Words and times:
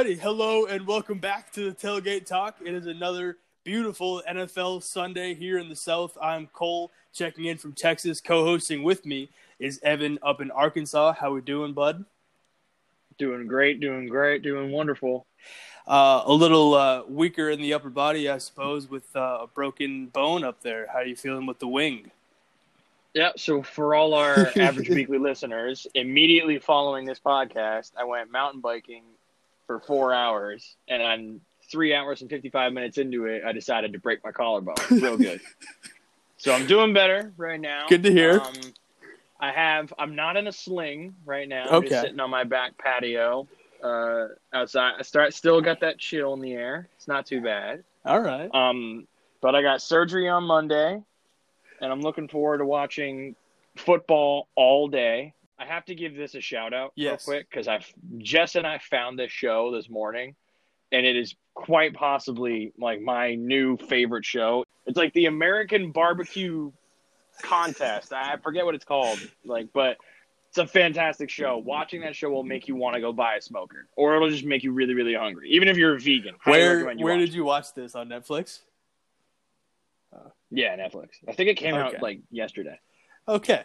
righty, 0.00 0.14
hello 0.14 0.64
and 0.64 0.86
welcome 0.86 1.18
back 1.18 1.52
to 1.52 1.70
the 1.70 1.76
Tailgate 1.76 2.24
Talk. 2.24 2.56
It 2.64 2.72
is 2.72 2.86
another 2.86 3.36
beautiful 3.64 4.22
NFL 4.26 4.82
Sunday 4.82 5.34
here 5.34 5.58
in 5.58 5.68
the 5.68 5.76
South. 5.76 6.16
I'm 6.22 6.46
Cole, 6.54 6.90
checking 7.12 7.44
in 7.44 7.58
from 7.58 7.74
Texas. 7.74 8.18
Co-hosting 8.18 8.82
with 8.82 9.04
me 9.04 9.28
is 9.58 9.78
Evan 9.82 10.18
up 10.22 10.40
in 10.40 10.50
Arkansas. 10.52 11.12
How 11.12 11.28
are 11.30 11.34
we 11.34 11.42
doing, 11.42 11.74
bud? 11.74 12.06
Doing 13.18 13.46
great, 13.46 13.80
doing 13.80 14.06
great, 14.06 14.42
doing 14.42 14.72
wonderful. 14.72 15.26
Uh, 15.86 16.22
a 16.24 16.32
little 16.32 16.72
uh, 16.72 17.02
weaker 17.06 17.50
in 17.50 17.60
the 17.60 17.74
upper 17.74 17.90
body, 17.90 18.30
I 18.30 18.38
suppose, 18.38 18.88
with 18.88 19.04
uh, 19.14 19.40
a 19.42 19.48
broken 19.48 20.06
bone 20.06 20.44
up 20.44 20.62
there. 20.62 20.86
How 20.90 21.00
are 21.00 21.04
you 21.04 21.14
feeling 21.14 21.44
with 21.44 21.58
the 21.58 21.68
wing? 21.68 22.10
Yeah, 23.12 23.32
so 23.36 23.62
for 23.62 23.94
all 23.94 24.14
our 24.14 24.48
average 24.56 24.88
weekly 24.88 25.18
listeners, 25.18 25.86
immediately 25.94 26.58
following 26.58 27.04
this 27.04 27.20
podcast, 27.20 27.92
I 27.98 28.04
went 28.04 28.30
mountain 28.32 28.62
biking 28.62 29.02
for 29.70 29.78
four 29.78 30.12
hours, 30.12 30.74
and 30.88 31.00
on 31.00 31.40
three 31.70 31.94
hours 31.94 32.22
and 32.22 32.28
55 32.28 32.72
minutes 32.72 32.98
into 32.98 33.26
it, 33.26 33.44
I 33.46 33.52
decided 33.52 33.92
to 33.92 34.00
break 34.00 34.18
my 34.24 34.32
collarbone. 34.32 34.74
Real 34.90 35.16
good. 35.16 35.40
so 36.38 36.52
I'm 36.52 36.66
doing 36.66 36.92
better 36.92 37.32
right 37.36 37.60
now. 37.60 37.86
Good 37.88 38.02
to 38.02 38.10
hear. 38.10 38.40
Um, 38.40 38.54
I 39.38 39.52
have, 39.52 39.94
I'm 39.96 40.16
not 40.16 40.36
in 40.36 40.48
a 40.48 40.52
sling 40.52 41.14
right 41.24 41.48
now. 41.48 41.68
I'm 41.68 41.74
Okay. 41.76 41.90
just 41.90 42.00
sitting 42.00 42.18
on 42.18 42.30
my 42.30 42.42
back 42.42 42.78
patio 42.78 43.46
uh, 43.80 44.26
outside. 44.52 44.94
I 44.98 45.02
start, 45.02 45.34
still 45.34 45.60
got 45.60 45.78
that 45.82 45.98
chill 45.98 46.34
in 46.34 46.40
the 46.40 46.54
air. 46.54 46.88
It's 46.96 47.06
not 47.06 47.24
too 47.24 47.40
bad. 47.40 47.84
All 48.04 48.18
right. 48.20 48.52
Um, 48.52 49.06
but 49.40 49.54
I 49.54 49.62
got 49.62 49.82
surgery 49.82 50.28
on 50.28 50.42
Monday, 50.42 51.00
and 51.80 51.92
I'm 51.92 52.00
looking 52.00 52.26
forward 52.26 52.58
to 52.58 52.66
watching 52.66 53.36
football 53.76 54.48
all 54.56 54.88
day. 54.88 55.32
I 55.60 55.66
have 55.66 55.84
to 55.86 55.94
give 55.94 56.16
this 56.16 56.34
a 56.34 56.40
shout 56.40 56.72
out 56.72 56.92
Yes. 56.96 57.28
real 57.28 57.36
quick 57.36 57.50
because 57.50 57.68
I 57.68 57.80
Jess 58.18 58.54
and 58.56 58.66
I 58.66 58.78
found 58.78 59.18
this 59.18 59.30
show 59.30 59.70
this 59.70 59.90
morning, 59.90 60.34
and 60.90 61.04
it 61.04 61.16
is 61.16 61.34
quite 61.54 61.92
possibly 61.92 62.72
like 62.78 63.00
my 63.02 63.34
new 63.34 63.76
favorite 63.76 64.24
show. 64.24 64.64
It's 64.86 64.96
like 64.96 65.12
the 65.12 65.26
American 65.26 65.92
Barbecue 65.92 66.72
Contest. 67.42 68.12
I 68.12 68.36
forget 68.42 68.64
what 68.64 68.74
it's 68.74 68.84
called, 68.86 69.20
like, 69.44 69.68
but 69.74 69.98
it's 70.48 70.58
a 70.58 70.66
fantastic 70.66 71.28
show. 71.30 71.58
Watching 71.58 72.00
that 72.00 72.16
show 72.16 72.30
will 72.30 72.42
make 72.42 72.66
you 72.66 72.74
want 72.74 72.94
to 72.94 73.00
go 73.00 73.12
buy 73.12 73.34
a 73.36 73.40
smoker, 73.42 73.86
or 73.96 74.16
it'll 74.16 74.30
just 74.30 74.44
make 74.44 74.62
you 74.64 74.72
really, 74.72 74.94
really 74.94 75.14
hungry, 75.14 75.50
even 75.50 75.68
if 75.68 75.76
you're 75.76 75.94
a 75.94 76.00
vegan. 76.00 76.36
Where 76.44 76.94
where 76.96 77.18
did 77.18 77.34
you 77.34 77.44
watch 77.44 77.74
this 77.74 77.94
on 77.94 78.08
Netflix? 78.08 78.60
Yeah, 80.50 80.76
Netflix. 80.76 81.10
I 81.28 81.32
think 81.34 81.48
it 81.50 81.56
came 81.56 81.74
Okay. 81.74 81.96
out 81.96 82.02
like 82.02 82.20
yesterday. 82.30 82.78
Okay. 83.28 83.64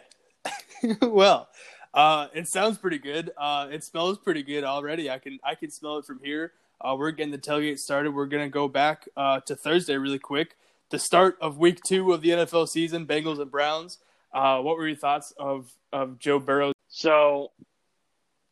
well, 1.02 1.48
uh, 1.96 2.28
it 2.34 2.46
sounds 2.46 2.76
pretty 2.76 2.98
good. 2.98 3.30
Uh, 3.38 3.68
it 3.70 3.82
smells 3.82 4.18
pretty 4.18 4.42
good 4.42 4.64
already. 4.64 5.10
I 5.10 5.18
can 5.18 5.38
I 5.42 5.54
can 5.54 5.70
smell 5.70 5.96
it 5.96 6.04
from 6.04 6.20
here. 6.22 6.52
Uh, 6.78 6.94
we're 6.96 7.10
getting 7.10 7.32
the 7.32 7.38
tailgate 7.38 7.78
started. 7.78 8.14
We're 8.14 8.26
gonna 8.26 8.50
go 8.50 8.68
back 8.68 9.08
uh, 9.16 9.40
to 9.40 9.56
Thursday 9.56 9.96
really 9.96 10.18
quick. 10.18 10.56
The 10.90 10.98
start 10.98 11.38
of 11.40 11.56
Week 11.56 11.80
Two 11.86 12.12
of 12.12 12.20
the 12.20 12.28
NFL 12.28 12.68
season. 12.68 13.06
Bengals 13.06 13.40
and 13.40 13.50
Browns. 13.50 13.98
Uh, 14.32 14.60
what 14.60 14.76
were 14.76 14.86
your 14.86 14.96
thoughts 14.96 15.32
of 15.38 15.72
of 15.90 16.18
Joe 16.18 16.38
Burrow? 16.38 16.72
So, 16.88 17.50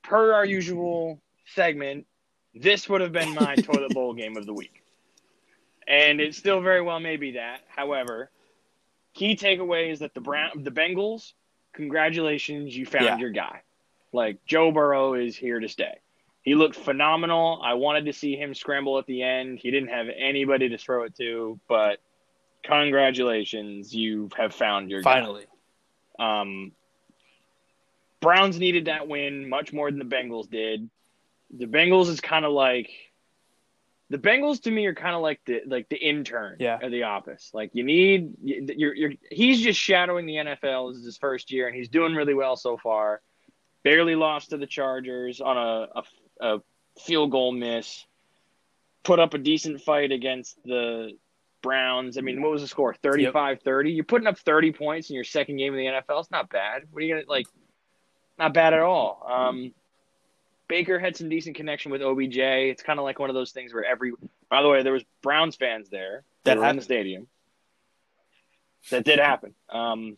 per 0.02 0.32
our 0.32 0.46
usual 0.46 1.20
segment, 1.54 2.06
this 2.54 2.88
would 2.88 3.02
have 3.02 3.12
been 3.12 3.34
my 3.34 3.54
toilet 3.62 3.92
bowl 3.92 4.14
game 4.14 4.38
of 4.38 4.46
the 4.46 4.54
week. 4.54 4.82
And 5.86 6.18
it 6.18 6.34
still 6.34 6.62
very 6.62 6.80
well 6.80 6.98
may 6.98 7.18
be 7.18 7.32
that. 7.32 7.60
However, 7.68 8.30
key 9.12 9.36
takeaway 9.36 9.92
is 9.92 9.98
that 9.98 10.14
the 10.14 10.20
Brown 10.22 10.62
the 10.62 10.70
Bengals, 10.70 11.34
congratulations, 11.74 12.76
you 12.76 12.86
found 12.86 13.04
Yeah. 13.04 13.18
your 13.18 13.30
guy. 13.30 13.60
Like 14.12 14.44
Joe 14.46 14.70
Burrow 14.70 15.14
is 15.14 15.36
here 15.36 15.60
to 15.60 15.68
stay. 15.68 15.98
He 16.42 16.54
looked 16.54 16.76
phenomenal. 16.76 17.60
I 17.62 17.74
wanted 17.74 18.04
to 18.06 18.12
see 18.12 18.36
him 18.36 18.54
scramble 18.54 18.98
at 18.98 19.06
the 19.06 19.22
end. 19.22 19.58
He 19.58 19.70
didn't 19.70 19.88
have 19.88 20.06
anybody 20.16 20.68
to 20.70 20.78
throw 20.78 21.04
it 21.04 21.16
to, 21.16 21.58
but 21.68 22.00
congratulations, 22.62 23.94
you 23.94 24.28
have 24.36 24.54
found 24.54 24.90
your 24.90 25.02
guy. 25.02 25.12
Finally, 25.14 25.46
Um, 26.18 26.72
Browns 28.20 28.58
needed 28.58 28.84
that 28.86 29.08
win 29.08 29.48
much 29.48 29.72
more 29.72 29.90
than 29.90 29.98
the 29.98 30.04
Bengals 30.16 30.48
did. 30.48 30.88
The 31.50 31.66
Bengals 31.66 32.08
is 32.08 32.20
kind 32.20 32.44
of 32.44 32.52
like 32.52 32.90
the 34.10 34.18
Bengals 34.18 34.62
to 34.62 34.70
me 34.70 34.86
are 34.86 34.94
kind 34.94 35.14
of 35.14 35.22
like 35.22 35.40
the 35.46 35.62
like 35.66 35.88
the 35.88 35.96
intern 35.96 36.56
Yeah. 36.60 36.78
of 36.82 36.90
the 36.90 37.04
office. 37.04 37.50
Like 37.54 37.70
you 37.74 37.84
need 37.84 38.34
you're 38.42 38.94
you're 38.94 39.12
he's 39.30 39.60
just 39.60 39.80
shadowing 39.80 40.26
the 40.26 40.34
NFL. 40.36 40.90
This 40.92 40.98
is 41.00 41.04
his 41.06 41.16
first 41.18 41.50
year 41.50 41.66
and 41.66 41.74
he's 41.76 41.88
doing 41.88 42.14
really 42.14 42.34
well 42.34 42.56
so 42.56 42.76
far. 42.76 43.20
Barely 43.82 44.14
lost 44.14 44.50
to 44.50 44.56
the 44.56 44.66
Chargers 44.66 45.40
on 45.40 45.56
a, 45.58 45.88
a, 46.00 46.02
a 46.56 46.60
field 47.00 47.30
goal 47.30 47.52
miss. 47.52 48.04
Put 49.02 49.18
up 49.20 49.34
a 49.34 49.38
decent 49.38 49.82
fight 49.82 50.12
against 50.12 50.62
the 50.64 51.10
Browns. 51.62 52.16
I 52.16 52.20
mean, 52.22 52.40
what 52.40 52.50
was 52.50 52.62
the 52.62 52.68
score? 52.68 52.94
35 52.94 53.60
30. 53.62 53.90
You're 53.92 54.04
putting 54.04 54.26
up 54.26 54.38
30 54.38 54.72
points 54.72 55.10
in 55.10 55.14
your 55.14 55.24
second 55.24 55.56
game 55.56 55.74
in 55.74 55.78
the 55.80 55.86
NFL. 55.86 56.20
It's 56.20 56.30
not 56.30 56.48
bad. 56.50 56.82
What 56.90 57.02
are 57.02 57.06
you 57.06 57.14
going 57.14 57.24
to, 57.24 57.30
like, 57.30 57.46
not 58.38 58.52
bad 58.54 58.72
at 58.74 58.80
all. 58.80 59.22
Um, 59.30 59.72
Baker 60.68 60.98
had 60.98 61.16
some 61.16 61.28
decent 61.28 61.56
connection 61.56 61.90
with 61.92 62.02
OBJ. 62.02 62.38
It's 62.38 62.82
kind 62.82 62.98
of 62.98 63.04
like 63.04 63.18
one 63.18 63.30
of 63.30 63.34
those 63.34 63.52
things 63.52 63.74
where 63.74 63.84
every, 63.84 64.12
by 64.50 64.62
the 64.62 64.68
way, 64.68 64.82
there 64.82 64.92
was 64.92 65.04
Browns 65.22 65.56
fans 65.56 65.88
there 65.90 66.24
That 66.44 66.58
were 66.58 66.66
in 66.66 66.76
the 66.76 66.82
stadium. 66.82 67.26
That 68.90 69.04
did 69.04 69.18
happen. 69.18 69.54
Um, 69.70 70.16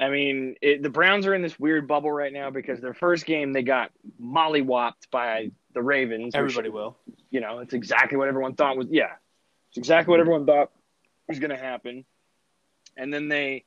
I 0.00 0.08
mean, 0.08 0.56
it, 0.62 0.82
the 0.82 0.90
Browns 0.90 1.26
are 1.26 1.34
in 1.34 1.42
this 1.42 1.58
weird 1.58 1.86
bubble 1.86 2.10
right 2.10 2.32
now 2.32 2.50
because 2.50 2.80
their 2.80 2.94
first 2.94 3.26
game 3.26 3.52
they 3.52 3.62
got 3.62 3.90
mollywopped 4.20 5.10
by 5.10 5.50
the 5.74 5.82
Ravens. 5.82 6.26
which- 6.26 6.34
everybody 6.34 6.68
will. 6.68 6.96
you 7.30 7.40
know, 7.40 7.58
it's 7.58 7.74
exactly 7.74 8.16
what 8.18 8.28
everyone 8.28 8.54
thought 8.54 8.76
was. 8.76 8.88
Yeah, 8.90 9.12
it's 9.70 9.78
exactly 9.78 10.10
what 10.10 10.20
everyone 10.20 10.46
thought 10.46 10.70
was 11.28 11.38
going 11.38 11.50
to 11.50 11.56
happen. 11.56 12.04
And 12.96 13.12
then 13.12 13.28
they 13.28 13.64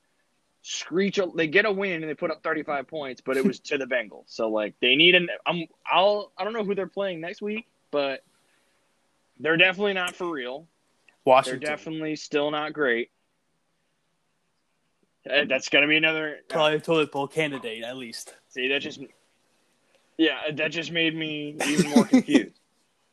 screech. 0.65 1.19
They 1.35 1.47
get 1.47 1.65
a 1.65 1.71
win 1.71 2.01
and 2.01 2.09
they 2.09 2.15
put 2.15 2.31
up 2.31 2.43
35 2.43 2.87
points, 2.87 3.21
but 3.21 3.37
it 3.37 3.45
was 3.45 3.59
to 3.61 3.77
the 3.77 3.85
Bengals. 3.85 4.23
So 4.27 4.49
like 4.49 4.73
they 4.81 4.95
need 4.95 5.15
an. 5.15 5.29
I'm. 5.45 5.65
I'll. 5.89 6.31
I 6.37 6.43
don't 6.43 6.53
know 6.53 6.63
who 6.63 6.75
they're 6.75 6.87
playing 6.87 7.21
next 7.21 7.41
week, 7.41 7.67
but 7.91 8.23
they're 9.39 9.57
definitely 9.57 9.93
not 9.93 10.15
for 10.15 10.29
real. 10.29 10.67
They're 11.23 11.33
Washington. 11.33 11.61
definitely 11.61 12.15
still 12.15 12.51
not 12.51 12.73
great. 12.73 13.11
Uh, 15.29 15.45
That's 15.47 15.69
gonna 15.69 15.87
be 15.87 15.97
another. 15.97 16.37
Probably 16.49 16.77
a 16.77 16.79
toilet 16.79 17.11
bowl 17.11 17.27
candidate 17.27 17.83
at 17.83 17.97
least. 17.97 18.35
See, 18.49 18.67
that 18.69 18.79
just 18.79 18.99
yeah, 20.17 20.39
that 20.53 20.71
just 20.71 20.91
made 20.91 21.15
me 21.15 21.55
even 21.67 21.91
more 21.91 22.05
confused. 22.05 22.59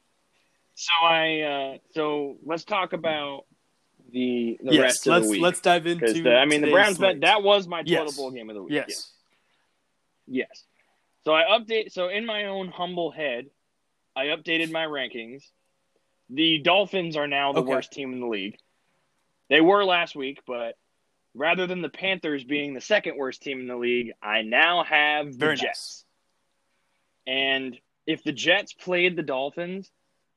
so 0.74 0.92
I 1.02 1.40
uh, 1.40 1.78
so 1.94 2.36
let's 2.44 2.64
talk 2.64 2.92
about 2.92 3.44
the 4.12 4.58
the 4.62 4.74
yes, 4.74 4.82
rest 4.82 5.06
of 5.06 5.10
let's 5.12 5.26
the 5.26 5.30
week. 5.30 5.42
let's 5.42 5.60
dive 5.60 5.86
into. 5.86 6.30
Uh, 6.30 6.36
I 6.38 6.44
mean 6.44 6.60
the 6.60 6.70
Browns 6.70 6.98
bet 6.98 7.20
that 7.22 7.42
was 7.42 7.66
my 7.66 7.82
total 7.82 8.04
Yes. 8.06 8.16
bowl 8.16 8.30
game 8.30 8.50
of 8.50 8.54
the 8.56 8.62
week. 8.62 8.72
Yes. 8.72 9.10
Yes. 10.26 10.64
So 11.24 11.34
I 11.34 11.44
update. 11.58 11.92
So 11.92 12.08
in 12.08 12.26
my 12.26 12.44
own 12.46 12.68
humble 12.68 13.10
head, 13.10 13.46
I 14.14 14.26
updated 14.26 14.70
my 14.70 14.84
rankings. 14.86 15.42
The 16.30 16.58
Dolphins 16.58 17.16
are 17.16 17.26
now 17.26 17.52
the 17.52 17.60
Okay. 17.60 17.68
worst 17.70 17.92
team 17.92 18.12
in 18.12 18.20
the 18.20 18.26
league. 18.26 18.56
They 19.48 19.60
were 19.60 19.84
last 19.84 20.14
week, 20.16 20.40
but 20.46 20.76
rather 21.34 21.66
than 21.66 21.82
the 21.82 21.88
Panthers 21.88 22.44
being 22.44 22.74
the 22.74 22.80
second 22.80 23.16
worst 23.16 23.42
team 23.42 23.60
in 23.60 23.66
the 23.66 23.76
league, 23.76 24.12
I 24.22 24.42
now 24.42 24.84
have 24.84 25.26
the 25.32 25.38
Very 25.38 25.56
Jets. 25.56 26.04
And 27.26 27.78
if 28.06 28.24
the 28.24 28.32
Jets 28.32 28.72
played 28.72 29.16
the 29.16 29.22
Dolphins, 29.22 29.90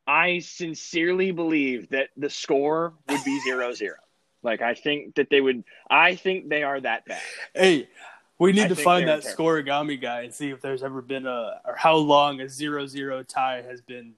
I 0.07 0.39
sincerely 0.39 1.31
believe 1.31 1.89
that 1.89 2.09
the 2.15 2.29
score 2.29 2.93
would 3.09 3.23
be 3.23 3.41
0-0. 3.47 3.91
Like 4.43 4.61
I 4.61 4.75
think 4.75 5.15
that 5.15 5.31
they 5.31 5.41
would. 5.41 5.63
I 5.89 6.13
think 6.13 6.49
they 6.49 6.61
are 6.61 6.79
that 6.79 7.07
bad. 7.07 7.19
Hey, 7.55 7.89
we 8.37 8.51
need 8.51 8.65
I 8.65 8.67
to 8.67 8.75
find 8.75 9.07
that 9.07 9.23
terrible. 9.23 9.43
scorigami 9.43 9.99
guy 9.99 10.21
and 10.21 10.31
see 10.31 10.51
if 10.51 10.61
there's 10.61 10.83
ever 10.83 11.01
been 11.01 11.25
a 11.25 11.61
or 11.65 11.75
how 11.75 11.95
long 11.95 12.39
a 12.41 12.47
zero-zero 12.47 13.23
tie 13.23 13.63
has 13.63 13.81
been 13.81 14.13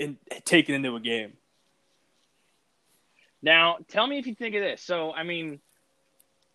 in, 0.00 0.18
taken 0.44 0.74
into 0.74 0.96
a 0.96 1.00
game. 1.00 1.34
Now, 3.40 3.78
tell 3.86 4.06
me 4.06 4.18
if 4.18 4.26
you 4.26 4.34
think 4.34 4.56
of 4.56 4.62
this. 4.62 4.82
So, 4.82 5.12
I 5.12 5.22
mean, 5.22 5.60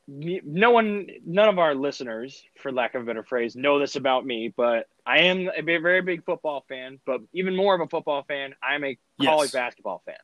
no 0.07 0.71
one, 0.71 1.07
none 1.25 1.47
of 1.50 1.59
our 1.59 1.75
listeners, 1.75 2.44
for 2.57 2.71
lack 2.71 2.94
of 2.95 3.03
a 3.03 3.05
better 3.05 3.23
phrase, 3.23 3.55
know 3.55 3.79
this 3.79 3.95
about 3.95 4.25
me, 4.25 4.53
but 4.55 4.88
I 5.05 5.19
am 5.19 5.50
a 5.55 5.61
very 5.61 6.01
big 6.01 6.25
football 6.25 6.65
fan. 6.67 7.00
But 7.05 7.21
even 7.31 7.55
more 7.55 7.73
of 7.73 7.81
a 7.81 7.88
football 7.88 8.23
fan, 8.23 8.53
I'm 8.61 8.83
a 8.83 8.97
college 9.21 9.47
Yes. 9.47 9.51
basketball 9.53 10.01
fan. 10.05 10.15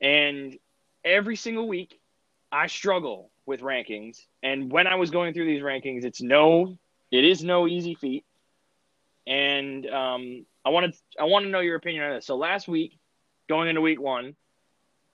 And 0.00 0.58
every 1.04 1.36
single 1.36 1.66
week, 1.68 1.98
I 2.52 2.66
struggle 2.68 3.30
with 3.46 3.60
rankings. 3.60 4.18
And 4.42 4.70
when 4.70 4.86
I 4.86 4.94
was 4.96 5.10
going 5.10 5.34
through 5.34 5.46
these 5.46 5.62
rankings, 5.62 6.04
it's 6.04 6.22
no, 6.22 6.78
it 7.10 7.24
is 7.24 7.42
no 7.42 7.66
easy 7.66 7.94
feat. 7.94 8.24
And 9.26 9.86
um, 9.88 10.46
I 10.64 10.70
wanted, 10.70 10.94
I 11.18 11.24
want 11.24 11.44
to 11.44 11.50
know 11.50 11.60
your 11.60 11.76
opinion 11.76 12.04
on 12.04 12.14
this. 12.14 12.26
So 12.26 12.36
last 12.36 12.68
week, 12.68 12.98
going 13.48 13.68
into 13.68 13.80
week 13.80 14.00
one, 14.00 14.36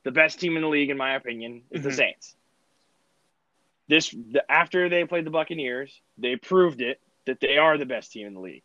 the 0.05 0.12
best 0.12 0.41
team 0.41 0.56
in 0.56 0.62
the 0.62 0.69
league, 0.69 0.91
in 0.91 0.97
my 0.97 1.14
opinion, 1.14 1.62
is 1.70 1.82
the 1.82 1.91
Mhm. 1.91 1.94
Saints. 1.97 2.37
This 3.88 4.11
the, 4.11 4.44
after 4.50 4.88
they 4.88 5.05
played 5.05 5.25
the 5.25 5.31
Buccaneers, 5.31 6.00
they 6.19 6.37
proved 6.37 6.81
it 6.81 7.00
that 7.27 7.41
they 7.41 7.59
are 7.59 7.79
the 7.79 7.87
best 7.87 8.12
team 8.12 8.27
in 8.27 8.35
the 8.35 8.41
league. 8.41 8.62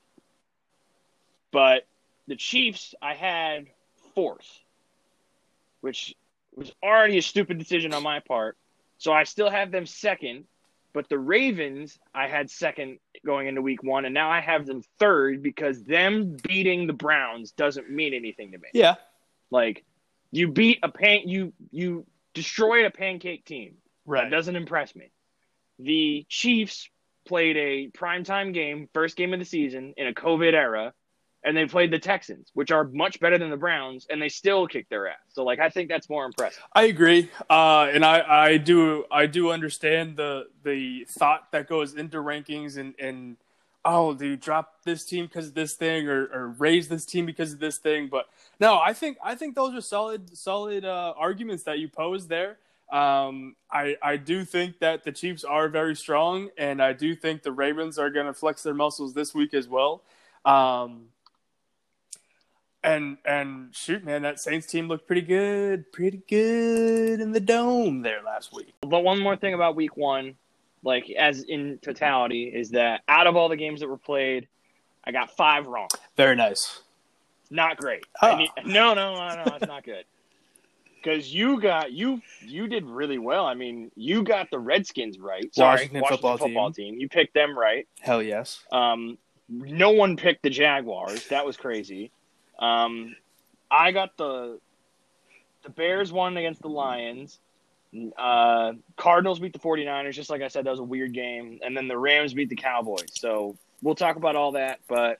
But 1.51 1.85
the 2.27 2.35
Chiefs 2.35 2.95
I 3.01 3.13
had 3.13 3.68
fourth, 4.15 4.47
which 5.81 6.15
was 6.56 6.71
already 6.83 7.18
a 7.18 7.21
stupid 7.21 7.57
decision 7.57 7.94
on 7.94 8.03
my 8.03 8.19
part. 8.19 8.57
So 8.97 9.12
I 9.12 9.23
still 9.23 9.50
have 9.50 9.71
them 9.71 9.85
second, 9.85 10.45
but 10.94 11.09
the 11.09 11.18
Ravens 11.18 11.97
I 12.13 12.27
had 12.27 12.50
second 12.50 13.00
going 13.25 13.47
into 13.47 13.62
week 13.62 13.83
one, 13.83 14.06
and 14.06 14.13
now 14.13 14.29
I 14.29 14.41
have 14.41 14.65
them 14.65 14.83
third 15.00 15.41
because 15.41 15.83
them 15.83 16.38
beating 16.44 16.88
the 16.88 16.94
Browns 16.94 17.51
doesn't 17.51 17.89
mean 17.89 18.13
anything 18.13 18.51
to 18.51 18.57
me. 18.57 18.68
Yeah. 18.73 18.95
Like 19.50 19.83
you 20.31 20.47
beat 20.47 20.79
a 20.83 20.89
pan 20.89 21.27
you 21.27 21.53
you 21.71 22.06
destroyed 22.33 22.85
a 22.85 22.91
pancake 22.91 23.45
team. 23.45 23.75
Right. 24.06 24.24
That 24.24 24.36
doesn't 24.36 24.56
impress 24.56 24.95
me. 24.95 25.12
The 25.80 26.25
Chiefs 26.30 26.89
played 27.25 27.57
a 27.57 27.89
primetime 27.89 28.53
game, 28.53 28.89
first 28.94 29.15
game 29.15 29.33
of 29.33 29.39
the 29.39 29.45
season 29.45 29.94
in 29.98 30.07
a 30.07 30.13
COVID 30.13 30.53
era, 30.53 30.94
and 31.44 31.57
they 31.57 31.65
played 31.65 31.92
the 31.92 32.00
Texans, 32.00 32.51
which 32.53 32.71
are 32.71 32.83
much 32.83 33.19
better 33.19 33.38
than 33.38 33.50
the 33.50 33.57
Browns, 33.57 34.06
and 34.09 34.21
they 34.21 34.30
still 34.30 34.68
kicked 34.68 34.89
their 34.89 35.07
ass. 35.07 35.18
So 35.30 35.44
like 35.44 35.59
I 35.59 35.69
think 35.69 35.89
that's 35.89 36.09
more 36.09 36.25
impressive. 36.25 36.63
I 36.74 36.83
agree, 36.83 37.30
uh, 37.50 37.89
and 37.92 38.06
I, 38.06 38.45
I 38.45 38.57
do 38.57 39.06
I 39.12 39.25
do 39.25 39.51
understand 39.51 40.18
the 40.18 40.47
the 40.63 41.06
thought 41.07 41.51
that 41.51 41.68
goes 41.68 41.95
into 41.95 42.18
rankings 42.18 42.77
and 42.77 42.94
and 43.00 43.38
oh, 43.83 44.13
do 44.13 44.27
you 44.27 44.38
drop 44.38 44.83
this 44.83 45.04
team 45.06 45.25
because 45.25 45.47
of 45.47 45.54
this 45.56 45.74
thing 45.74 46.07
or, 46.07 46.25
or 46.25 46.47
raise 46.59 46.88
this 46.88 47.06
team 47.06 47.25
because 47.25 47.54
of 47.54 47.59
this 47.59 47.77
thing? 47.77 48.07
But 48.07 48.27
no, 48.59 48.80
I 48.80 48.94
think 48.94 49.18
I 49.24 49.36
think 49.36 49.56
those 49.56 49.74
are 49.74 49.81
solid 49.81 50.38
solid 50.38 50.86
uh, 50.86 51.13
arguments 51.18 51.63
that 51.63 51.80
you 51.80 51.88
pose 51.88 52.27
there. 52.27 52.57
Um, 52.91 53.55
I 53.71 53.95
I 54.01 54.17
do 54.17 54.43
think 54.43 54.79
that 54.79 55.03
the 55.03 55.11
Chiefs 55.11 55.43
are 55.43 55.69
very 55.69 55.95
strong, 55.95 56.49
and 56.57 56.81
I 56.81 56.93
do 56.93 57.15
think 57.15 57.43
the 57.43 57.51
Ravens 57.51 57.97
are 57.97 58.09
going 58.09 58.25
to 58.25 58.33
flex 58.33 58.63
their 58.63 58.73
muscles 58.73 59.13
this 59.13 59.33
week 59.33 59.53
as 59.53 59.67
well. 59.67 60.03
Um, 60.43 61.05
and 62.83 63.17
and 63.25 63.73
shoot, 63.73 64.03
man, 64.03 64.23
that 64.23 64.39
Saints 64.39 64.67
team 64.67 64.88
looked 64.88 65.07
pretty 65.07 65.21
good, 65.21 65.91
pretty 65.91 66.21
good 66.27 67.21
in 67.21 67.31
the 67.31 67.39
dome 67.39 68.01
there 68.01 68.21
last 68.23 68.53
week. 68.53 68.73
But 68.81 69.03
one 69.03 69.19
more 69.19 69.37
thing 69.37 69.53
about 69.53 69.75
week 69.75 69.95
one, 69.95 70.35
like 70.83 71.09
as 71.11 71.44
in 71.44 71.77
totality, 71.81 72.45
is 72.53 72.71
that 72.71 73.01
out 73.07 73.27
of 73.27 73.35
all 73.35 73.49
the 73.49 73.57
games 73.57 73.79
that 73.79 73.87
were 73.87 73.97
played, 73.97 74.47
I 75.05 75.11
got 75.11 75.35
five 75.37 75.67
wrong. 75.67 75.87
Very 76.17 76.35
nice. 76.35 76.81
Not 77.49 77.77
great. 77.77 78.05
Oh. 78.21 78.35
Need, 78.35 78.49
no, 78.65 78.94
no, 78.94 79.15
no, 79.15 79.44
no, 79.44 79.55
it's 79.55 79.67
not 79.67 79.83
good. 79.83 80.05
Because 81.01 81.33
you 81.33 81.59
got 81.59 81.92
you 81.92 82.21
you 82.42 82.68
did 82.68 82.86
really 82.86 83.18
well. 83.18 83.45
I 83.45 83.53
mean, 83.53 83.92
you 83.95 84.24
got 84.24 84.51
the 84.51 84.59
Redskins 84.59 85.19
right. 85.19 85.53
Sorry, 85.53 85.74
Washington 85.74 86.03
football 86.07 86.38
football 86.38 86.71
team. 86.71 87.00
You 87.00 87.09
picked 87.09 87.33
them 87.33 87.57
right. 87.57 87.88
Hell 88.01 88.21
yes. 88.21 88.63
Um, 88.71 89.18
no 89.50 89.92
one 89.92 90.15
picked 90.15 90.44
the 90.44 90.50
Jaguars. 90.50 91.27
That 91.27 91.45
was 91.45 91.57
crazy. 91.57 92.12
Um, 92.59 93.15
I 93.69 93.92
got 93.92 94.15
the 94.18 94.59
the 95.63 95.69
Bears 95.69 96.12
won 96.12 96.38
against 96.38 96.62
the 96.62 96.69
Lions. 96.69 97.39
Uh, 98.18 98.74
Cardinals 98.95 99.39
beat 99.39 99.54
the 99.54 99.59
49ers, 99.59 100.13
just 100.13 100.30
like 100.30 100.42
I 100.42 100.47
said, 100.47 100.65
that 100.65 100.71
was 100.71 100.80
a 100.80 100.83
weird 100.83 101.13
game. 101.13 101.59
And 101.63 101.75
then 101.75 101.88
the 101.88 101.97
Rams 101.97 102.33
beat 102.33 102.50
the 102.50 102.56
Cowboys. 102.56 103.09
So 103.13 103.57
we'll 103.81 103.95
talk 103.95 104.15
about 104.15 104.36
all 104.36 104.54
that. 104.54 104.80
But 104.88 105.19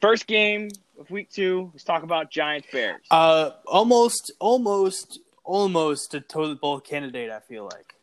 first 0.00 0.26
game 0.26 0.68
of 0.98 1.10
week 1.10 1.30
two, 1.30 1.70
let's 1.72 1.84
talk 1.84 2.02
about 2.02 2.30
Giants 2.30 2.68
Bears. 2.72 3.00
Uh, 3.10 3.50
almost, 3.66 4.32
almost, 4.38 5.20
almost 5.44 6.14
a 6.14 6.20
toilet 6.20 6.60
bowl 6.60 6.80
candidate. 6.80 7.30
I 7.30 7.40
feel 7.40 7.64
like 7.64 7.94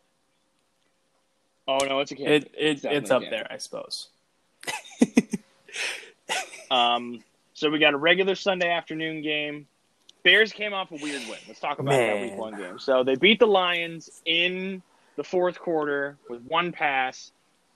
oh 1.68 1.78
no, 1.86 2.00
it's 2.00 2.12
a 2.12 2.16
game. 2.16 2.28
it, 2.28 2.52
it 2.58 2.74
definitely 2.76 2.98
it's 2.98 3.12
up 3.12 3.24
there, 3.30 3.48
I 3.50 3.58
suppose. 3.58 4.10
Um, 6.72 7.24
so 7.54 7.70
we 7.70 7.80
got 7.80 7.94
a 7.94 7.98
regular 7.98 8.36
Sunday 8.36 8.70
afternoon 8.70 9.22
game. 9.22 9.68
Bears 10.24 10.52
came 10.52 10.74
off 10.74 10.92
a 10.92 10.96
weird 10.96 11.22
win. 11.30 11.38
Let's 11.48 11.60
talk 11.60 11.80
about 11.80 11.92
that 11.92 12.22
week 12.22 12.36
one 12.36 12.58
game. 12.58 12.80
So 12.80 13.04
they 13.04 13.16
beat 13.16 13.40
the 13.40 13.48
Lions 13.48 14.10
in 14.26 14.82
the 15.16 15.24
fourth 15.24 15.60
quarter 15.60 16.18
with 16.30 16.42
one 16.44 16.72
pass. 16.72 17.32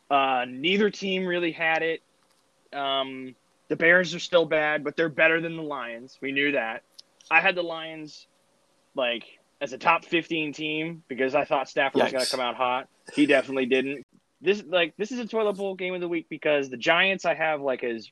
Uh, 0.10 0.46
neither 0.48 0.90
team 0.90 1.26
really 1.26 1.52
had 1.52 1.84
it. 1.84 2.02
Um, 2.74 3.36
the 3.70 3.76
Bears 3.76 4.14
are 4.14 4.20
still 4.20 4.46
bad, 4.46 4.84
but 4.84 4.96
they're 4.96 5.10
better 5.10 5.40
than 5.40 5.56
the 5.56 5.64
Lions. 5.64 6.18
We 6.22 6.32
knew 6.32 6.52
that. 6.52 6.84
I 7.32 7.40
had 7.40 7.56
the 7.56 7.62
Lions 7.64 8.28
like 8.96 9.24
as 9.62 9.74
a 9.74 9.78
top 9.78 10.06
15 10.06 10.54
team 10.54 11.04
because 11.08 11.36
I 11.36 11.46
thought 11.46 11.70
Stafford 11.70 12.02
was 12.02 12.12
going 12.12 12.26
to 12.26 12.32
come 12.32 12.40
out 12.40 12.56
hot. 12.56 12.88
He 13.14 13.26
definitely 13.26 13.68
didn't. 13.68 14.06
This 14.42 14.64
like 14.66 14.96
this 14.98 15.12
is 15.12 15.20
a 15.20 15.28
toilet 15.28 15.58
bowl 15.58 15.76
game 15.76 15.94
of 15.94 16.02
the 16.02 16.08
week 16.08 16.28
because 16.30 16.70
the 16.70 16.78
Giants 16.78 17.26
I 17.26 17.34
have 17.36 17.62
like 17.62 17.84
as 17.84 18.10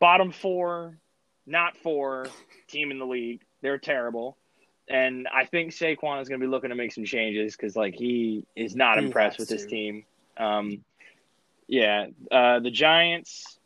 bottom 0.00 0.32
four, 0.32 0.98
not 1.46 1.76
four 1.76 2.26
team 2.68 2.90
in 2.90 2.98
the 2.98 3.06
league. 3.06 3.40
They're 3.62 3.78
terrible. 3.78 4.36
And 4.88 5.28
I 5.32 5.44
think 5.46 5.70
Saquon 5.72 6.20
is 6.20 6.28
going 6.28 6.40
to 6.40 6.46
be 6.46 6.50
looking 6.50 6.70
to 6.70 6.76
make 6.76 6.92
some 6.92 7.04
changes 7.04 7.56
because, 7.56 7.76
like, 7.76 7.94
he 7.94 8.44
is 8.56 8.74
not 8.74 8.98
He 8.98 9.04
impressed 9.06 9.38
with 9.38 9.48
his 9.48 9.62
to. 9.62 9.68
team. 9.68 10.04
Um, 10.36 10.84
yeah, 11.68 12.06
uh, 12.30 12.58
the 12.58 12.70
Giants 12.72 13.58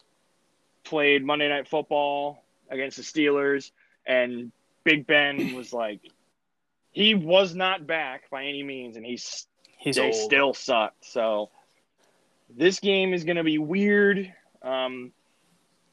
played 0.87 1.25
Monday 1.25 1.49
Night 1.49 1.69
Football 1.69 2.43
against 2.71 2.97
the 2.97 3.03
Steelers, 3.03 3.71
and 4.06 4.53
Big 4.85 5.06
Ben 5.06 5.55
was 5.56 5.73
like, 5.73 6.00
he 6.93 7.15
was 7.15 7.55
not 7.55 7.87
back 7.87 8.31
by 8.31 8.44
any 8.44 8.62
means, 8.62 8.97
and 8.97 9.05
he's 9.05 9.47
He's 9.79 9.97
they 9.97 10.06
old. 10.06 10.15
still 10.15 10.55
sucked. 10.55 11.05
So 11.05 11.50
this 12.55 12.81
game 12.81 13.12
is 13.12 13.25
going 13.25 13.37
to 13.37 13.44
be 13.44 13.59
weird. 13.59 14.33
Um, 14.62 15.12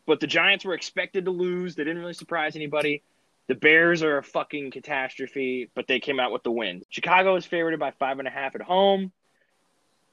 but 0.06 0.19
the 0.19 0.28
Giants 0.28 0.66
were 0.66 0.74
expected 0.74 1.25
to 1.25 1.31
lose. 1.31 1.75
They 1.75 1.84
didn't 1.84 2.00
really 2.00 2.13
surprise 2.13 2.56
anybody. 2.56 3.04
The 3.48 3.56
Bears 3.56 4.04
are 4.04 4.18
a 4.18 4.24
fucking 4.24 4.72
catastrophe, 4.72 5.69
but 5.75 5.88
they 5.88 6.00
came 6.00 6.19
out 6.19 6.31
with 6.31 6.44
the 6.44 6.51
win. 6.51 6.84
Chicago 6.90 7.36
is 7.36 7.45
favored 7.45 7.78
by 7.78 7.92
five 7.92 8.19
and 8.19 8.28
a 8.28 8.31
half 8.31 8.56
at 8.56 8.62
home. 8.62 9.12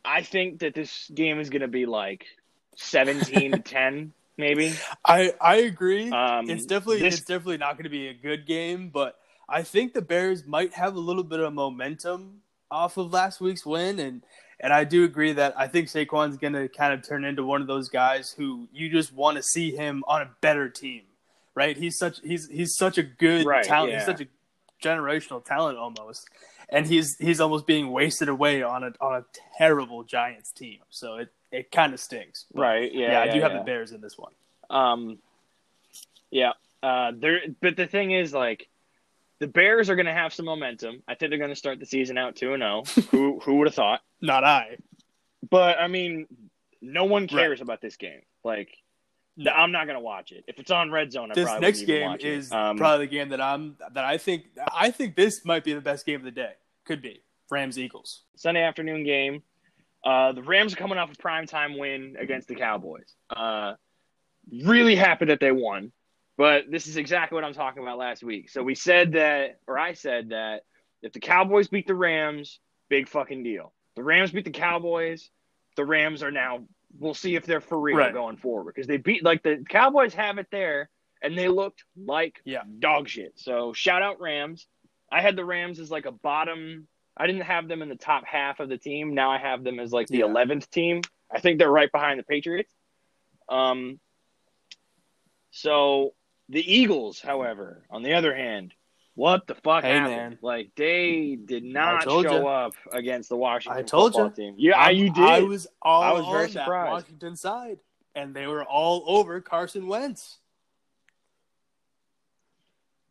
I 0.05 0.23
think 0.23 0.61
that 0.61 0.75
this 0.75 1.11
game 1.15 1.39
is 1.39 1.49
going 1.49 1.63
to 1.63 1.69
be 1.69 1.87
like 1.87 2.27
seventeen 2.77 3.53
to 3.53 3.59
ten, 3.65 4.13
maybe. 4.41 4.73
I 5.05 5.33
I 5.41 5.57
agree. 5.57 6.11
Um, 6.11 6.49
it's 6.51 6.67
definitely 6.67 7.01
this- 7.03 7.19
it's 7.19 7.25
definitely 7.27 7.59
not 7.59 7.75
going 7.75 7.85
to 7.85 7.91
be 7.91 8.09
a 8.09 8.15
good 8.15 8.47
game, 8.47 8.89
but 8.89 9.17
I 9.49 9.63
think 9.63 9.93
the 9.95 10.03
Bears 10.03 10.45
might 10.47 10.75
have 10.75 10.95
a 10.97 11.01
little 11.01 11.25
bit 11.25 11.41
of 11.41 11.53
momentum 11.53 12.43
off 12.71 12.97
of 12.97 13.13
last 13.13 13.41
week's 13.41 13.65
win, 13.67 13.99
and 13.99 14.23
and 14.61 14.73
I 14.73 14.85
do 14.85 15.05
agree 15.05 15.33
that 15.33 15.55
I 15.59 15.69
think 15.69 15.89
Saquon's 15.89 16.37
going 16.37 16.53
to 16.53 16.69
kind 16.69 16.93
of 16.93 17.07
turn 17.07 17.25
into 17.25 17.45
one 17.45 17.61
of 17.63 17.67
those 17.67 17.89
guys 17.89 18.31
who 18.37 18.69
you 18.73 18.91
just 18.91 19.13
want 19.13 19.37
to 19.39 19.43
see 19.43 19.71
him 19.75 20.05
on 20.07 20.23
a 20.23 20.31
better 20.41 20.69
team, 20.69 21.03
right? 21.55 21.77
He's 21.77 21.97
such 21.99 22.21
he's 22.23 22.49
he's 22.49 22.77
such 22.77 22.99
a 22.99 23.03
good 23.03 23.47
Right, 23.47 23.65
talent. 23.65 23.93
yeah. 23.93 23.99
He's 23.99 24.07
such 24.07 24.21
a 24.21 24.27
generational 24.81 25.45
talent 25.45 25.79
almost, 25.79 26.29
and 26.69 26.87
he's 26.87 27.17
he's 27.19 27.41
almost 27.41 27.67
being 27.67 27.91
wasted 27.91 28.29
away 28.29 28.63
on 28.63 28.85
a 28.85 28.93
on 29.01 29.21
a 29.21 29.25
terrible 29.57 30.05
Giants 30.05 30.53
team. 30.53 30.79
So 30.91 31.17
it 31.17 31.33
it 31.53 31.71
kind 31.71 31.93
of 31.93 32.01
stinks. 32.01 32.47
But, 32.53 32.61
Right? 32.61 32.93
Yeah, 32.93 33.13
Yeah, 33.13 33.21
I 33.21 33.29
do 33.35 33.41
have 33.41 33.53
yeah. 33.53 33.59
the 33.59 33.65
Bears 33.65 33.93
in 33.93 34.01
this 34.01 34.17
one. 34.17 34.33
Um, 34.69 35.19
yeah. 36.31 36.53
Uh, 36.83 37.13
there, 37.15 37.41
but 37.61 37.77
the 37.77 37.87
thing 37.87 38.13
is, 38.13 38.33
like, 38.33 38.69
the 39.39 39.47
Bears 39.47 39.91
are 39.91 39.97
going 39.97 40.07
to 40.07 40.13
have 40.13 40.33
some 40.33 40.47
momentum. 40.47 41.03
I 41.09 41.15
think 41.15 41.31
they're 41.31 41.39
going 41.39 41.51
to 41.51 41.57
start 41.57 41.81
the 41.81 41.87
season 41.87 42.17
out 42.19 42.37
two 42.37 42.55
and 42.55 42.63
zero. 42.63 42.85
Who 43.11 43.41
who 43.41 43.57
would 43.57 43.67
have 43.67 43.75
thought? 43.75 44.03
Not 44.21 44.45
I. 44.45 44.77
But 45.49 45.79
I 45.79 45.89
mean, 45.89 46.27
no 46.81 47.05
one 47.05 47.27
cares 47.27 47.61
about 47.61 47.81
this 47.81 47.97
game. 47.97 48.21
Like. 48.45 48.77
I'm 49.39 49.73
not 49.73 49.87
going 49.87 49.97
to 49.97 50.05
watch 50.05 50.33
it. 50.33 50.45
If 50.47 50.59
it's 50.59 50.71
on 50.71 50.91
Red 50.91 51.13
Zone, 51.13 51.31
I 51.31 51.35
this 51.35 51.45
probably 51.45 51.67
next 51.67 51.83
game 51.83 52.11
watch 52.11 52.25
it. 52.25 52.33
is 52.33 52.53
Um, 52.53 52.77
probably 52.77 53.07
the 53.07 53.11
game 53.11 53.31
that 53.31 53.41
I'm 53.41 53.77
that 53.93 54.05
I 54.05 54.19
think 54.19 54.45
I 54.73 54.91
think 54.91 55.17
this 55.17 55.45
might 55.45 55.65
be 55.65 55.73
the 55.73 55.81
best 55.81 56.05
game 56.05 56.17
of 56.17 56.25
the 56.25 56.31
day. 56.31 56.53
Could 56.85 57.01
be 57.01 57.23
Rams 57.51 57.79
Eagles. 57.79 58.23
Sunday 58.37 58.63
afternoon 58.63 59.05
game. 59.05 59.43
Uh, 60.05 60.33
the 60.33 60.43
Rams 60.43 60.73
are 60.73 60.77
coming 60.77 60.99
off 60.99 61.13
a 61.13 61.15
primetime 61.15 61.79
win 61.79 62.17
against 62.19 62.49
the 62.49 62.55
Cowboys. 62.55 63.15
Uh, 63.29 63.75
really 64.65 64.97
happy 64.97 65.27
that 65.27 65.41
they 65.41 65.53
won. 65.53 65.93
But 66.37 66.71
this 66.71 66.87
is 66.87 66.97
exactly 66.97 67.37
what 67.37 67.45
I'm 67.45 67.53
talking 67.53 67.83
about 67.83 67.99
last 67.99 68.23
week. 68.23 68.49
So 68.49 68.63
we 68.63 68.75
said 68.75 69.13
that, 69.13 69.61
or 69.67 69.79
I 69.79 69.93
said 69.93 70.31
that, 70.31 70.63
if 71.03 71.13
the 71.13 71.21
Cowboys 71.21 71.69
beat 71.69 71.87
the 71.87 71.95
Rams, 71.95 72.61
big 72.89 73.09
fucking 73.09 73.43
deal. 73.43 73.75
The 73.95 74.03
Rams 74.03 74.31
beat 74.31 74.47
the 74.47 74.51
Cowboys. 74.51 75.29
The 75.77 75.85
Rams 75.85 76.23
are 76.23 76.31
now. 76.31 76.63
We'll 76.99 77.15
see 77.15 77.35
if 77.37 77.47
they're 77.47 77.61
for 77.61 77.79
real 77.79 77.97
Right. 77.97 78.13
going 78.13 78.37
forward 78.37 78.73
because 78.75 78.87
they 78.87 78.97
beat 78.97 79.23
like 79.23 79.43
the 79.43 79.65
Cowboys 79.69 80.15
have 80.15 80.39
it 80.39 80.49
there, 80.51 80.91
and 81.23 81.37
they 81.39 81.49
looked 81.49 81.85
like 81.97 82.41
Yeah. 82.45 82.63
dog 82.79 83.09
shit. 83.09 83.39
So 83.39 83.73
shout 83.73 84.03
out 84.03 84.21
Rams. 84.21 84.67
I 85.11 85.21
had 85.21 85.37
the 85.37 85.45
Rams 85.45 85.79
as 85.81 85.91
like 85.91 86.07
a 86.07 86.13
bottom. 86.13 86.89
I 87.17 87.27
didn't 87.27 87.43
have 87.43 87.69
them 87.69 87.83
in 87.83 87.89
the 87.89 87.97
top 87.97 88.25
half 88.25 88.61
of 88.61 88.69
the 88.69 88.79
team. 88.79 89.15
Now 89.15 89.31
I 89.31 89.39
have 89.39 89.65
them 89.65 89.79
as 89.81 89.93
like 89.93 90.09
the 90.09 90.19
Yeah. 90.19 90.25
eleventh 90.27 90.71
team. 90.71 91.03
I 91.31 91.41
think 91.41 91.59
they're 91.59 91.71
right 91.71 91.91
behind 91.93 92.19
the 92.19 92.25
Patriots. 92.25 92.73
Um. 93.49 94.01
So 95.51 96.15
the 96.49 96.61
Eagles, 96.73 97.21
however, 97.21 97.85
on 97.91 98.03
the 98.03 98.15
other 98.15 98.35
hand, 98.35 98.75
what 99.15 99.47
the 99.47 99.55
fuck 99.57 99.83
Hey, 99.85 99.93
happened? 99.93 100.17
man. 100.17 100.39
Like 100.43 100.71
they 100.77 101.37
did 101.37 101.65
not 101.65 102.05
show 102.05 102.23
ya. 102.23 102.47
up 102.47 102.75
against 102.93 103.29
the 103.29 103.37
Washington 103.37 103.79
I 103.79 103.83
told 103.83 104.13
football 104.13 104.29
ya. 104.29 104.35
team. 104.35 104.55
Yeah, 104.59 104.79
I'm- 104.79 104.97
you 104.97 105.13
did. 105.13 105.25
I 105.25 105.41
was 105.41 105.67
all 105.83 106.03
I 106.03 106.13
was 106.13 106.27
very 106.27 106.45
on 106.45 106.51
surprised. 106.51 106.91
Washington 107.05 107.37
side, 107.37 107.79
and 108.15 108.35
they 108.35 108.47
were 108.47 108.65
all 108.65 109.05
over 109.07 109.41
Carson 109.41 109.87
Wentz. 109.87 110.39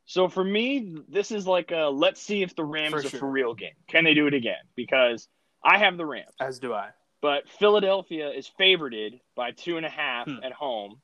So 0.05 0.27
for 0.27 0.43
me, 0.43 0.97
this 1.07 1.31
is 1.31 1.45
like 1.45 1.71
a 1.71 1.89
let's 1.93 2.21
see 2.21 2.41
if 2.41 2.55
the 2.55 2.63
Rams 2.65 2.91
For 2.93 2.99
are 2.99 3.03
sure. 3.03 3.19
for 3.19 3.29
real 3.29 3.53
game. 3.53 3.73
Can 3.87 4.03
they 4.03 4.13
do 4.15 4.25
it 4.27 4.33
again? 4.33 4.63
Because 4.75 5.27
I 5.63 5.77
have 5.77 5.97
the 5.97 6.05
Rams, 6.05 6.33
As 6.39 6.59
do 6.59 6.73
I. 6.73 6.89
but 7.21 7.47
Philadelphia 7.49 8.29
is 8.31 8.49
favorited 8.59 9.19
by 9.35 9.51
two 9.51 9.77
and 9.77 9.85
a 9.85 9.89
half 9.89 10.25
Hmm. 10.27 10.37
at 10.43 10.51
home, 10.51 10.99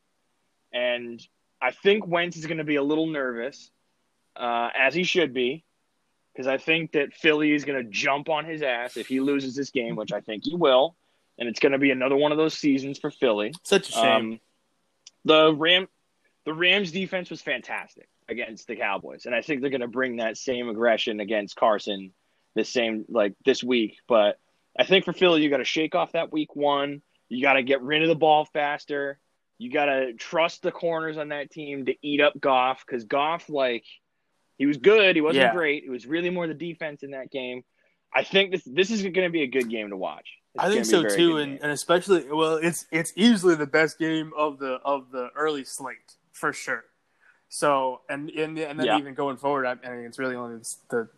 and 0.74 1.22
I 1.62 1.72
think 1.72 2.08
Wentz 2.08 2.36
is 2.38 2.48
going 2.48 2.58
to 2.58 2.64
be 2.64 2.78
a 2.78 2.84
little 2.84 3.06
nervous, 3.08 3.70
uh, 4.36 4.70
as 4.78 4.94
he 4.94 5.04
should 5.04 5.34
be, 5.34 5.64
because 6.34 6.48
I 6.48 6.58
think 6.58 6.94
that 6.94 7.14
Philly 7.14 7.54
is 7.54 7.66
going 7.66 7.84
to 7.84 7.90
jump 7.90 8.30
on 8.30 8.46
his 8.46 8.62
ass 8.62 8.98
if 8.98 9.08
he 9.08 9.20
loses 9.20 9.56
this 9.56 9.70
game, 9.70 9.96
which 9.96 10.12
I 10.12 10.22
think 10.22 10.44
he 10.46 10.56
will, 10.56 10.96
and 11.38 11.48
it's 11.48 11.60
going 11.60 11.72
to 11.72 11.78
be 11.78 11.92
another 11.92 12.16
one 12.16 12.32
of 12.32 12.38
those 12.38 12.54
seasons 12.54 13.00
for 13.00 13.12
Philly. 13.12 13.54
Such 13.64 13.90
a 13.90 13.92
shame. 13.92 14.04
Um, 14.06 14.40
the 15.24 15.54
Ram, 15.54 15.88
the 16.46 16.54
Rams 16.54 16.92
defense 16.92 17.30
was 17.30 17.42
fantastic 17.42 18.08
against 18.28 18.68
the 18.68 18.76
Cowboys, 18.76 19.26
and 19.26 19.34
I 19.34 19.42
think 19.42 19.62
they're 19.62 19.70
going 19.70 19.82
to 19.82 19.88
bring 19.88 20.18
that 20.18 20.38
same 20.38 20.70
aggression 20.70 21.20
against 21.20 21.56
Carson 21.56 22.12
this 22.54 22.70
same 22.70 23.06
like 23.10 23.34
this 23.46 23.64
week. 23.64 23.98
But 24.08 24.40
I 24.78 24.84
think 24.84 25.06
for 25.06 25.14
Philly, 25.14 25.42
you 25.42 25.50
got 25.50 25.58
to 25.58 25.64
shake 25.66 25.96
off 25.96 26.14
that 26.14 26.32
week 26.32 26.56
one. 26.56 27.02
You 27.30 27.42
got 27.42 27.54
to 27.54 27.64
get 27.64 27.82
rid 27.82 28.02
of 28.02 28.08
the 28.08 28.16
ball 28.16 28.46
faster. 28.46 29.20
You 29.58 29.72
got 29.72 29.86
to 29.86 30.14
trust 30.14 30.62
the 30.62 30.72
corners 30.72 31.18
on 31.18 31.30
that 31.30 31.50
team 31.50 31.86
to 31.86 31.96
eat 32.02 32.20
up 32.20 32.40
Goff 32.40 32.84
because 32.86 33.06
Goff, 33.06 33.50
like, 33.50 33.86
he 34.58 34.66
was 34.66 34.78
good. 34.78 35.16
He 35.16 35.22
wasn't 35.22 35.44
Yeah. 35.44 35.54
great. 35.54 35.84
It 35.84 35.90
was 35.90 36.06
really 36.06 36.30
more 36.30 36.48
the 36.48 36.54
defense 36.54 37.04
in 37.04 37.12
that 37.12 37.32
game. 37.32 37.64
I 38.14 38.24
think 38.24 38.52
this 38.52 38.64
this 38.64 38.92
is 38.92 39.02
going 39.02 39.14
to 39.14 39.30
be 39.30 39.44
a 39.44 39.48
good 39.48 39.70
game 39.70 39.90
to 39.90 39.98
watch. 39.98 40.28
I 40.58 40.70
think 40.70 40.86
gonna 40.86 41.02
be 41.02 41.08
a 41.08 41.10
so 41.10 41.18
too, 41.18 41.38
and, 41.38 41.54
game. 41.54 41.60
and 41.64 41.72
especially 41.72 42.26
well, 42.32 42.56
it's 42.56 42.86
it's 42.92 43.12
easily 43.16 43.56
the 43.56 43.68
best 43.68 44.00
game 44.00 44.32
of 44.38 44.58
the 44.60 44.80
of 44.86 45.12
the 45.12 45.30
early 45.36 45.66
slate 45.66 46.16
for 46.32 46.54
sure. 46.54 46.86
So 47.50 48.02
and 48.10 48.30
and, 48.30 48.58
and 48.58 48.80
then 48.80 48.88
Yeah. 48.88 48.98
even 48.98 49.14
going 49.16 49.38
forward, 49.38 49.66
I, 49.66 49.72
I 49.86 49.96
mean, 49.96 50.06
it's 50.06 50.18
really 50.18 50.36
only 50.36 50.62
the 50.90 51.10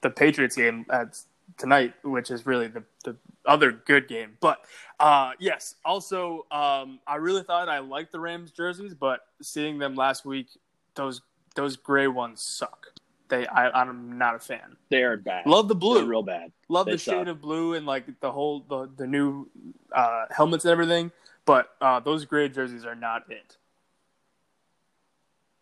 the 0.00 0.10
Patriots 0.10 0.56
game 0.56 0.86
at 0.90 1.18
tonight, 1.58 1.94
which 2.02 2.30
is 2.30 2.46
really 2.46 2.68
the 2.68 2.84
the 3.04 3.16
other 3.44 3.72
good 3.72 4.08
game. 4.08 4.38
But 4.40 4.64
uh, 4.98 5.32
yes, 5.38 5.74
also 5.84 6.46
um, 6.50 7.00
I 7.06 7.16
really 7.16 7.42
thought 7.42 7.68
I 7.68 7.80
liked 7.80 8.12
the 8.12 8.20
Rams 8.20 8.50
jerseys, 8.50 8.94
but 8.94 9.20
seeing 9.42 9.78
them 9.78 9.94
last 9.94 10.24
week, 10.24 10.48
those 10.94 11.20
those 11.54 11.76
gray 11.76 12.06
ones 12.08 12.42
suck. 12.42 12.86
They 13.28 13.46
I, 13.46 13.70
I'm 13.70 14.18
not 14.18 14.34
a 14.34 14.38
fan. 14.40 14.76
they 14.88 15.02
are 15.02 15.16
bad. 15.16 15.46
Love 15.46 15.68
the 15.68 15.74
They're 15.74 15.80
blue. 15.80 16.04
real 16.06 16.22
bad. 16.22 16.52
Love 16.68 16.86
They 16.86 16.92
the 16.92 16.98
suck. 16.98 17.14
shade 17.14 17.28
of 17.28 17.40
blue 17.40 17.74
and 17.74 17.86
like 17.86 18.20
the 18.20 18.32
whole 18.32 18.60
the 18.68 18.88
the 18.96 19.06
new 19.06 19.48
uh, 19.94 20.24
helmets 20.30 20.64
and 20.64 20.72
everything, 20.72 21.12
but 21.44 21.70
uh, 21.80 22.00
those 22.00 22.24
gray 22.24 22.48
jerseys 22.48 22.84
are 22.84 22.94
not 22.96 23.30
it. 23.30 23.56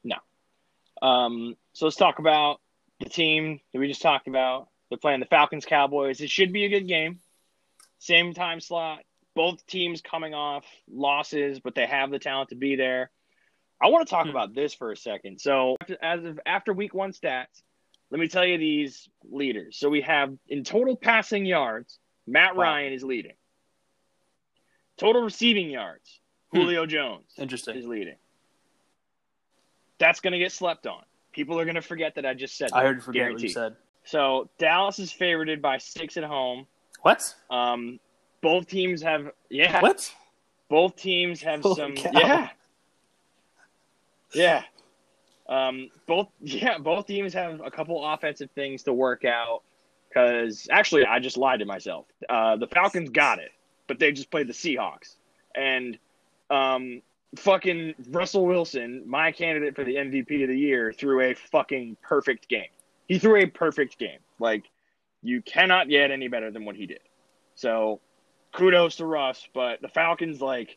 No. 0.05 0.17
Um, 1.03 1.57
so 1.73 1.87
let's 1.87 1.97
talk 1.97 2.19
about 2.19 2.61
the 3.01 3.09
team 3.09 3.61
that 3.73 3.79
we 3.79 3.89
just 3.89 4.03
talked 4.03 4.29
about. 4.29 4.69
They're 4.89 4.99
playing 4.99 5.21
the 5.21 5.27
Falcons 5.27 5.67
Cowboys. 5.67 6.21
It 6.21 6.31
should 6.31 6.53
be 6.53 6.65
a 6.65 6.69
good 6.69 6.89
game. 6.89 7.21
Same 7.99 8.33
time 8.33 8.61
slot. 8.61 9.01
Both 9.35 9.67
teams 9.67 10.01
coming 10.01 10.35
off 10.35 10.65
losses, 10.91 11.61
but 11.61 11.75
they 11.75 11.87
have 11.87 12.11
the 12.11 12.19
talent 12.19 12.49
to 12.51 12.57
be 12.57 12.77
there. 12.77 13.11
I 13.81 13.89
want 13.89 14.07
to 14.07 14.11
talk 14.11 14.25
Hmm. 14.25 14.31
about 14.31 14.55
this 14.55 14.75
for 14.75 14.91
a 14.93 14.97
second. 14.97 15.41
So, 15.41 15.77
as 16.03 16.25
of 16.25 16.41
after 16.47 16.73
week 16.73 16.95
one 16.95 17.13
stats, 17.13 17.63
let 18.11 18.19
me 18.21 18.27
tell 18.29 18.45
you 18.45 18.59
these 18.59 19.09
leaders. 19.31 19.77
So 19.79 19.89
we 19.89 20.01
have 20.03 20.35
in 20.49 20.65
total 20.65 20.97
passing 20.97 21.45
yards, 21.47 21.99
Matt 22.27 22.57
Wow. 22.57 22.63
Ryan 22.65 22.93
is 22.93 23.05
leading. 23.05 23.35
Total 24.97 25.23
receiving 25.23 25.71
yards, 25.71 26.21
Hmm. 26.53 26.59
Julio 26.61 26.87
Jones 26.87 27.33
Interesting. 27.39 27.77
is 27.77 27.87
leading. 27.87 28.17
That's 29.99 30.21
going 30.21 30.33
to 30.33 30.39
get 30.39 30.53
slept 30.53 30.87
on. 30.87 31.03
People 31.33 31.59
are 31.61 31.65
going 31.65 31.75
to 31.75 31.83
forget 31.83 32.15
that 32.17 32.25
I 32.27 32.35
just 32.35 32.57
said. 32.57 32.71
I 32.73 32.83
heard 32.83 32.97
you 32.97 33.03
forget 33.03 33.33
what 33.33 33.41
you 33.41 33.49
said. 33.49 33.77
So 34.05 34.49
Dallas 34.59 34.99
is 34.99 35.13
favorited 35.13 35.61
by 35.61 35.79
six 35.79 36.17
at 36.17 36.25
home. 36.25 36.67
What? 37.03 37.35
Um, 37.51 38.01
both 38.41 38.67
teams 38.69 39.03
have 39.03 39.31
yeah. 39.51 39.81
What? 39.83 40.13
Both 40.69 40.97
teams 40.97 41.43
have 41.43 41.61
Holy 41.61 41.75
some 41.77 41.95
cow. 41.95 42.11
yeah. 42.15 42.49
Yeah. 44.33 44.63
Um, 45.49 45.91
both 46.07 46.29
yeah, 46.41 46.79
both 46.79 47.07
teams 47.07 47.33
have 47.35 47.61
a 47.65 47.71
couple 47.71 48.05
offensive 48.05 48.51
things 48.55 48.83
to 48.85 48.93
work 48.93 49.25
out. 49.25 49.63
Because 50.09 50.69
actually, 50.71 51.05
I 51.05 51.19
just 51.19 51.37
lied 51.37 51.59
to 51.59 51.67
myself. 51.67 52.07
Uh, 52.29 52.57
the 52.57 52.67
Falcons 52.67 53.11
got 53.11 53.41
it, 53.41 53.51
but 53.87 53.99
they 53.99 54.11
just 54.11 54.31
played 54.31 54.47
the 54.47 54.55
Seahawks, 54.55 55.17
and 55.55 55.99
um, 56.49 57.03
fucking 57.37 57.95
Russell 58.09 58.47
Wilson, 58.47 59.03
my 59.07 59.33
candidate 59.33 59.75
for 59.75 59.85
the 59.85 59.97
MVP 59.97 60.43
of 60.43 60.49
the 60.49 60.59
year, 60.59 60.93
threw 60.93 61.21
a 61.21 61.35
fucking 61.35 61.99
perfect 62.03 62.49
game. 62.49 62.71
He 63.07 63.19
threw 63.19 63.43
a 63.43 63.47
perfect 63.47 63.99
game. 63.99 64.21
Like 64.39 64.65
you 65.23 65.43
cannot 65.43 65.89
get 65.89 66.11
any 66.11 66.29
better 66.29 66.51
than 66.51 66.65
what 66.65 66.77
he 66.77 66.87
did. 66.87 67.01
So 67.55 68.01
kudos 68.53 68.97
to 68.97 69.07
Russ, 69.07 69.47
but 69.53 69.83
the 69.83 69.89
Falcons 69.89 70.41
like 70.41 70.77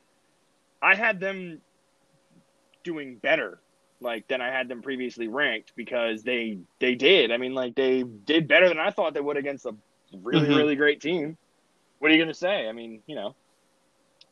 I 0.81 0.96
had 0.96 1.20
them 1.20 1.62
doing 2.83 3.15
better 3.17 3.59
like 4.00 4.27
than 4.27 4.41
I 4.41 4.47
had 4.50 4.67
them 4.67 4.81
previously 4.81 5.27
ranked 5.27 5.73
because 5.75 6.23
they 6.23 6.57
they 6.79 6.95
did. 6.95 7.31
I 7.31 7.38
mean 7.38 7.53
like 7.53 7.75
they 7.75 8.03
did 8.03 8.47
better 8.47 8.67
than 8.67 8.79
I 8.79 8.89
thought 8.91 9.13
they 9.13 9.21
would 9.21 9.38
against 9.38 9.65
a 9.65 9.75
really 10.23 10.47
Mhm. 10.47 10.57
really 10.57 10.75
great 10.75 11.01
team. 11.01 11.38
What 12.00 12.09
are 12.09 12.13
you 12.15 12.19
going 12.19 12.33
to 12.33 12.39
say? 12.39 12.67
I 12.67 12.71
mean, 12.71 13.01
you 13.05 13.15
know. 13.15 13.35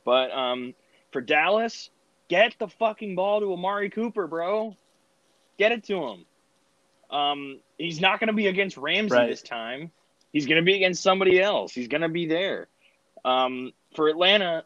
But 0.06 0.32
um 0.32 0.74
for 1.12 1.22
Dallas, 1.22 1.90
get 2.30 2.56
the 2.60 2.68
fucking 2.68 3.16
ball 3.16 3.40
to 3.42 3.54
Amari 3.54 3.90
Cooper, 3.90 4.28
bro. 4.28 4.76
Get 5.58 5.72
it 5.72 5.84
to 5.86 6.04
him. 6.04 6.26
Um 7.12 7.60
he's 7.78 8.02
not 8.02 8.20
going 8.20 8.28
to 8.28 8.34
be 8.34 8.48
against 8.48 8.78
Ramsey 8.78 9.16
Right. 9.16 9.30
this 9.30 9.42
time. 9.42 9.92
He's 10.34 10.46
going 10.46 10.58
to 10.62 10.66
be 10.66 10.76
against 10.76 11.02
somebody 11.02 11.42
else. 11.42 11.74
He's 11.74 11.88
going 11.88 12.02
to 12.02 12.10
be 12.10 12.28
there. 12.28 12.68
Um, 13.26 13.74
for 13.96 14.10
Atlanta, 14.10 14.64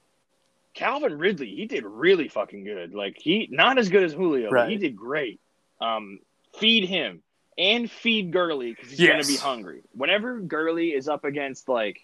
Calvin 0.74 1.18
Ridley, 1.18 1.56
he 1.56 1.66
did 1.66 1.86
really 1.86 2.28
fucking 2.28 2.64
good. 2.64 2.94
Like 2.94 3.18
he 3.18 3.48
not 3.52 3.78
as 3.78 3.90
good 3.90 4.04
as 4.04 4.14
Julio, 4.14 4.50
but 4.50 4.70
he 4.70 4.78
did 4.78 4.96
great. 4.96 5.40
Um, 5.82 6.20
feed 6.58 6.88
him 6.88 7.22
and 7.58 7.90
feed 7.90 8.32
Gurley 8.32 8.72
because 8.74 8.90
he's 8.90 9.00
gonna 9.08 9.24
be 9.24 9.38
hungry. 9.38 9.82
Whenever 9.94 10.40
Gurley 10.40 10.90
is 10.90 11.08
up 11.08 11.26
against 11.26 11.70
like, 11.70 12.02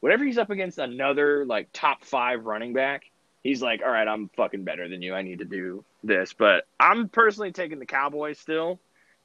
whenever 0.00 0.24
he's 0.24 0.38
up 0.38 0.50
against 0.50 0.78
another 0.78 1.44
like 1.44 1.68
top 1.72 2.04
five 2.04 2.44
running 2.44 2.72
back, 2.72 3.04
he's 3.42 3.62
like, 3.62 3.82
all 3.84 3.90
right, 3.90 4.06
I'm 4.06 4.28
fucking 4.36 4.64
better 4.64 4.88
than 4.88 5.02
you. 5.02 5.14
I 5.14 5.22
need 5.22 5.38
to 5.40 5.44
do 5.44 5.84
this. 6.02 6.32
But 6.32 6.66
I'm 6.78 7.08
personally 7.08 7.52
taking 7.52 7.78
the 7.78 7.86
Cowboys 7.86 8.38
still. 8.38 8.80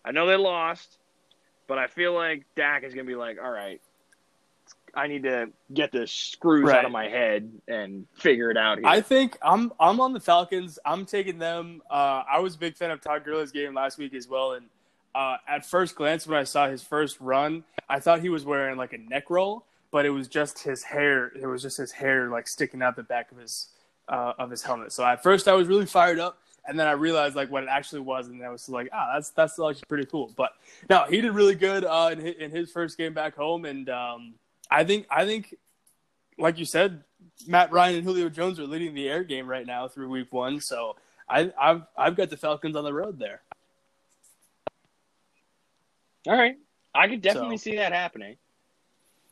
I 0.05 0.11
know 0.11 0.27
they 0.27 0.35
lost, 0.35 0.97
but 1.67 1.77
I 1.77 1.87
feel 1.87 2.13
like 2.13 2.45
Dak 2.55 2.83
is 2.83 2.93
going 2.93 3.05
to 3.05 3.09
be 3.09 3.15
like, 3.15 3.37
all 3.41 3.51
right, 3.51 3.81
I 4.95 5.07
need 5.07 5.23
to 5.23 5.49
get 5.73 5.91
the 5.91 6.05
screws 6.05 6.69
out 6.69 6.85
of 6.85 6.91
my 6.91 7.07
head 7.07 7.51
and 7.67 8.05
figure 8.13 8.51
it 8.51 8.57
out 8.57 8.77
here. 8.77 8.87
I 8.87 9.01
think 9.01 9.37
I'm 9.41 9.73
I'm 9.79 9.99
on 9.99 10.13
the 10.13 10.19
Falcons. 10.19 10.77
I'm 10.85 11.05
taking 11.05 11.39
them. 11.39 11.81
Uh, 11.89 12.23
I 12.31 12.39
was 12.39 12.55
a 12.55 12.57
big 12.57 12.75
fan 12.75 12.91
of 12.91 13.01
Todd 13.01 13.23
Gurley's 13.23 13.51
game 13.51 13.73
last 13.73 13.97
week 13.97 14.13
as 14.13 14.27
well, 14.27 14.53
and 14.53 14.67
uh, 15.15 15.37
at 15.47 15.65
first 15.65 15.95
glance 15.95 16.27
when 16.27 16.37
I 16.37 16.43
saw 16.43 16.67
his 16.67 16.81
first 16.83 17.19
run, 17.19 17.63
I 17.89 17.99
thought 17.99 18.21
he 18.21 18.29
was 18.29 18.45
wearing 18.45 18.77
like 18.77 18.93
a 18.93 18.97
neck 18.97 19.29
roll, 19.29 19.65
but 19.91 20.05
it 20.05 20.11
was 20.11 20.27
just 20.27 20.59
his 20.59 20.83
hair. 20.83 21.27
It 21.27 21.47
was 21.47 21.61
just 21.61 21.77
his 21.77 21.91
hair 21.91 22.29
like 22.29 22.47
sticking 22.47 22.81
out 22.81 22.95
the 22.95 23.03
back 23.03 23.31
of 23.31 23.37
his 23.39 23.69
uh, 24.09 24.33
of 24.37 24.51
his 24.51 24.61
helmet. 24.61 24.91
So 24.91 25.03
at 25.03 25.23
first 25.23 25.47
I 25.47 25.53
was 25.53 25.67
really 25.67 25.87
fired 25.87 26.19
up, 26.19 26.37
and 26.67 26.79
then 26.79 26.87
I 26.87 26.91
realized 26.91 27.35
like 27.35 27.49
what 27.49 27.63
it 27.63 27.69
actually 27.69 28.01
was, 28.01 28.27
and 28.27 28.43
I 28.43 28.49
was 28.49 28.69
like, 28.69 28.89
ah, 28.93 29.13
that's 29.15 29.31
that's 29.31 29.53
actually 29.53 29.81
pretty 29.87 30.05
cool. 30.05 30.31
But 30.35 30.51
no, 30.89 31.05
he 31.09 31.19
did 31.21 31.31
really 31.31 31.55
good 31.55 31.83
uh, 31.83 32.09
in 32.11 32.19
his, 32.19 32.35
in 32.35 32.51
his 32.51 32.71
first 32.71 32.97
game 32.97 33.13
back 33.13 33.35
home, 33.35 33.65
and 33.65 33.89
um, 33.89 34.33
I 34.73 34.83
think 34.83 35.05
I 35.09 35.25
think 35.25 35.55
like 36.37 36.57
you 36.57 36.65
said, 36.65 37.03
Matt 37.47 37.71
Ryan 37.71 37.97
and 37.97 38.03
Julio 38.03 38.27
Jones 38.29 38.59
are 38.59 38.65
leading 38.67 38.93
the 38.93 39.07
air 39.07 39.23
game 39.23 39.47
right 39.47 39.65
now 39.65 39.87
through 39.87 40.09
week 40.09 40.33
one. 40.33 40.59
So 40.61 40.95
I, 41.29 41.51
I've 41.59 41.83
I've 41.97 42.15
got 42.15 42.29
the 42.29 42.37
Falcons 42.37 42.75
on 42.75 42.83
the 42.83 42.93
road 42.93 43.19
there. 43.19 43.41
All 46.27 46.37
right, 46.37 46.55
I 46.95 47.07
could 47.07 47.21
definitely 47.21 47.57
So- 47.57 47.63
see 47.71 47.75
that 47.77 47.91
happening. 47.91 48.37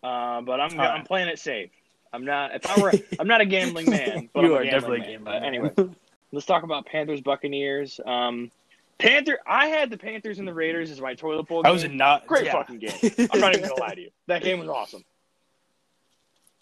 Uh, 0.03 0.41
but 0.41 0.59
I'm 0.59 0.71
All 0.71 0.77
right. 0.77 0.95
I'm 0.95 1.05
playing 1.05 1.27
it 1.27 1.37
safe. 1.39 1.69
I'm 2.11 2.25
not 2.25 2.55
if 2.55 2.65
I 2.65 2.81
were 2.81 2.91
I'm 3.19 3.27
not 3.27 3.41
a 3.41 3.45
gambling 3.45 3.89
man, 3.89 4.29
but 4.33 4.43
you 4.43 4.53
I'm 4.55 4.59
are 4.59 4.61
a 4.63 4.69
definitely 4.69 4.99
gambling 5.01 5.15
a 5.15 5.19
man. 5.19 5.41
gambling. 5.53 5.71
But 5.75 5.83
anyway, 5.83 5.95
let's 6.31 6.45
talk 6.45 6.63
about 6.63 6.85
Panthers 6.87 7.21
Buccaneers. 7.21 7.99
Um, 8.05 8.51
Panther, 8.97 9.39
I 9.47 9.67
had 9.67 9.89
the 9.89 9.97
Panthers 9.97 10.39
and 10.39 10.47
the 10.47 10.53
Raiders 10.53 10.91
as 10.91 10.99
my 10.99 11.13
toilet 11.13 11.47
bowl. 11.47 11.61
I 11.65 11.69
Game. 11.69 11.73
was 11.73 11.85
not 11.89 12.27
Great 12.27 12.45
yeah. 12.45 12.51
fucking 12.51 12.79
game. 12.79 13.29
I'm 13.31 13.39
not 13.39 13.55
even 13.55 13.69
gonna 13.69 13.79
lie 13.81 13.95
to 13.95 14.01
you. 14.01 14.09
That 14.27 14.43
game 14.43 14.59
was 14.59 14.69
awesome. 14.69 15.03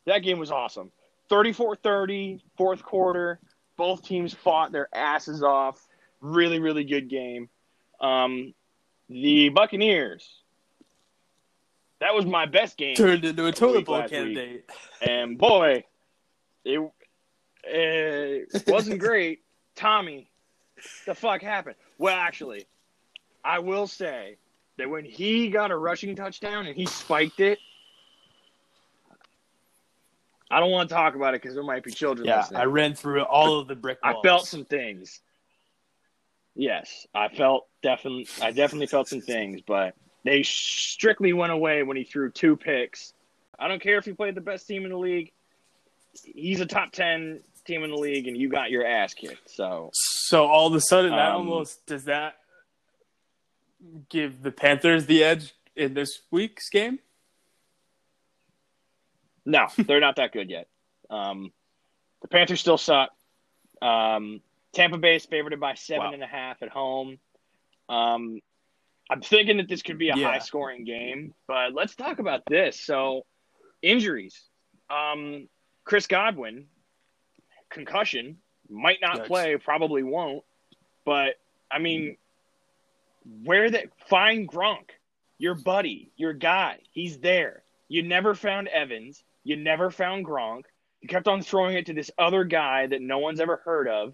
That 0.09 0.23
game 0.23 0.39
was 0.39 0.51
awesome. 0.51 0.91
34-30, 1.29 2.41
fourth 2.57 2.81
quarter. 2.81 3.39
Both 3.77 4.03
teams 4.03 4.33
fought 4.33 4.71
their 4.71 4.89
asses 4.91 5.43
off. 5.43 5.87
Really, 6.19 6.59
really 6.59 6.83
good 6.83 7.09
game. 7.09 7.47
Um, 8.01 8.55
the 9.07 9.49
Buccaneers. 9.49 10.27
That 11.99 12.15
was 12.15 12.25
my 12.25 12.47
best 12.47 12.75
game. 12.75 12.95
Turned 12.95 13.23
into 13.23 13.45
a 13.45 13.51
toilet 13.51 13.85
bowl 13.85 13.97
last 13.97 14.11
week. 14.11 14.19
candidate. 14.19 14.69
And 14.99 15.37
boy, 15.37 15.83
it, 16.65 16.91
it 17.63 18.63
wasn't 18.67 18.99
great. 19.07 19.41
Tommy, 19.75 20.31
the 21.05 21.13
fuck 21.13 21.43
happened? 21.43 21.75
Well, 21.99 22.15
actually, 22.15 22.65
I 23.43 23.59
will 23.59 23.85
say 23.85 24.37
that 24.79 24.89
when 24.89 25.05
he 25.05 25.49
got 25.49 25.69
a 25.69 25.77
rushing 25.77 26.15
touchdown 26.15 26.65
and 26.65 26.75
he 26.75 26.87
spiked 26.87 27.41
it, 27.41 27.59
I 30.51 30.59
don't 30.59 30.71
want 30.71 30.89
to 30.89 30.95
talk 30.95 31.15
about 31.15 31.35
it 31.35 31.41
because 31.41 31.55
there 31.55 31.63
might 31.63 31.83
be 31.83 31.91
children 31.91 32.27
Yeah, 32.27 32.37
listening. 32.39 32.61
I 32.61 32.65
ran 32.65 32.95
through 32.95 33.21
all 33.23 33.59
of 33.59 33.67
the 33.67 33.75
brick 33.75 33.99
I 34.03 34.15
felt 34.23 34.47
some 34.47 34.65
things. 34.65 35.21
Yes, 36.55 37.05
I 37.13 37.29
felt 37.29 37.67
definitely. 37.83 38.27
I 38.41 38.51
definitely 38.51 38.87
felt 38.87 39.07
some 39.07 39.21
things, 39.21 39.61
but 39.65 39.95
they 40.25 40.43
strictly 40.43 41.31
went 41.33 41.51
away 41.53 41.83
when 41.83 41.95
he 41.95 42.03
threw 42.03 42.31
two 42.31 42.57
picks. 42.57 43.13
I 43.57 43.67
don't 43.67 43.81
care 43.81 43.97
if 43.97 44.05
he 44.05 44.13
played 44.13 44.35
the 44.35 44.41
best 44.41 44.67
team 44.67 44.83
in 44.85 44.91
the 44.91 44.97
league. 44.97 45.31
He's 46.23 46.59
a 46.59 46.65
top 46.65 46.91
ten 46.91 47.41
team 47.65 47.83
in 47.83 47.91
the 47.91 47.97
league, 47.97 48.27
and 48.27 48.35
you 48.35 48.49
got 48.49 48.71
your 48.71 48.85
ass 48.85 49.13
kicked. 49.13 49.49
So 49.49 49.91
So 49.93 50.47
all 50.47 50.67
of 50.67 50.73
a 50.73 50.81
sudden, 50.81 51.11
that 51.11 51.29
Um, 51.29 51.47
almost 51.47 51.85
does 51.85 52.05
that 52.05 52.35
give 54.09 54.41
the 54.41 54.51
Panthers 54.51 55.05
the 55.05 55.23
edge 55.23 55.53
in 55.75 55.93
this 55.93 56.19
week's 56.31 56.69
game? 56.69 56.99
No, 59.49 59.67
they're 59.77 59.99
not 59.99 60.15
that 60.17 60.31
good 60.31 60.49
yet. 60.49 60.67
Um, 61.09 61.51
the 62.21 62.27
Panthers 62.27 62.59
still 62.61 62.77
suck. 62.77 63.09
Um, 63.81 64.41
Tampa 64.73 64.97
Bay 64.97 65.15
is 65.15 65.25
favored 65.25 65.57
by 65.59 65.73
seven 65.73 66.07
Wow. 66.07 66.13
and 66.13 66.23
a 66.23 66.27
half 66.27 66.61
at 66.61 66.69
home. 66.69 67.17
Um, 67.87 68.39
I'm 69.09 69.21
thinking 69.21 69.57
that 69.57 69.67
this 69.67 69.81
could 69.81 69.97
be 69.97 70.09
a 70.09 70.15
Yeah. 70.15 70.31
high 70.31 70.39
scoring 70.39 70.83
game, 70.83 71.33
but 71.47 71.73
let's 71.73 71.95
talk 71.95 72.19
about 72.19 72.43
this. 72.47 72.79
So, 72.79 73.25
injuries. 73.81 74.39
Um, 74.89 75.49
Chris 75.85 76.05
Godwin, 76.05 76.67
concussion, 77.69 78.37
might 78.69 78.99
not 79.01 79.21
Yikes. 79.21 79.27
play, 79.27 79.57
probably 79.57 80.03
won't. 80.03 80.43
But 81.05 81.35
I 81.71 81.79
mean, 81.79 82.17
where 83.43 83.69
that 83.69 83.85
find 84.07 84.47
Gronk, 84.47 84.89
your 85.39 85.55
buddy, 85.55 86.11
your 86.15 86.33
guy, 86.33 86.79
he's 86.91 87.17
there. 87.19 87.63
You 87.87 88.03
never 88.03 88.35
found 88.35 88.67
Evans. 88.67 89.23
You 89.43 89.55
never 89.57 89.89
found 89.91 90.25
Gronk. 90.25 90.63
You 91.01 91.07
kept 91.07 91.27
on 91.27 91.41
throwing 91.41 91.75
it 91.77 91.85
to 91.87 91.93
this 91.93 92.11
other 92.17 92.43
guy 92.43 92.87
that 92.87 93.01
no 93.01 93.19
one's 93.19 93.39
ever 93.39 93.61
heard 93.63 93.87
of, 93.87 94.13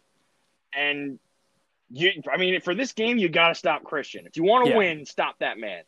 and 0.74 1.18
you. 1.90 2.12
I 2.32 2.38
mean, 2.38 2.62
for 2.62 2.76
this 2.76 2.94
game, 2.94 3.18
you 3.18 3.28
got 3.30 3.50
to 3.50 3.56
stop 3.56 3.84
Christian. 3.84 4.28
If 4.28 4.38
you 4.38 4.44
want 4.44 4.66
to 4.66 4.72
Yeah. 4.72 4.78
win, 4.78 5.06
stop 5.06 5.40
that 5.40 5.58
man. 5.58 5.84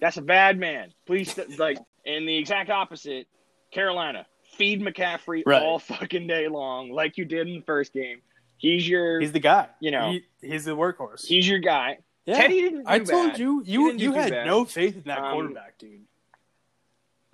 That's 0.00 0.16
a 0.16 0.22
bad 0.22 0.58
man. 0.58 0.92
Please, 1.06 1.32
st- 1.32 1.58
like, 1.58 1.76
and 2.06 2.26
the 2.28 2.36
exact 2.36 2.70
opposite, 2.70 3.26
Carolina. 3.70 4.26
Feed 4.56 4.80
McCaffrey 4.80 5.42
Right. 5.44 5.62
all 5.62 5.78
fucking 5.78 6.26
day 6.26 6.48
long, 6.48 6.90
like 6.90 7.18
you 7.18 7.24
did 7.26 7.46
in 7.48 7.56
the 7.56 7.60
first 7.66 7.92
game. 7.92 8.22
He's 8.56 8.88
your, 8.88 9.20
He's 9.20 9.30
the 9.32 9.40
guy. 9.40 9.68
You 9.78 9.90
know. 9.90 10.12
He- 10.12 10.24
he's 10.48 10.64
the 10.64 10.74
workhorse. 10.76 11.26
he's 11.26 11.46
your 11.48 11.58
guy. 11.58 11.98
yeah. 12.24 12.38
Teddy 12.40 12.62
didn't. 12.62 12.78
Do 12.84 12.88
I 12.88 12.98
told 13.00 13.38
you, 13.38 13.62
you 13.64 13.92
you 13.92 14.12
had 14.14 14.30
bad. 14.30 14.46
no 14.46 14.64
faith 14.64 14.96
in 14.96 15.02
that 15.04 15.18
Um, 15.18 15.32
quarterback, 15.32 15.76
dude. 15.78 16.06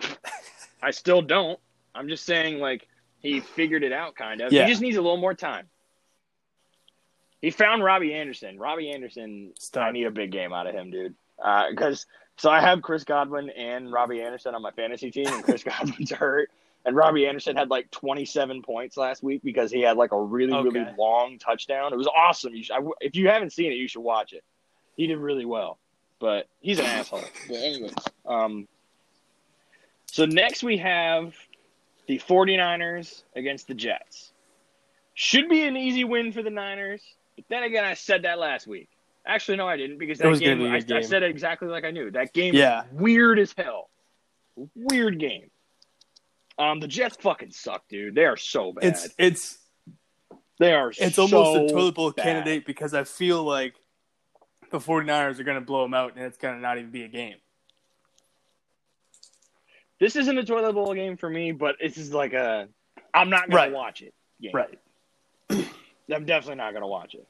I 0.85 0.91
still 0.91 1.23
don't. 1.23 1.59
I'm 1.95 2.09
just 2.09 2.25
saying, 2.25 2.59
like, 2.59 2.87
he 3.21 3.41
figured 3.41 3.83
it 3.83 3.93
out, 3.93 4.14
kind 4.14 4.41
of. 4.41 4.53
Yeah. 4.53 4.64
He 4.64 4.71
just 4.71 4.83
needs 4.83 4.97
a 4.97 5.03
little 5.03 5.17
more 5.17 5.35
time. 5.35 5.67
He 7.41 7.50
found 7.50 7.85
Robbie 7.85 8.14
Anderson. 8.14 8.59
Robbie 8.59 8.91
Anderson, 8.91 9.53
Stud. 9.59 9.83
I 9.83 9.91
need 9.93 10.05
a 10.05 10.11
big 10.11 10.31
game 10.31 10.53
out 10.53 10.67
of 10.67 10.75
him, 10.75 10.91
dude. 10.91 11.14
Because 11.71 12.07
so 12.37 12.50
I 12.50 12.61
have 12.61 12.83
Chris 12.83 13.05
Godwin 13.05 13.50
and 13.50 13.93
Robbie 13.93 14.23
Anderson 14.23 14.55
on 14.55 14.62
my 14.62 14.71
fantasy 14.73 15.11
team, 15.11 15.26
and 15.26 15.45
Chris 15.45 15.62
Godwin's 15.64 16.11
hurt. 16.11 16.50
And 16.87 16.95
Robbie 16.95 17.26
Anderson 17.26 17.57
had 17.57 17.71
like 17.71 17.91
27 17.91 18.62
points 18.62 18.97
last 18.97 19.23
week 19.23 19.42
because 19.42 19.70
he 19.70 19.81
had 19.81 19.97
like 19.97 20.12
a 20.12 20.20
really, 20.20 20.53
really 20.53 20.87
long 20.99 21.38
touchdown. 21.38 21.92
It 21.94 21.97
was 21.97 22.09
awesome. 22.09 22.55
You 22.55 22.62
should, 22.62 22.75
I, 22.75 22.81
if 23.01 23.16
you 23.16 23.29
haven't 23.29 23.53
seen 23.55 23.73
it, 23.73 23.77
you 23.77 23.88
should 23.88 24.03
watch 24.03 24.35
it. 24.35 24.44
He 24.97 25.07
did 25.07 25.16
really 25.16 25.47
well, 25.47 25.79
but 26.20 26.47
he's 26.61 26.79
an 26.79 26.85
asshole. 26.85 27.25
But 27.49 27.57
anyways, 27.57 27.94
um, 28.27 28.68
so 30.14 30.27
next 30.27 30.62
we 30.62 30.77
have 30.77 31.35
the 32.07 32.20
49ers 32.20 33.24
against 33.35 33.66
the 33.66 33.74
Jets. 33.74 34.31
Should 35.14 35.48
be 35.48 35.66
an 35.66 35.77
easy 35.77 36.05
win 36.05 36.31
for 36.31 36.40
the 36.40 36.50
Niners. 36.50 37.03
But 37.35 37.46
then 37.48 37.64
again, 37.64 37.85
I 37.85 37.94
said 37.94 38.22
that 38.22 38.38
last 38.38 38.68
week. 38.68 38.88
Actually, 39.27 39.57
no, 39.57 39.66
I 39.66 39.77
didn't 39.77 39.98
because 39.98 40.18
that 40.18 40.29
was 40.29 40.38
game, 40.38 40.59
be 40.59 40.68
I, 40.68 40.79
good 40.79 40.98
I 40.98 41.00
said 41.00 41.24
it 41.24 41.31
exactly 41.31 41.66
like 41.66 41.83
I 41.83 41.90
knew. 41.90 42.12
That 42.12 42.33
game 42.33 42.55
Yeah. 42.55 42.83
was 42.92 43.00
weird 43.03 43.40
as 43.40 43.53
hell. 43.59 43.90
Weird 44.77 45.18
game. 45.18 45.50
Um, 46.61 46.79
the 46.79 46.87
Jets 46.87 47.16
fucking 47.16 47.50
suck, 47.50 47.83
dude. 47.88 48.14
They 48.14 48.24
are 48.24 48.37
so 48.37 48.72
bad. 48.72 48.85
It's 48.85 49.09
it's 49.18 49.59
they 50.61 50.74
are. 50.74 50.92
it's 50.96 51.16
so 51.16 51.22
almost 51.24 51.72
a 51.72 51.74
toilet 51.74 51.94
bowl 51.96 52.12
bad. 52.12 52.22
candidate 52.22 52.66
because 52.66 52.94
I 52.94 53.03
feel 53.03 53.42
like 53.42 53.74
the 54.70 54.79
49ers 54.79 55.40
are 55.40 55.44
going 55.44 55.59
to 55.59 55.61
blow 55.66 55.83
them 55.83 55.94
out 55.94 56.14
and 56.14 56.24
it's 56.24 56.37
going 56.38 56.55
to 56.55 56.61
not 56.61 56.79
even 56.79 56.92
be 56.92 57.03
a 57.03 57.09
game. 57.09 57.35
This 60.05 60.17
isn't 60.17 60.37
a 60.37 60.45
toilet 60.45 60.75
bowl 60.75 60.93
game 60.93 61.17
for 61.17 61.31
me, 61.31 61.53
but 61.53 61.77
this 61.81 61.97
is 61.97 62.12
like 62.12 62.35
a. 62.35 62.69
I'm 63.14 63.31
not 63.31 63.49
gonna 63.49 63.57
Right. 63.57 63.73
watch 63.73 64.03
it. 64.03 64.12
Game. 64.38 64.51
Right. 64.53 64.79
I'm 65.51 66.27
definitely 66.27 66.57
not 66.57 66.75
gonna 66.75 66.87
watch 66.87 67.14
it. 67.14 67.27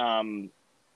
Um, 0.00 0.48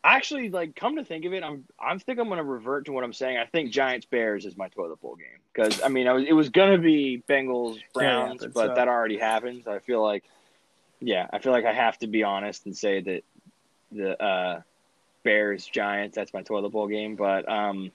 actually, 0.03 0.49
like, 0.49 0.75
come 0.75 0.97
to 0.97 1.05
think 1.05 1.27
of 1.27 1.35
it, 1.35 1.45
I'm 1.45 1.67
I 1.79 1.99
think 1.99 2.19
I'm 2.21 2.31
gonna 2.31 2.43
revert 2.43 2.87
to 2.87 2.93
what 2.93 3.05
I'm 3.05 3.13
saying. 3.13 3.37
I 3.37 3.45
think 3.45 3.71
Giants 3.71 4.07
Bears 4.07 4.47
is 4.47 4.57
my 4.57 4.69
toilet 4.69 4.99
bowl 5.03 5.15
game 5.17 5.41
because 5.53 5.79
I 5.85 5.89
mean 5.89 6.09
I 6.09 6.15
was, 6.15 6.25
it 6.27 6.33
was 6.33 6.49
gonna 6.49 6.79
be 6.79 7.23
Bengals 7.29 7.79
Browns, 7.93 8.41
Yeah, 8.41 8.49
but, 8.55 8.71
uh, 8.71 8.75
that 8.77 8.89
already 8.89 9.19
happened. 9.19 9.65
So 9.67 9.73
I 9.73 9.81
feel 9.81 10.03
like, 10.03 10.25
yeah, 11.01 11.27
I 11.35 11.39
feel 11.41 11.53
like 11.53 11.67
I 11.67 11.75
have 11.75 11.99
to 11.99 12.07
be 12.07 12.23
honest 12.23 12.65
and 12.65 12.75
say 12.75 13.03
that 13.03 13.25
the 13.93 14.23
uh, 14.23 14.63
Bears 15.23 15.67
Giants 15.67 16.17
that's 16.17 16.33
my 16.33 16.41
toilet 16.41 16.71
bowl 16.71 16.89
game. 16.89 17.15
But 17.17 17.47
um, 17.47 17.91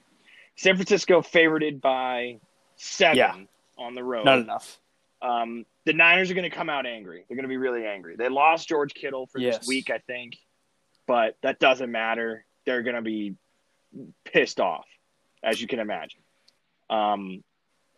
San 0.58 0.76
Francisco 0.76 1.24
favorited 1.24 1.82
by 1.82 2.38
seven 2.76 3.18
Yeah. 3.18 3.36
on 3.78 3.96
the 3.96 4.04
road. 4.04 4.26
Not 4.26 4.40
enough. 4.40 4.80
Um, 5.22 5.66
the 5.86 5.94
Niners 5.94 6.30
are 6.32 6.34
going 6.34 6.50
to 6.50 6.56
come 6.56 6.70
out 6.70 6.86
angry. 6.86 7.26
They're 7.28 7.36
going 7.36 7.44
to 7.46 7.50
be 7.50 7.58
really 7.58 7.86
angry. 7.86 8.16
They 8.16 8.30
lost 8.30 8.68
George 8.68 8.94
Kittle 8.94 9.28
for 9.28 9.40
Yes. 9.40 9.60
this 9.60 9.68
week, 9.68 9.90
I 9.90 9.98
think, 10.00 10.38
but 11.08 11.38
that 11.42 11.60
doesn't 11.60 11.92
matter. 11.92 12.46
They're 12.66 12.84
going 12.84 12.96
to 12.96 13.02
be 13.02 13.36
pissed 14.24 14.60
off, 14.60 14.86
as 15.44 15.62
you 15.62 15.68
can 15.68 15.80
imagine. 15.80 16.20
Um, 16.90 17.44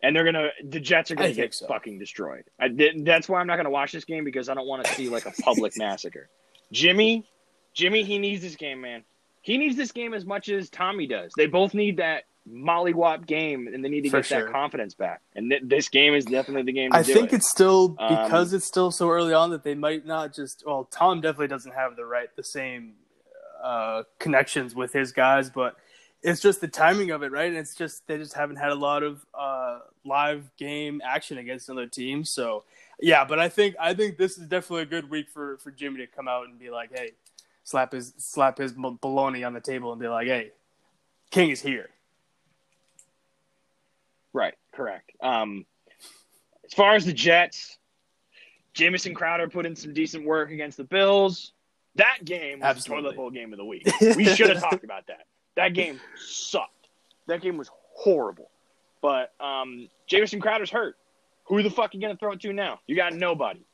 and 0.02 0.14
they're 0.14 0.24
gonna 0.24 0.50
the 0.64 0.78
Jets 0.78 1.10
are 1.10 1.16
gonna 1.16 1.32
get 1.32 1.52
so. 1.52 1.66
fucking 1.66 1.98
destroyed. 1.98 2.44
I, 2.58 2.68
th- 2.68 2.94
that's 2.98 3.28
why 3.28 3.40
I'm 3.40 3.48
not 3.48 3.56
gonna 3.56 3.68
watch 3.70 3.90
this 3.90 4.04
game 4.04 4.22
because 4.24 4.48
I 4.48 4.54
don't 4.54 4.66
want 4.68 4.84
to 4.84 4.94
see 4.94 5.08
like 5.08 5.26
a 5.26 5.32
public 5.42 5.72
massacre. 5.76 6.28
Jimmy, 6.70 7.26
Jimmy, 7.74 8.04
he 8.04 8.18
needs 8.18 8.40
this 8.40 8.54
game, 8.54 8.80
man. 8.80 9.02
He 9.42 9.58
needs 9.58 9.74
this 9.76 9.90
game 9.90 10.14
as 10.14 10.24
much 10.24 10.48
as 10.48 10.70
Tommy 10.70 11.08
does. 11.08 11.32
They 11.36 11.46
both 11.46 11.74
need 11.74 11.96
that 11.96 12.24
mollywop 12.52 13.26
game, 13.26 13.68
and 13.72 13.84
they 13.84 13.88
need 13.88 14.02
to 14.04 14.10
For 14.10 14.18
get 14.18 14.26
sure. 14.26 14.44
that 14.44 14.52
confidence 14.52 14.94
back. 14.94 15.20
And 15.34 15.50
th- 15.50 15.62
this 15.64 15.88
game 15.88 16.14
is 16.14 16.24
definitely 16.24 16.62
the 16.62 16.72
game. 16.72 16.90
To 16.92 16.96
I 16.98 17.02
do 17.02 17.12
think 17.14 17.32
it. 17.32 17.36
it's 17.36 17.50
still 17.50 17.94
Um, 17.98 18.24
because 18.24 18.52
it's 18.52 18.66
still 18.66 18.90
so 18.90 19.08
early 19.10 19.34
on 19.34 19.50
that 19.50 19.62
they 19.64 19.74
might 19.74 20.06
not 20.06 20.34
just. 20.34 20.64
Well, 20.66 20.84
Tom 20.84 21.20
definitely 21.20 21.48
doesn't 21.48 21.74
have 21.74 21.96
the 21.96 22.04
right, 22.04 22.34
the 22.36 22.44
same 22.44 22.94
uh, 23.62 24.04
connections 24.18 24.74
with 24.74 24.92
his 24.92 25.12
guys, 25.12 25.50
but 25.50 25.76
it's 26.22 26.40
just 26.40 26.60
the 26.60 26.68
timing 26.68 27.10
of 27.12 27.22
it, 27.22 27.30
right? 27.30 27.48
And 27.48 27.56
it's 27.56 27.74
just 27.76 28.06
they 28.06 28.16
just 28.18 28.34
haven't 28.34 28.56
had 28.56 28.70
a 28.70 28.74
lot 28.74 29.02
of 29.02 29.24
uh, 29.34 29.80
live 30.04 30.50
game 30.56 31.00
action 31.04 31.38
against 31.38 31.68
another 31.68 31.86
team. 31.86 32.24
So 32.24 32.64
yeah, 33.00 33.24
but 33.24 33.38
I 33.38 33.48
think 33.48 33.76
I 33.80 33.94
think 33.94 34.16
this 34.18 34.36
is 34.38 34.48
definitely 34.48 34.82
a 34.82 34.86
good 34.86 35.10
week 35.10 35.28
for 35.28 35.58
for 35.58 35.70
Jimmy 35.70 35.98
to 35.98 36.06
come 36.06 36.26
out 36.26 36.48
and 36.48 36.58
be 36.58 36.70
like, 36.70 36.90
hey, 36.92 37.12
slap 37.62 37.92
his 37.92 38.14
slap 38.18 38.58
his 38.58 38.72
baloney 38.72 39.46
on 39.46 39.52
the 39.54 39.60
table 39.60 39.92
and 39.92 40.00
be 40.00 40.08
like, 40.08 40.26
hey, 40.26 40.50
King 41.30 41.50
is 41.50 41.60
here. 41.60 41.88
Right, 44.38 44.54
correct. 44.72 45.10
Um, 45.20 45.66
as 46.64 46.72
far 46.72 46.94
as 46.94 47.04
the 47.04 47.12
Jets, 47.12 47.76
Jamison 48.72 49.12
Crowder 49.14 49.48
put 49.48 49.66
in 49.66 49.74
some 49.74 49.92
decent 49.92 50.24
work 50.24 50.52
against 50.52 50.76
the 50.76 50.84
Bills. 50.84 51.52
That 51.96 52.24
game 52.24 52.60
was 52.60 52.62
the 52.62 52.66
Absolutely. 52.68 53.02
toilet 53.02 53.16
bowl 53.16 53.30
game 53.30 53.52
of 53.52 53.58
the 53.58 53.64
week. 53.64 53.90
We 54.16 54.24
should 54.26 54.50
have 54.50 54.60
talked 54.60 54.84
about 54.84 55.08
that. 55.08 55.26
That 55.56 55.74
game 55.74 56.00
sucked. 56.16 56.88
That 57.26 57.40
game 57.42 57.56
was 57.56 57.68
horrible. 57.94 58.48
But 59.02 59.32
um, 59.40 59.88
Jamison 60.06 60.40
Crowder's 60.40 60.70
hurt. 60.70 60.96
Who 61.46 61.60
the 61.64 61.70
fuck 61.70 61.92
are 61.92 61.96
you 61.96 62.00
gonna 62.00 62.16
throw 62.16 62.32
it 62.32 62.40
to 62.42 62.52
now? 62.52 62.78
You 62.86 62.94
got 62.94 63.14
nobody. 63.14 63.64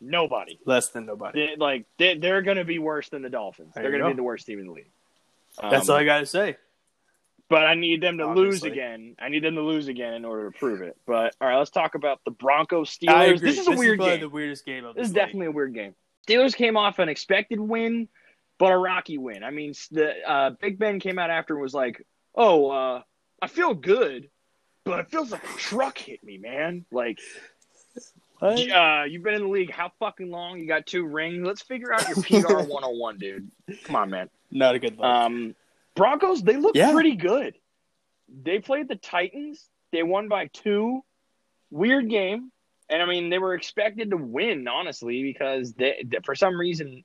Nobody. 0.00 0.58
Less 0.64 0.88
than 0.88 1.04
nobody. 1.04 1.46
They, 1.46 1.56
like 1.56 1.84
they, 1.98 2.16
they're 2.16 2.40
gonna 2.42 2.64
be 2.64 2.78
worse 2.78 3.08
than 3.10 3.20
the 3.20 3.28
Dolphins. 3.28 3.72
There 3.74 3.82
they're 3.82 3.92
gonna 3.92 4.04
go. 4.04 4.10
be 4.10 4.16
the 4.16 4.22
worst 4.22 4.46
team 4.46 4.60
in 4.60 4.66
the 4.66 4.72
league. 4.72 4.90
That's 5.60 5.88
Um, 5.90 5.94
all 5.94 6.00
I 6.00 6.04
gotta 6.04 6.24
say. 6.24 6.56
But 7.48 7.64
I 7.66 7.74
need 7.74 8.00
them 8.02 8.18
to 8.18 8.26
lose 8.32 8.62
again. 8.62 9.16
I 9.18 9.28
need 9.28 9.42
them 9.42 9.54
to 9.54 9.62
lose 9.62 9.88
again 9.88 10.14
in 10.14 10.24
order 10.24 10.50
to 10.50 10.58
prove 10.58 10.82
it. 10.82 10.96
But 11.06 11.34
all 11.40 11.48
right, 11.48 11.58
let's 11.58 11.70
talk 11.70 11.94
about 11.94 12.20
the 12.24 12.30
Broncos 12.30 12.96
Steelers. 12.96 13.40
This 13.40 13.58
is 13.58 13.68
a 13.68 13.72
weird 13.72 13.98
probably 13.98 14.14
game. 14.16 14.20
the 14.20 14.28
weirdest 14.28 14.64
game 14.66 14.84
of 14.84 14.94
This 14.94 15.06
is 15.06 15.10
league. 15.10 15.16
definitely 15.16 15.46
a 15.46 15.52
weird 15.52 15.74
game. 15.74 15.94
Steelers 16.26 16.54
came 16.54 16.76
off 16.76 16.98
an 16.98 17.08
expected 17.08 17.58
win, 17.58 18.08
but 18.58 18.70
a 18.72 18.76
rocky 18.76 19.16
win. 19.18 19.42
I 19.42 19.50
mean, 19.50 19.72
the 19.90 20.12
uh, 20.28 20.50
Big 20.50 20.78
Ben 20.78 21.00
came 21.00 21.18
out 21.18 21.30
after 21.30 21.54
and 21.54 21.62
was 21.62 21.72
like, 21.74 22.04
"Oh, 22.34 22.70
uh, 22.70 23.02
I 23.40 23.46
feel 23.46 23.72
good, 23.72 24.28
but 24.84 25.00
it 25.00 25.10
feels 25.10 25.30
like 25.30 25.42
a 25.42 25.58
truck 25.58 25.96
hit 25.96 26.22
me, 26.22 26.36
man. 26.36 26.84
Like, 26.92 27.18
uh, 28.42 29.04
you've 29.08 29.22
been 29.22 29.34
in 29.34 29.42
the 29.42 29.48
league 29.48 29.70
how 29.70 29.90
fucking 29.98 30.30
long? 30.30 30.58
You 30.60 30.66
got 30.66 30.86
two 30.86 31.04
rings. 31.06 31.46
Let's 31.46 31.62
figure 31.62 31.92
out 31.92 32.06
your 32.08 32.16
PR 32.22 32.58
101, 32.58 33.18
dude. 33.18 33.50
Come 33.84 33.96
on, 33.96 34.10
man. 34.10 34.28
Not 34.50 34.74
a 34.74 34.78
good 34.78 34.96
look. 34.96 35.04
Um, 35.04 35.54
Broncos, 35.98 36.42
they 36.42 36.56
look 36.56 36.74
Yeah. 36.76 36.92
pretty 36.92 37.16
good. 37.16 37.54
They 38.28 38.58
played 38.60 38.88
the 38.88 38.96
Titans. 38.96 39.68
They 39.92 40.02
won 40.02 40.28
by 40.28 40.46
two. 40.46 41.02
Weird 41.70 42.08
game. 42.08 42.50
And 42.88 43.02
I 43.02 43.06
mean, 43.06 43.28
they 43.28 43.38
were 43.38 43.54
expected 43.54 44.10
to 44.10 44.16
win, 44.16 44.66
honestly, 44.68 45.22
because 45.22 45.74
they, 45.74 46.02
they- 46.06 46.20
for 46.24 46.34
some 46.34 46.58
reason, 46.58 47.04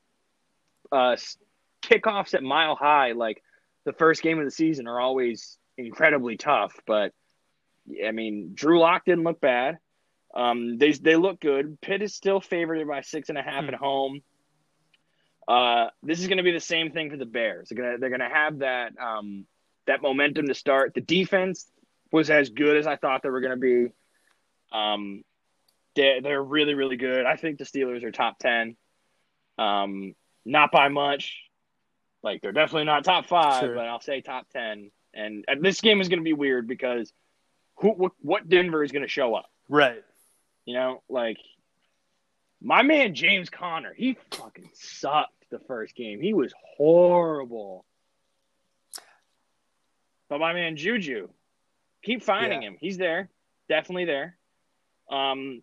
uh, 0.91 1.17
kickoffs 1.81 2.33
at 2.33 2.43
Mile 2.43 2.75
High, 2.75 3.11
like 3.13 3.43
the 3.83 3.91
first 3.93 4.21
game 4.21 4.39
of 4.39 4.45
the 4.45 4.51
season, 4.51 4.87
are 4.87 4.99
always 5.01 5.57
incredibly 5.77 6.37
tough. 6.37 6.73
But 6.87 7.11
I 8.05 8.11
mean, 8.11 8.51
Drew 8.53 8.79
Lock 8.79 9.03
didn't 9.05 9.25
look 9.25 9.41
bad. 9.41 9.79
Um, 10.33 10.77
they 10.77 10.91
they 10.93 11.15
look 11.17 11.39
good. 11.41 11.79
Pitt 11.81 12.01
is 12.01 12.15
still 12.15 12.39
favored 12.39 12.87
by 12.87 13.01
six 13.01 13.27
and 13.29 13.37
a 13.37 13.41
half 13.41 13.63
Hmm. 13.65 13.69
at 13.69 13.75
home. 13.75 14.21
Uh, 15.47 15.87
this 16.01 16.19
is 16.19 16.27
going 16.27 16.37
to 16.37 16.43
be 16.43 16.51
the 16.51 16.59
same 16.59 16.91
thing 16.91 17.09
for 17.09 17.17
the 17.17 17.25
Bears. 17.25 17.69
They're 17.69 17.83
gonna 17.83 17.97
they're 17.97 18.09
gonna 18.09 18.29
have 18.33 18.59
that 18.59 18.93
um, 18.99 19.45
that 19.87 20.01
momentum 20.01 20.47
to 20.47 20.53
start. 20.53 20.93
The 20.93 21.01
defense 21.01 21.65
was 22.11 22.29
as 22.29 22.49
good 22.49 22.77
as 22.77 22.87
I 22.87 22.95
thought 22.95 23.23
they 23.23 23.29
were 23.29 23.41
going 23.41 23.51
to 23.51 23.57
be. 23.57 23.87
Um, 24.71 25.23
they 25.95 26.19
they're 26.23 26.41
really 26.41 26.73
really 26.73 26.97
good. 26.97 27.25
I 27.25 27.35
think 27.35 27.57
the 27.57 27.65
Steelers 27.65 28.03
are 28.03 28.11
top 28.11 28.39
ten. 28.39 28.75
Um, 29.57 30.15
not 30.45 30.71
by 30.71 30.89
much. 30.89 31.37
Like 32.23 32.41
they're 32.41 32.53
definitely 32.53 32.85
not 32.85 33.03
top 33.03 33.27
five, 33.27 33.61
Sure. 33.63 33.75
but 33.75 33.85
I'll 33.87 33.99
say 34.01 34.21
top 34.21 34.47
ten. 34.51 34.91
And, 35.13 35.45
and 35.47 35.63
this 35.63 35.81
game 35.81 36.01
is 36.01 36.09
going 36.09 36.19
to 36.19 36.23
be 36.23 36.33
weird 36.33 36.67
because 36.67 37.13
who 37.77 37.89
what, 37.89 38.11
what 38.21 38.49
Denver 38.49 38.83
is 38.83 38.91
going 38.91 39.03
to 39.03 39.09
show 39.09 39.35
up? 39.35 39.45
Right. 39.69 40.01
You 40.65 40.73
know, 40.73 41.03
like 41.09 41.37
my 42.63 42.81
man 42.81 43.13
James 43.13 43.49
Conner, 43.49 43.93
he 43.93 44.17
fucking 44.31 44.69
sucked 44.73 45.33
the 45.51 45.59
first 45.67 45.95
game. 45.95 46.21
He 46.21 46.33
was 46.33 46.53
horrible. 46.77 47.85
But 50.29 50.39
my 50.39 50.53
man 50.53 50.77
Juju, 50.77 51.27
keep 52.03 52.23
finding 52.23 52.61
Yeah. 52.63 52.69
him. 52.69 52.77
He's 52.79 52.97
there, 52.97 53.29
definitely 53.69 54.05
there. 54.05 54.37
Um, 55.09 55.61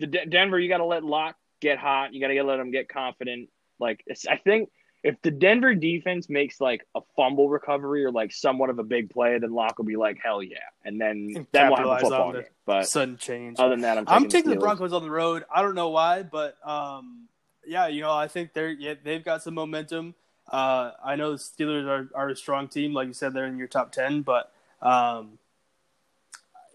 the 0.00 0.06
D- 0.08 0.26
Denver, 0.28 0.58
you 0.58 0.68
got 0.68 0.78
to 0.78 0.84
let 0.84 1.04
Lock 1.04 1.36
get 1.60 1.78
hot. 1.78 2.12
You 2.12 2.20
got 2.20 2.28
to 2.28 2.42
let 2.42 2.58
him 2.58 2.70
get 2.70 2.88
confident. 2.88 3.48
Like 3.78 4.02
it's, 4.06 4.26
I 4.26 4.36
think 4.36 4.70
if 5.06 5.22
the 5.22 5.30
Denver 5.30 5.72
defense 5.72 6.28
makes 6.28 6.60
like 6.60 6.84
a 6.96 7.00
fumble 7.14 7.48
recovery 7.48 8.04
or 8.04 8.10
like 8.10 8.32
somewhat 8.32 8.70
of 8.70 8.80
a 8.80 8.82
big 8.82 9.08
play, 9.08 9.38
then 9.38 9.52
Lock 9.52 9.78
will 9.78 9.84
be 9.84 9.94
like 9.94 10.18
hell 10.20 10.42
yeah, 10.42 10.56
and 10.84 11.00
then 11.00 11.32
And 11.36 11.46
then 11.52 11.68
we'll 11.68 11.76
have 11.76 11.86
a 11.86 12.00
football 12.00 12.28
on 12.28 12.34
the 12.34 12.40
game. 12.40 12.50
But 12.66 12.88
Sudden 12.88 13.16
change. 13.16 13.60
other 13.60 13.70
than 13.70 13.82
that, 13.82 13.98
I'm 13.98 14.04
taking, 14.04 14.16
I'm 14.16 14.28
taking 14.28 14.50
the 14.50 14.56
Steelers. 14.56 14.60
Broncos 14.60 14.92
on 14.92 15.02
the 15.02 15.10
road. 15.10 15.44
I 15.54 15.62
don't 15.62 15.76
know 15.76 15.90
why, 15.90 16.24
but 16.24 16.58
um, 16.66 17.28
yeah, 17.64 17.86
you 17.86 18.00
know, 18.00 18.12
I 18.12 18.26
think 18.26 18.52
they're 18.52 18.72
yeah, 18.72 18.94
they've 19.00 19.24
got 19.24 19.44
some 19.44 19.54
momentum. 19.54 20.16
Uh, 20.50 20.90
I 21.04 21.14
know 21.14 21.30
the 21.30 21.38
Steelers 21.38 21.86
are, 21.86 22.10
are 22.12 22.30
a 22.30 22.36
strong 22.36 22.66
team, 22.66 22.92
like 22.92 23.06
you 23.06 23.14
said, 23.14 23.32
they're 23.32 23.46
in 23.46 23.58
your 23.58 23.68
top 23.68 23.92
ten. 23.92 24.22
But 24.22 24.52
um, 24.82 25.38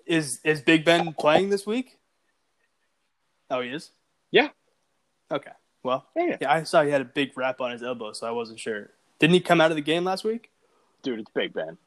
is 0.05 0.39
is 0.45 0.61
Big 0.61 0.85
Ben 0.85 1.13
playing 1.19 1.49
this 1.49 1.67
week? 1.67 1.97
Oh, 3.49 3.59
he 3.59 3.71
is. 3.71 3.91
Yeah. 4.31 4.47
Okay. 5.29 5.51
Well, 5.83 6.05
Yeah, 6.15 6.37
yeah. 6.41 6.51
I 6.51 6.63
saw 6.63 6.83
he 6.83 6.91
had 6.91 7.01
a 7.01 7.05
big 7.05 7.31
wrap 7.35 7.59
on 7.61 7.71
his 7.71 7.81
elbow, 7.83 8.13
so 8.13 8.27
I 8.27 8.31
wasn't 8.31 8.59
sure. 8.59 8.91
Didn't 9.19 9.33
he 9.33 9.39
come 9.39 9.59
out 9.61 9.71
of 9.71 9.75
the 9.75 9.81
game 9.81 10.03
last 10.03 10.23
week? 10.23 10.49
dude, 11.03 11.19
it's 11.19 11.31
Big 11.33 11.51
Ben. 11.53 11.77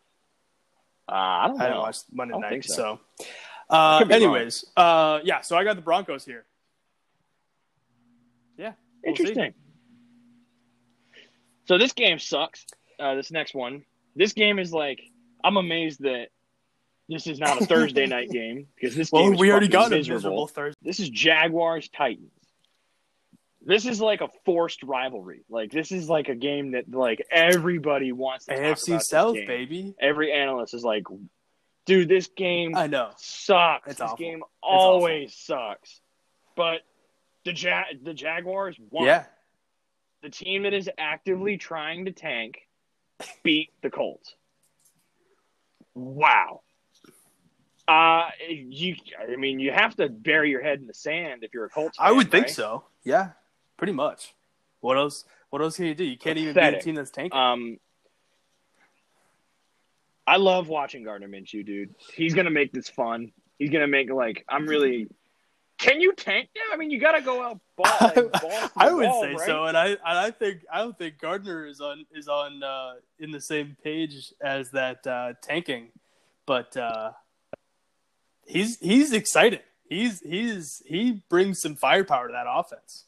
Uh, 1.08 1.12
I 1.12 1.46
don't 1.46 1.58
know. 1.58 1.64
I 1.64 1.68
didn't 1.68 1.80
watch 1.82 1.96
Monday 2.12 2.38
night, 2.38 2.64
so. 2.64 2.98
so. 3.18 3.26
Uh, 3.70 4.04
anyways, 4.10 4.64
uh, 4.76 5.20
yeah, 5.22 5.40
so 5.40 5.56
I 5.56 5.62
got 5.62 5.76
the 5.76 5.82
Broncos 5.82 6.24
here. 6.24 6.44
Yeah, 8.58 8.72
we'll 9.04 9.14
see. 9.14 9.22
Interesting. 9.22 9.54
So 11.66 11.78
this 11.78 11.92
game 11.92 12.18
sucks. 12.18 12.64
Uh, 12.98 13.14
this 13.14 13.30
next 13.30 13.54
one. 13.54 13.84
This 14.16 14.32
game 14.32 14.58
is 14.58 14.72
like 14.72 15.00
I'm 15.44 15.56
amazed 15.56 16.00
that 16.02 16.28
this 17.08 17.26
is 17.26 17.38
not 17.38 17.60
a 17.62 17.66
Thursday 17.66 18.06
night 18.06 18.30
game 18.30 18.66
because 18.74 18.96
this 18.96 19.12
Well, 19.12 19.22
game 19.24 19.34
is 19.34 19.40
we 19.40 19.50
already 19.50 19.68
got 19.68 19.92
a 19.92 19.96
miserable. 19.96 20.16
miserable 20.18 20.46
Thursday. 20.48 20.78
This 20.82 20.98
is 21.00 21.08
Jaguars 21.10 21.88
Titans. 21.88 22.30
This 23.66 23.86
is 23.86 24.00
like 24.00 24.20
a 24.20 24.28
forced 24.44 24.82
rivalry. 24.82 25.44
Like 25.48 25.70
this 25.70 25.90
is 25.90 26.08
like 26.08 26.28
a 26.28 26.34
game 26.34 26.72
that 26.72 26.90
like 26.92 27.24
everybody 27.30 28.12
wants 28.12 28.44
to 28.46 28.54
AFC 28.54 29.00
South, 29.00 29.34
baby. 29.34 29.94
Every 29.98 30.32
analyst 30.32 30.74
is 30.74 30.84
like, 30.84 31.04
dude, 31.86 32.08
this 32.08 32.26
game 32.28 32.76
I 32.76 32.86
know. 32.88 33.10
sucks. 33.16 33.88
It's 33.90 34.00
this 34.00 34.04
awful. 34.04 34.16
game 34.18 34.42
always 34.62 35.34
sucks. 35.34 36.00
But 36.56 36.82
the 37.44 37.52
ja- 37.54 37.84
the 38.02 38.12
Jaguars 38.14 38.76
won. 38.90 39.06
Yeah, 39.06 39.24
The 40.22 40.30
team 40.30 40.64
that 40.64 40.74
is 40.74 40.90
actively 40.98 41.56
trying 41.56 42.04
to 42.04 42.12
tank 42.12 42.58
beat 43.42 43.70
the 43.82 43.90
Colts. 43.90 44.34
Wow. 45.94 46.60
Uh 47.86 48.28
you 48.48 48.96
I 49.20 49.36
mean 49.36 49.60
you 49.60 49.70
have 49.70 49.94
to 49.96 50.08
bury 50.08 50.50
your 50.50 50.62
head 50.62 50.80
in 50.80 50.86
the 50.86 50.94
sand 50.94 51.44
if 51.44 51.52
you're 51.52 51.66
a 51.66 51.70
Colts 51.70 51.98
fan, 51.98 52.06
I 52.06 52.12
would 52.12 52.30
think 52.30 52.46
right? 52.46 52.54
so. 52.54 52.84
Yeah, 53.04 53.30
pretty 53.76 53.92
much. 53.92 54.34
What 54.80 54.96
else? 54.96 55.24
What 55.50 55.62
else 55.62 55.76
can 55.76 55.86
you 55.86 55.94
do? 55.94 56.04
You 56.04 56.18
can't 56.18 56.38
even 56.38 56.54
beat 56.54 56.74
a 56.74 56.80
team 56.80 56.94
that's 56.94 57.10
tanking. 57.10 57.38
Um 57.38 57.78
I 60.26 60.36
love 60.36 60.68
watching 60.68 61.04
Gardner 61.04 61.28
Minshew, 61.28 61.64
dude. 61.64 61.94
He's 62.14 62.34
gonna 62.34 62.50
make 62.50 62.72
this 62.72 62.88
fun. 62.88 63.32
He's 63.58 63.70
gonna 63.70 63.86
make 63.86 64.10
like 64.10 64.44
I'm 64.48 64.66
really. 64.66 65.08
Can 65.76 66.00
you 66.00 66.12
tank 66.14 66.48
them? 66.54 66.62
I 66.72 66.76
mean, 66.76 66.90
you 66.90 67.00
gotta 67.00 67.20
go 67.20 67.42
out 67.42 67.60
ball. 67.76 67.86
Like, 68.00 68.14
balls 68.14 68.32
to 68.32 68.70
I 68.76 68.92
would 68.92 69.06
wall, 69.06 69.22
say 69.22 69.32
right? 69.34 69.46
so, 69.46 69.64
and 69.64 69.76
I 69.76 69.88
and 69.88 69.98
I 70.02 70.30
think 70.30 70.64
I 70.72 70.78
don't 70.78 70.96
think 70.96 71.18
Gardner 71.18 71.66
is 71.66 71.80
on 71.80 72.06
is 72.14 72.28
on 72.28 72.62
uh, 72.62 72.94
in 73.18 73.30
the 73.30 73.40
same 73.40 73.76
page 73.82 74.32
as 74.40 74.70
that 74.70 75.06
uh, 75.06 75.34
tanking, 75.42 75.88
but 76.46 76.76
uh, 76.76 77.10
he's 78.46 78.78
he's 78.78 79.12
exciting. 79.12 79.60
He's 79.88 80.20
he's 80.20 80.82
he 80.86 81.22
brings 81.28 81.60
some 81.60 81.74
firepower 81.74 82.28
to 82.28 82.32
that 82.32 82.46
offense. 82.48 83.04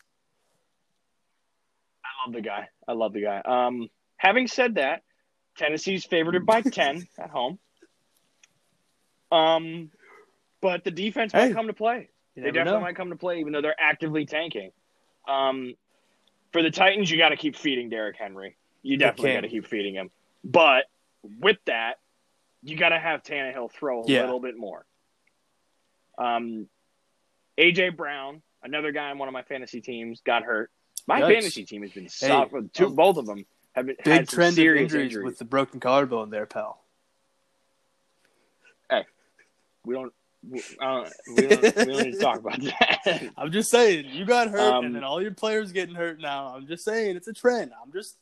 Love 2.27 2.35
the 2.35 2.41
guy. 2.41 2.69
I 2.89 2.93
love 2.93 3.13
the 3.13 3.23
guy. 3.23 3.41
Um, 3.45 3.89
having 4.17 4.49
said 4.49 4.75
that, 4.75 5.03
Tennessee's 5.59 6.05
favored 6.05 6.45
by 6.45 6.61
ten 6.73 7.07
at 7.19 7.31
home. 7.31 7.59
Um, 9.31 9.91
but 10.61 10.83
the 10.83 10.91
defense 10.91 11.33
Hey, 11.33 11.49
might 11.49 11.55
come 11.55 11.69
to 11.69 11.73
play. 11.73 12.09
They 12.35 12.43
definitely 12.51 12.73
know. 12.73 12.81
might 12.81 12.97
come 12.97 13.11
to 13.11 13.17
play, 13.17 13.39
even 13.39 13.53
though 13.53 13.63
they're 13.63 13.81
actively 13.81 14.27
tanking. 14.27 14.73
Um, 15.29 15.75
for 16.53 16.63
the 16.63 16.71
Titans, 16.71 17.11
you 17.11 17.17
got 17.17 17.29
to 17.29 17.37
keep 17.37 17.55
feeding 17.57 17.89
Derrick 17.91 18.17
Henry. 18.19 18.57
You 18.83 18.99
definitely 18.99 19.35
got 19.35 19.41
to 19.43 19.49
keep 19.49 19.67
feeding 19.67 19.95
him. 19.95 20.11
But 20.45 20.85
with 21.23 21.59
that, 21.67 21.95
you 22.63 22.77
got 22.77 22.89
to 22.91 22.99
have 22.99 23.23
Tannehill 23.23 23.71
throw 23.73 24.03
a 24.03 24.07
Yeah. 24.09 24.23
little 24.23 24.41
bit 24.41 24.57
more. 24.57 24.85
Um, 26.19 26.67
AJ 27.59 27.97
Brown, 27.97 28.43
another 28.63 28.91
guy 28.93 29.11
on 29.11 29.19
one 29.19 29.29
of 29.29 29.33
my 29.33 29.43
fantasy 29.43 29.81
teams, 29.81 30.21
got 30.25 30.43
hurt. 30.43 30.71
My 31.07 31.21
Yikes. 31.21 31.33
fantasy 31.35 31.65
team 31.65 31.83
has 31.83 31.93
been 31.93 32.09
soft. 32.09 32.53
Two, 32.75 32.87
um, 32.87 32.95
both 32.95 33.17
of 33.17 33.27
them 33.27 33.47
have 33.75 33.87
been 33.87 33.97
Big 34.05 34.29
trend 34.29 34.55
serious 34.55 34.83
injuries, 34.83 35.05
injuries. 35.07 35.25
with 35.25 35.39
the 35.39 35.45
broken 35.45 35.79
collarbone 35.81 36.31
there, 36.31 36.47
pal. 36.47 36.83
We 39.85 39.95
don't. 39.95 40.13
We, 40.49 40.61
uh, 40.81 41.05
we, 41.37 41.47
don't 41.47 41.63
we 41.77 41.85
don't 41.93 42.03
need 42.03 42.13
to 42.15 42.21
talk 42.21 42.39
about 42.41 42.61
that. 42.61 43.31
I'm 43.37 43.53
just 43.53 43.71
saying, 43.71 44.07
you 44.13 44.25
got 44.25 44.49
hurt, 44.49 44.61
Um, 44.61 44.85
and 44.87 44.95
then 44.97 45.05
all 45.05 45.23
your 45.23 45.31
players 45.33 45.71
getting 45.73 45.95
hurt 45.95 46.21
now. 46.21 46.53
I'm 46.57 46.67
just 46.67 46.85
saying, 46.85 47.15
it's 47.17 47.29
a 47.29 47.33
trend. 47.33 47.71
I'm 47.81 47.93
just 47.93 48.17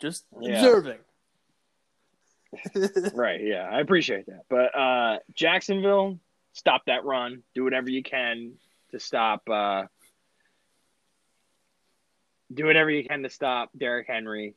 just 0.00 0.24
Yeah. 0.40 0.54
observing. 0.64 0.98
Right, 3.14 3.42
yeah, 3.42 3.68
I 3.70 3.80
appreciate 3.80 4.26
that. 4.26 4.44
But 4.48 4.74
uh 4.78 5.18
Jacksonville, 5.34 6.18
stop 6.52 6.84
that 6.86 7.04
run. 7.04 7.42
Do 7.54 7.62
whatever 7.64 7.90
you 7.90 8.02
can 8.02 8.52
to 8.92 8.98
stop 9.00 9.42
uh 9.50 9.84
do 12.52 12.66
whatever 12.66 12.90
you 12.90 13.04
can 13.04 13.22
to 13.22 13.30
stop 13.30 13.70
Derrick 13.76 14.06
Henry. 14.06 14.54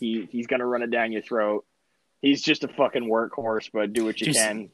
He 0.00 0.28
he's 0.30 0.46
gonna 0.46 0.66
run 0.66 0.82
it 0.82 0.90
down 0.90 1.12
your 1.12 1.22
throat. 1.22 1.64
He's 2.20 2.40
just 2.42 2.62
a 2.64 2.68
fucking 2.68 3.08
workhorse, 3.08 3.70
but 3.72 3.92
do 3.92 4.04
what 4.04 4.20
you 4.20 4.26
Just- 4.26 4.38
can. 4.40 4.70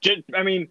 Just, 0.00 0.22
I 0.34 0.42
mean, 0.44 0.68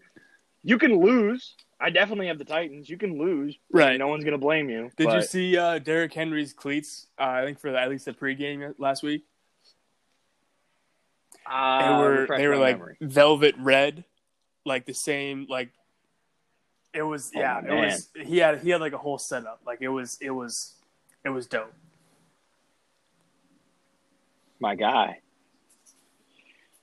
you 0.64 0.78
can 0.80 1.00
lose. 1.00 1.56
I 1.80 1.92
definitely 1.92 2.28
have 2.28 2.40
the 2.40 2.46
Titans. 2.46 2.90
You 2.90 2.98
can 2.98 3.18
lose. 3.20 3.56
Right. 3.72 3.98
No 4.00 4.08
one's 4.08 4.24
gonna 4.24 4.38
blame 4.40 4.70
you. 4.70 4.90
Did 4.98 5.12
you 5.14 5.22
see 5.22 5.56
uh, 5.58 5.78
Derrick 5.80 6.14
Henry's 6.14 6.52
cleats? 6.54 7.08
Uh, 7.20 7.24
I 7.24 7.46
think 7.46 7.60
for 7.60 7.72
the, 7.72 7.80
at 7.80 7.90
least 7.90 8.06
the 8.06 8.14
pregame 8.14 8.74
last 8.80 9.04
week, 9.04 9.24
they 11.46 11.52
Uh, 11.54 12.00
were 12.00 12.28
they 12.38 12.48
were 12.48 12.58
like 12.58 12.78
memory. 12.78 12.98
velvet 13.02 13.56
red, 13.60 14.04
like 14.66 14.86
the 14.86 14.94
same 14.94 15.46
like. 15.50 15.72
It 16.94 17.04
was 17.04 17.32
Oh, 17.36 17.40
yeah. 17.40 17.60
it 17.64 17.86
was 17.86 18.10
he 18.16 18.38
had 18.38 18.62
he 18.62 18.72
had 18.72 18.82
like 18.82 18.94
a 18.94 18.98
whole 18.98 19.18
setup. 19.20 19.62
Like 19.66 19.80
it 19.82 19.90
was 19.90 20.18
it 20.22 20.32
was 20.32 20.76
it 21.26 21.30
was 21.30 21.48
dope. 21.48 21.74
My 24.60 24.76
guy. 24.76 25.20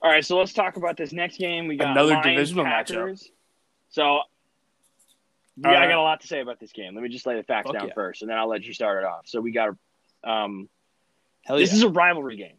All 0.03 0.11
right, 0.11 0.25
so 0.25 0.39
let's 0.39 0.53
talk 0.53 0.77
about 0.77 0.97
this 0.97 1.13
next 1.13 1.39
game. 1.39 1.69
We 1.69 1.77
got 1.77 1.91
Another 1.93 2.11
Lions, 2.15 2.27
divisional 2.27 2.65
Packers. 2.65 3.31
So, 3.89 4.21
yeah, 5.57 5.71
I 5.81 5.87
got 5.89 5.99
a 5.99 6.03
lot 6.03 6.21
to 6.21 6.27
say 6.27 6.41
about 6.41 6.61
this 6.61 6.73
game. 6.73 6.95
Let 6.95 7.03
me 7.03 7.09
just 7.09 7.27
lay 7.27 7.37
the 7.37 7.43
facts 7.43 7.67
Fuck 7.67 7.79
down 7.79 7.89
yeah. 7.89 7.95
first, 7.95 8.23
and 8.23 8.31
then 8.31 8.39
I'll 8.39 8.49
let 8.49 8.65
you 8.65 8.73
start 8.73 9.03
it 9.03 9.07
off. 9.07 9.27
So 9.27 9.41
we 9.41 9.53
got, 9.53 9.71
um, 10.23 10.69
Hell 11.45 11.57
this 11.59 11.73
is 11.73 11.83
a 11.83 11.89
rivalry 11.89 12.37
game. 12.37 12.57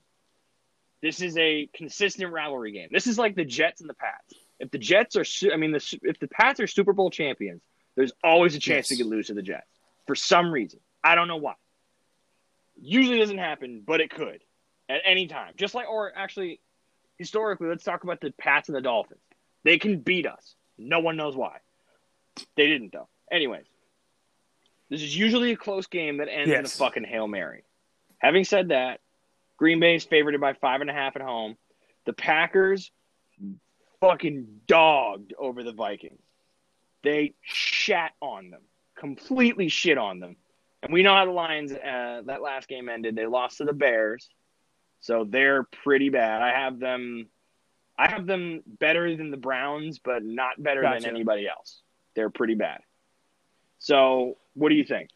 This 1.02 1.22
is 1.22 1.38
a 1.38 1.70
consistent 1.74 2.32
rivalry 2.34 2.72
game. 2.72 2.90
This 2.92 3.06
is 3.06 3.18
like 3.20 3.36
the 3.36 3.46
Jets 3.46 3.82
and 3.82 3.90
the 3.90 3.94
Pats. 3.94 4.34
If 4.60 4.72
the 4.72 4.80
Jets 4.80 5.16
are, 5.16 5.24
su- 5.24 5.52
I 5.54 5.58
mean, 5.58 5.72
the, 5.72 6.00
if 6.04 6.20
the 6.20 6.28
Pats 6.28 6.60
are 6.60 6.68
Super 6.68 6.94
Bowl 6.94 7.12
champions, 7.12 7.62
there's 7.96 8.12
always 8.24 8.56
a 8.56 8.60
chance 8.60 8.90
Yes. 8.90 8.98
they 8.98 9.04
could 9.04 9.10
lose 9.12 9.28
to 9.28 9.36
the 9.36 9.44
Jets 9.44 9.68
for 10.08 10.16
some 10.16 10.52
reason. 10.52 10.80
I 11.04 11.16
don't 11.16 11.28
know 11.28 11.38
why. 11.38 11.54
Usually 12.80 13.18
doesn't 13.18 13.38
happen, 13.38 13.84
but 13.86 14.02
it 14.02 14.10
could 14.10 14.44
at 14.90 15.02
any 15.06 15.28
time. 15.28 15.54
Just 15.58 15.74
like, 15.74 15.90
or 15.90 16.12
actually, 16.16 16.60
historically, 17.18 17.68
let's 17.68 17.84
talk 17.84 18.04
about 18.04 18.22
the 18.22 18.32
Pats 18.32 18.70
and 18.70 18.76
the 18.76 18.82
Dolphins. 18.82 19.22
They 19.63 19.80
can 19.80 20.00
beat 20.00 20.26
us. 20.26 20.56
No 20.78 21.00
one 21.00 21.18
knows 21.18 21.36
why. 21.36 21.58
They 22.56 22.68
didn't 22.68 22.94
though. 22.94 23.08
Anyways, 23.32 23.66
this 24.90 25.02
is 25.02 25.18
usually 25.18 25.52
a 25.52 25.58
close 25.58 25.88
game 25.88 26.18
that 26.18 26.30
ends 26.32 26.52
in 26.52 26.66
a 26.66 26.68
fucking 26.68 27.04
hail 27.04 27.28
mary. 27.28 27.63
Having 28.20 28.46
said 28.46 28.68
that, 28.70 29.02
Green 29.58 29.80
Bay 29.80 29.96
is 29.96 30.04
favored 30.04 30.40
by 30.40 30.54
five 30.54 30.82
and 30.82 30.90
a 30.90 30.94
half 30.94 31.16
at 31.16 31.22
home. 31.22 31.58
The 32.06 32.13
Packers 32.13 32.92
fucking 34.00 34.62
dogged 34.68 35.34
over 35.38 35.63
the 35.63 35.74
Vikings. 35.74 36.22
They 37.04 37.34
shat 37.42 38.13
on 38.22 38.50
them, 38.50 38.62
completely 38.96 39.70
shit 39.70 39.98
on 39.98 40.20
them. 40.20 40.36
And 40.84 40.94
we 40.94 41.04
know 41.04 41.13
how 41.13 41.26
the 41.26 41.32
Lions 41.32 41.72
uh, 41.72 42.22
that 42.26 42.42
last 42.42 42.68
game 42.68 42.90
ended. 42.90 43.16
They 43.16 43.26
lost 43.26 43.58
to 43.58 43.66
the 43.66 43.74
Bears, 43.74 44.30
so 45.00 45.26
they're 45.28 45.63
pretty 45.84 46.10
bad. 46.10 46.42
I 46.42 46.52
have 46.52 46.80
them. 46.80 47.28
I 47.98 48.10
have 48.10 48.28
them 48.28 48.62
better 48.68 49.16
than 49.16 49.32
the 49.32 49.38
Browns, 49.38 50.00
but 50.00 50.24
not 50.24 50.62
better 50.62 50.84
Gotcha. 50.84 51.02
than 51.02 51.10
anybody 51.10 51.48
else. 51.48 51.82
They're 52.16 52.30
pretty 52.30 52.54
bad. 52.54 52.82
So, 53.80 54.38
what 54.54 54.70
do 54.70 54.76
you 54.76 54.84
think? 54.84 55.10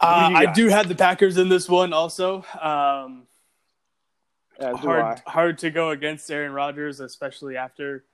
Uh, 0.00 0.28
do 0.28 0.32
you 0.32 0.38
I 0.38 0.52
do 0.52 0.68
have 0.68 0.88
the 0.88 0.94
Packers 0.94 1.36
in 1.36 1.48
this 1.48 1.68
one 1.68 1.92
also. 1.92 2.44
Um, 2.60 3.26
hard 4.60 5.20
hard 5.26 5.58
to 5.58 5.70
go 5.70 5.90
against 5.90 6.30
Aaron 6.30 6.52
Rodgers, 6.52 7.00
especially 7.00 7.56
after 7.56 8.04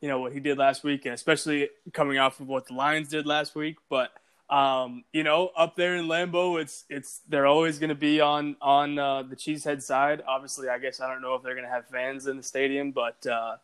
you 0.00 0.08
know 0.08 0.20
what 0.20 0.32
he 0.32 0.40
did 0.40 0.58
last 0.58 0.84
week, 0.84 1.04
and 1.06 1.14
especially 1.14 1.70
coming 1.92 2.18
off 2.18 2.40
of 2.40 2.46
what 2.46 2.66
the 2.66 2.74
Lions 2.74 3.08
did 3.08 3.26
last 3.26 3.54
week. 3.54 3.76
But 3.88 4.12
um, 4.52 5.04
you 5.14 5.24
know, 5.24 5.50
up 5.56 5.76
there 5.76 5.96
in 5.96 6.04
Lambeau, 6.08 6.60
it's 6.60 6.84
it's 6.90 7.22
they're 7.26 7.46
always 7.46 7.78
going 7.78 7.88
to 7.88 7.94
be 7.94 8.20
on 8.20 8.54
on 8.60 8.98
uh, 8.98 9.22
the 9.22 9.34
Cheesehead 9.34 9.80
side. 9.80 10.22
Obviously, 10.28 10.68
I 10.68 10.78
guess 10.78 11.00
I 11.00 11.10
don't 11.10 11.22
know 11.22 11.34
if 11.34 11.42
they're 11.42 11.54
going 11.54 11.64
to 11.64 11.72
have 11.72 11.88
fans 11.88 12.26
in 12.26 12.36
the 12.36 12.42
stadium, 12.42 12.90
but 12.90 13.26
uh, 13.26 13.56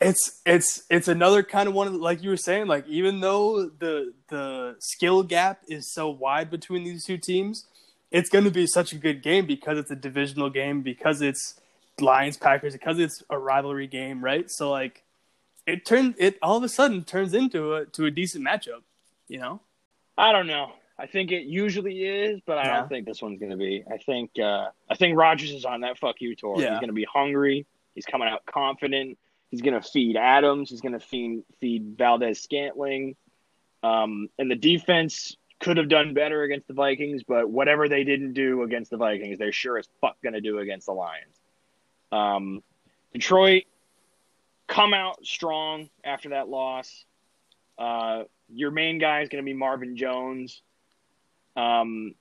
it's 0.00 0.40
it's 0.46 0.84
it's 0.88 1.08
another 1.08 1.42
kind 1.42 1.68
of 1.68 1.74
one 1.74 1.88
of 1.88 1.94
like 1.94 2.22
you 2.22 2.30
were 2.30 2.36
saying. 2.36 2.68
Like 2.68 2.86
even 2.86 3.18
though 3.18 3.70
the 3.76 4.14
the 4.28 4.76
skill 4.78 5.24
gap 5.24 5.62
is 5.66 5.92
so 5.92 6.08
wide 6.08 6.48
between 6.48 6.84
these 6.84 7.04
two 7.04 7.18
teams, 7.18 7.66
it's 8.12 8.30
going 8.30 8.44
to 8.44 8.52
be 8.52 8.68
such 8.68 8.92
a 8.92 8.96
good 8.96 9.20
game 9.20 9.46
because 9.46 9.78
it's 9.78 9.90
a 9.90 9.96
divisional 9.96 10.48
game 10.48 10.82
because 10.82 11.20
it's 11.20 11.60
Lions 12.00 12.36
Packers 12.36 12.74
because 12.74 13.00
it's 13.00 13.24
a 13.30 13.36
rivalry 13.36 13.88
game, 13.88 14.22
right? 14.22 14.48
So 14.48 14.70
like 14.70 15.02
it 15.66 15.84
turned 15.84 16.14
it 16.18 16.38
all 16.40 16.56
of 16.56 16.62
a 16.62 16.68
sudden 16.68 17.02
turns 17.02 17.34
into 17.34 17.74
a 17.74 17.86
to 17.86 18.06
a 18.06 18.12
decent 18.12 18.46
matchup, 18.46 18.82
you 19.26 19.40
know? 19.40 19.60
I 20.16 20.32
don't 20.32 20.46
know. 20.46 20.72
I 20.98 21.06
think 21.06 21.32
it 21.32 21.44
usually 21.44 22.04
is, 22.04 22.40
but 22.46 22.58
I 22.58 22.64
Yeah. 22.66 22.76
don't 22.80 22.88
think 22.88 23.06
this 23.06 23.22
one's 23.22 23.38
going 23.40 23.50
to 23.50 23.56
be. 23.56 23.82
I 23.90 23.96
think 23.98 24.38
uh, 24.38 24.68
I 24.88 24.94
think 24.94 25.16
Rodgers 25.18 25.50
is 25.50 25.64
on 25.64 25.80
that 25.80 25.98
fuck 25.98 26.20
you 26.20 26.36
tour. 26.36 26.60
Yeah. 26.60 26.70
He's 26.70 26.78
going 26.78 26.88
to 26.88 26.94
be 26.94 27.06
hungry. 27.10 27.66
He's 27.94 28.04
coming 28.06 28.28
out 28.28 28.44
confident. 28.46 29.18
He's 29.50 29.62
going 29.62 29.74
to 29.74 29.82
feed 29.86 30.16
Adams. 30.16 30.70
He's 30.70 30.80
going 30.80 30.92
to 30.92 31.00
feed 31.00 31.42
feed 31.60 31.96
Valdes-Scantling. 31.98 33.16
Um, 33.82 34.28
and 34.38 34.50
the 34.50 34.54
defense 34.56 35.36
could 35.60 35.76
have 35.76 35.88
done 35.88 36.14
better 36.14 36.42
against 36.42 36.68
the 36.68 36.74
Vikings, 36.74 37.22
but 37.22 37.50
whatever 37.50 37.88
they 37.88 38.04
didn't 38.04 38.32
do 38.34 38.62
against 38.62 38.90
the 38.90 38.96
Vikings, 38.96 39.38
they're 39.38 39.52
sure 39.52 39.78
as 39.78 39.88
fuck 40.00 40.16
going 40.22 40.32
to 40.34 40.40
do 40.40 40.58
against 40.58 40.86
the 40.86 40.92
Lions. 40.92 41.36
Um, 42.10 42.62
Detroit 43.12 43.64
come 44.68 44.94
out 44.94 45.24
strong 45.24 45.88
after 46.04 46.30
that 46.30 46.48
loss. 46.48 47.04
Uh, 47.78 48.24
your 48.54 48.70
main 48.70 48.98
guy 48.98 49.20
is 49.22 49.28
going 49.28 49.42
to 49.42 49.46
be 49.46 49.54
Marvin 49.54 49.96
Jones. 49.96 50.62
Um, 51.56 52.14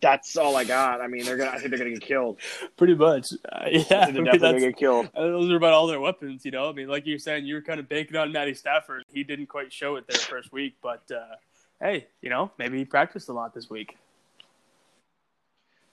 that's 0.00 0.36
all 0.36 0.56
I 0.56 0.64
got. 0.64 1.00
I 1.00 1.06
mean, 1.06 1.24
they're 1.24 1.36
gonna. 1.36 1.50
I 1.50 1.58
think 1.58 1.70
they're 1.70 1.78
gonna 1.78 1.92
get 1.92 2.00
killed. 2.02 2.40
Pretty 2.76 2.94
much. 2.94 3.32
Uh, 3.50 3.66
yeah. 3.70 3.82
I 4.00 4.06
mean, 4.06 4.14
they're 4.14 4.24
definitely 4.24 4.38
that's- 4.38 4.40
gonna 4.40 4.60
get 4.60 4.76
killed. 4.76 5.10
those 5.14 5.50
are 5.52 5.56
about 5.56 5.72
all 5.72 5.86
their 5.86 6.00
weapons, 6.00 6.44
you 6.44 6.50
know. 6.50 6.68
I 6.68 6.72
mean, 6.72 6.88
like 6.88 7.06
you 7.06 7.14
were 7.14 7.18
saying, 7.18 7.44
you 7.44 7.54
were 7.54 7.62
kind 7.62 7.78
of 7.78 7.88
banking 7.88 8.16
on 8.16 8.32
Matty 8.32 8.54
Stafford. 8.54 9.04
He 9.12 9.22
didn't 9.24 9.46
quite 9.46 9.72
show 9.72 9.96
it 9.96 10.06
their 10.08 10.18
first 10.18 10.52
week, 10.52 10.74
but 10.82 11.02
uh, 11.14 11.36
hey, 11.80 12.08
you 12.22 12.30
know, 12.30 12.50
maybe 12.58 12.78
he 12.78 12.84
practiced 12.84 13.28
a 13.28 13.32
lot 13.32 13.54
this 13.54 13.70
week. 13.70 13.96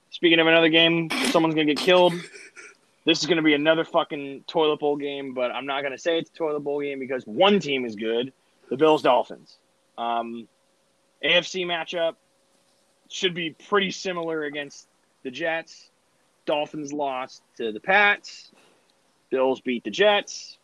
Speaking 0.10 0.40
of 0.40 0.48
another 0.48 0.70
game, 0.70 1.10
someone's 1.30 1.56
gonna 1.56 1.66
get 1.66 1.78
killed. 1.78 2.14
This 3.06 3.20
is 3.20 3.26
gonna 3.26 3.42
be 3.42 3.54
another 3.54 3.86
fucking 3.86 4.44
toilet 4.48 4.80
bowl 4.80 4.96
game, 4.98 5.34
but 5.34 5.52
I'm 5.52 5.66
not 5.66 5.84
gonna 5.84 5.98
say 5.98 6.18
it's 6.18 6.30
a 6.30 6.34
toilet 6.34 6.62
bowl 6.62 6.82
game 6.82 7.00
because 7.00 7.26
one 7.26 7.60
team 7.60 7.86
is 7.86 7.96
good, 7.96 8.34
the 8.70 8.78
Bills 8.78 9.02
Dolphins. 9.04 9.58
Um, 9.98 10.48
AFC 11.24 11.66
matchup 11.66 12.16
should 13.10 13.34
be 13.34 13.52
pretty 13.52 13.92
similar 13.92 14.44
against 14.44 14.88
the 15.24 15.32
Jets. 15.32 15.90
Dolphins 16.46 16.92
lost 16.92 17.44
to 17.58 17.72
the 17.72 17.80
Pats. 17.80 18.52
Bills 19.30 19.62
beat 19.62 19.84
the 19.84 19.92
Jets. 19.92 20.58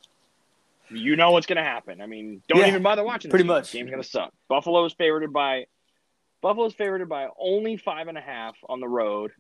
You 0.90 1.16
know 1.16 1.32
what's 1.32 1.46
gonna 1.48 1.64
happen. 1.64 2.02
I 2.02 2.06
mean, 2.06 2.42
don't 2.48 2.60
Yeah, 2.62 2.68
even 2.68 2.82
bother 2.82 3.04
watching. 3.04 3.30
This 3.30 3.34
pretty 3.34 3.44
game. 3.44 3.48
much. 3.48 3.72
Game's 3.74 3.92
gonna 3.92 4.04
suck. 4.04 4.34
Buffalo's 4.48 4.94
favored 4.94 5.32
by 5.34 5.66
Buffalo's 6.42 6.74
favored 6.74 7.08
by 7.10 7.28
only 7.38 7.78
five 7.78 8.08
and 8.08 8.18
a 8.18 8.22
half 8.22 8.56
on 8.70 8.80
the 8.80 8.88
road. 8.88 9.32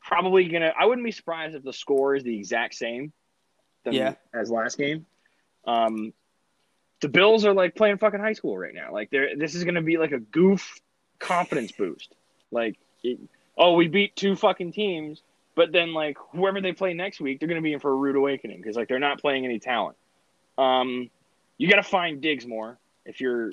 Probably 0.00 0.44
gonna. 0.48 0.72
I 0.78 0.86
wouldn't 0.86 1.04
be 1.04 1.10
surprised 1.12 1.54
if 1.56 1.62
the 1.64 1.72
score 1.72 2.14
is 2.14 2.22
the 2.22 2.36
exact 2.36 2.74
same. 2.74 3.12
Yeah. 3.84 4.14
As 4.32 4.50
last 4.50 4.78
game. 4.78 5.06
Um, 5.66 6.12
the 7.02 7.08
Bills 7.08 7.44
are 7.44 7.52
like 7.52 7.74
playing 7.74 7.98
fucking 7.98 8.20
high 8.20 8.32
school 8.32 8.56
right 8.56 8.74
now. 8.74 8.92
Like 8.92 9.10
they're. 9.10 9.36
This 9.36 9.54
is 9.54 9.64
gonna 9.64 9.82
be 9.82 9.98
like 9.98 10.12
a 10.12 10.18
goof 10.18 10.80
confidence 11.18 11.72
boost. 11.72 12.14
Like, 12.50 12.78
it, 13.02 13.18
oh, 13.58 13.74
we 13.74 13.88
beat 13.88 14.16
two 14.16 14.34
fucking 14.36 14.72
teams, 14.72 15.22
but 15.54 15.72
then 15.72 15.92
like 15.92 16.16
whoever 16.32 16.60
they 16.60 16.72
play 16.72 16.94
next 16.94 17.20
week, 17.20 17.38
they're 17.38 17.48
gonna 17.48 17.60
be 17.60 17.74
in 17.74 17.80
for 17.80 17.90
a 17.90 17.94
rude 17.94 18.16
awakening 18.16 18.56
because 18.56 18.76
like 18.76 18.88
they're 18.88 18.98
not 18.98 19.20
playing 19.20 19.44
any 19.44 19.58
talent. 19.58 19.96
Um, 20.56 21.10
you 21.58 21.68
got 21.68 21.76
to 21.76 21.82
find 21.82 22.20
Diggs 22.20 22.46
more 22.46 22.78
if 23.04 23.20
you're 23.20 23.52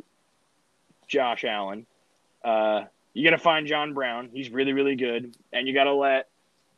Josh 1.08 1.44
Allen. 1.44 1.86
Uh, 2.44 2.86
you 3.14 3.24
got 3.24 3.36
to 3.36 3.42
find 3.42 3.68
John 3.68 3.94
Brown. 3.94 4.30
He's 4.34 4.50
really, 4.50 4.74
really 4.74 4.96
good. 4.96 5.36
And 5.52 5.68
you 5.68 5.74
got 5.74 5.86
to 5.86 5.94
let 5.94 6.28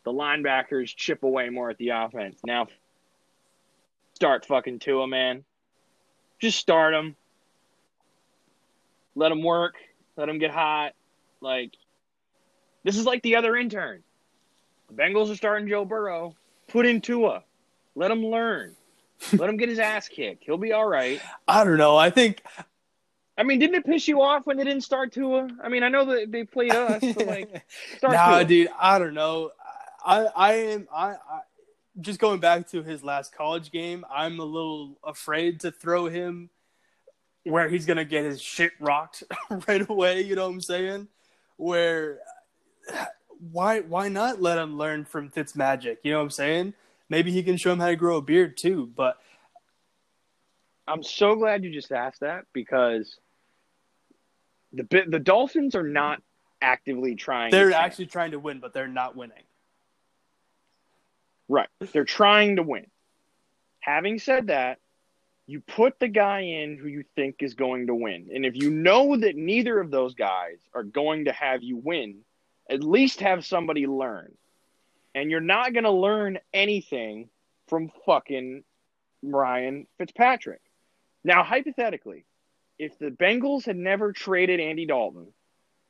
the 0.03 0.11
linebackers 0.11 0.95
chip 0.95 1.23
away 1.23 1.49
more 1.49 1.69
at 1.69 1.77
the 1.77 1.89
offense. 1.89 2.39
Now, 2.45 2.67
start 4.13 4.45
fucking 4.45 4.79
Tua, 4.79 5.07
man. 5.07 5.43
Just 6.41 6.59
start 6.59 6.93
them, 6.93 7.15
Let 9.15 9.29
them 9.29 9.43
work. 9.43 9.75
Let 10.17 10.25
them 10.25 10.39
get 10.39 10.51
hot. 10.51 10.93
Like, 11.39 11.73
this 12.83 12.97
is 12.97 13.05
like 13.05 13.21
the 13.23 13.35
other 13.35 13.55
intern. 13.55 14.03
The 14.89 14.95
Bengals 14.95 15.31
are 15.31 15.35
starting 15.35 15.69
Joe 15.69 15.85
Burrow. 15.85 16.35
Put 16.67 16.85
in 16.85 16.99
Tua. 16.99 17.43
Let 17.95 18.11
him 18.11 18.25
learn. 18.25 18.75
Let 19.33 19.49
him 19.49 19.57
get 19.57 19.69
his 19.69 19.79
ass 19.79 20.07
kicked. 20.07 20.43
He'll 20.43 20.57
be 20.57 20.73
all 20.73 20.87
right. 20.87 21.21
I 21.47 21.63
don't 21.63 21.77
know. 21.77 21.95
I 21.95 22.09
think 22.09 22.41
I 23.37 23.43
mean, 23.43 23.59
didn't 23.59 23.75
it 23.75 23.85
piss 23.85 24.07
you 24.07 24.21
off 24.21 24.45
when 24.45 24.57
they 24.57 24.63
didn't 24.63 24.83
start 24.83 25.11
Tua? 25.13 25.47
I 25.63 25.69
mean, 25.69 25.83
I 25.83 25.89
know 25.89 26.05
that 26.05 26.31
they 26.31 26.43
played 26.43 26.73
us, 26.73 27.01
but 27.01 27.25
like, 27.25 27.63
start 27.97 28.13
nah, 28.13 28.37
Tua. 28.37 28.45
dude, 28.45 28.69
I 28.79 28.99
don't 28.99 29.13
know. 29.13 29.51
I 30.05 30.25
I 30.35 30.53
am 30.53 30.87
I, 30.93 31.09
I 31.09 31.39
just 32.01 32.19
going 32.19 32.39
back 32.39 32.67
to 32.69 32.83
his 32.83 33.03
last 33.03 33.33
college 33.33 33.71
game. 33.71 34.05
I'm 34.13 34.39
a 34.39 34.45
little 34.45 34.97
afraid 35.03 35.61
to 35.61 35.71
throw 35.71 36.07
him 36.07 36.49
where 37.43 37.69
he's 37.69 37.85
gonna 37.85 38.05
get 38.05 38.25
his 38.25 38.41
shit 38.41 38.71
rocked 38.79 39.23
right 39.67 39.87
away. 39.89 40.21
You 40.21 40.35
know 40.35 40.47
what 40.47 40.53
I'm 40.53 40.61
saying? 40.61 41.07
Where 41.57 42.19
why 43.51 43.79
why 43.81 44.07
not 44.07 44.41
let 44.41 44.57
him 44.57 44.77
learn 44.77 45.05
from 45.05 45.29
Fitzmagic? 45.29 45.97
You 46.03 46.11
know 46.11 46.17
what 46.19 46.25
I'm 46.25 46.29
saying? 46.31 46.73
Maybe 47.09 47.31
he 47.31 47.43
can 47.43 47.57
show 47.57 47.73
him 47.73 47.79
how 47.79 47.87
to 47.87 47.95
grow 47.95 48.17
a 48.17 48.21
beard 48.21 48.57
too. 48.57 48.91
But 48.95 49.17
I'm 50.87 51.03
so 51.03 51.35
glad 51.35 51.63
you 51.63 51.71
just 51.71 51.91
asked 51.91 52.21
that 52.21 52.45
because 52.53 53.17
the 54.73 55.05
the 55.07 55.19
Dolphins 55.19 55.75
are 55.75 55.87
not 55.87 56.21
actively 56.61 57.15
trying. 57.15 57.51
they're 57.51 57.73
actually 57.73 58.05
trying 58.05 58.31
to 58.31 58.39
win, 58.39 58.59
but 58.59 58.73
they're 58.73 58.87
not 58.87 59.15
winning. 59.15 59.43
Right. 61.51 61.69
They're 61.91 62.05
trying 62.05 62.55
to 62.55 62.63
win. 62.63 62.87
Having 63.79 64.19
said 64.19 64.47
that, 64.47 64.79
you 65.47 65.59
put 65.59 65.99
the 65.99 66.07
guy 66.07 66.41
in 66.41 66.77
who 66.77 66.87
you 66.87 67.03
think 67.15 67.37
is 67.39 67.55
going 67.55 67.87
to 67.87 67.95
win, 67.95 68.29
and 68.33 68.45
if 68.45 68.55
you 68.55 68.69
know 68.69 69.17
that 69.17 69.35
neither 69.35 69.79
of 69.79 69.91
those 69.91 70.13
guys 70.13 70.57
are 70.73 70.83
going 70.83 71.25
to 71.25 71.31
have 71.33 71.61
you 71.61 71.77
win, 71.77 72.19
at 72.69 72.83
least 72.83 73.19
have 73.19 73.45
somebody 73.45 73.85
learn. 73.85 74.31
And 75.13 75.29
you're 75.29 75.41
not 75.41 75.73
going 75.73 75.83
to 75.83 75.91
learn 75.91 76.39
anything 76.53 77.29
from 77.67 77.91
fucking 78.05 78.63
Ryan 79.21 79.87
Fitzpatrick. 79.97 80.61
Now, 81.23 81.43
hypothetically, 81.43 82.25
if 82.79 82.97
the 82.97 83.09
Bengals 83.09 83.65
had 83.65 83.75
never 83.75 84.13
traded 84.13 84.59
Andy 84.59 84.85
Dalton 84.85 85.27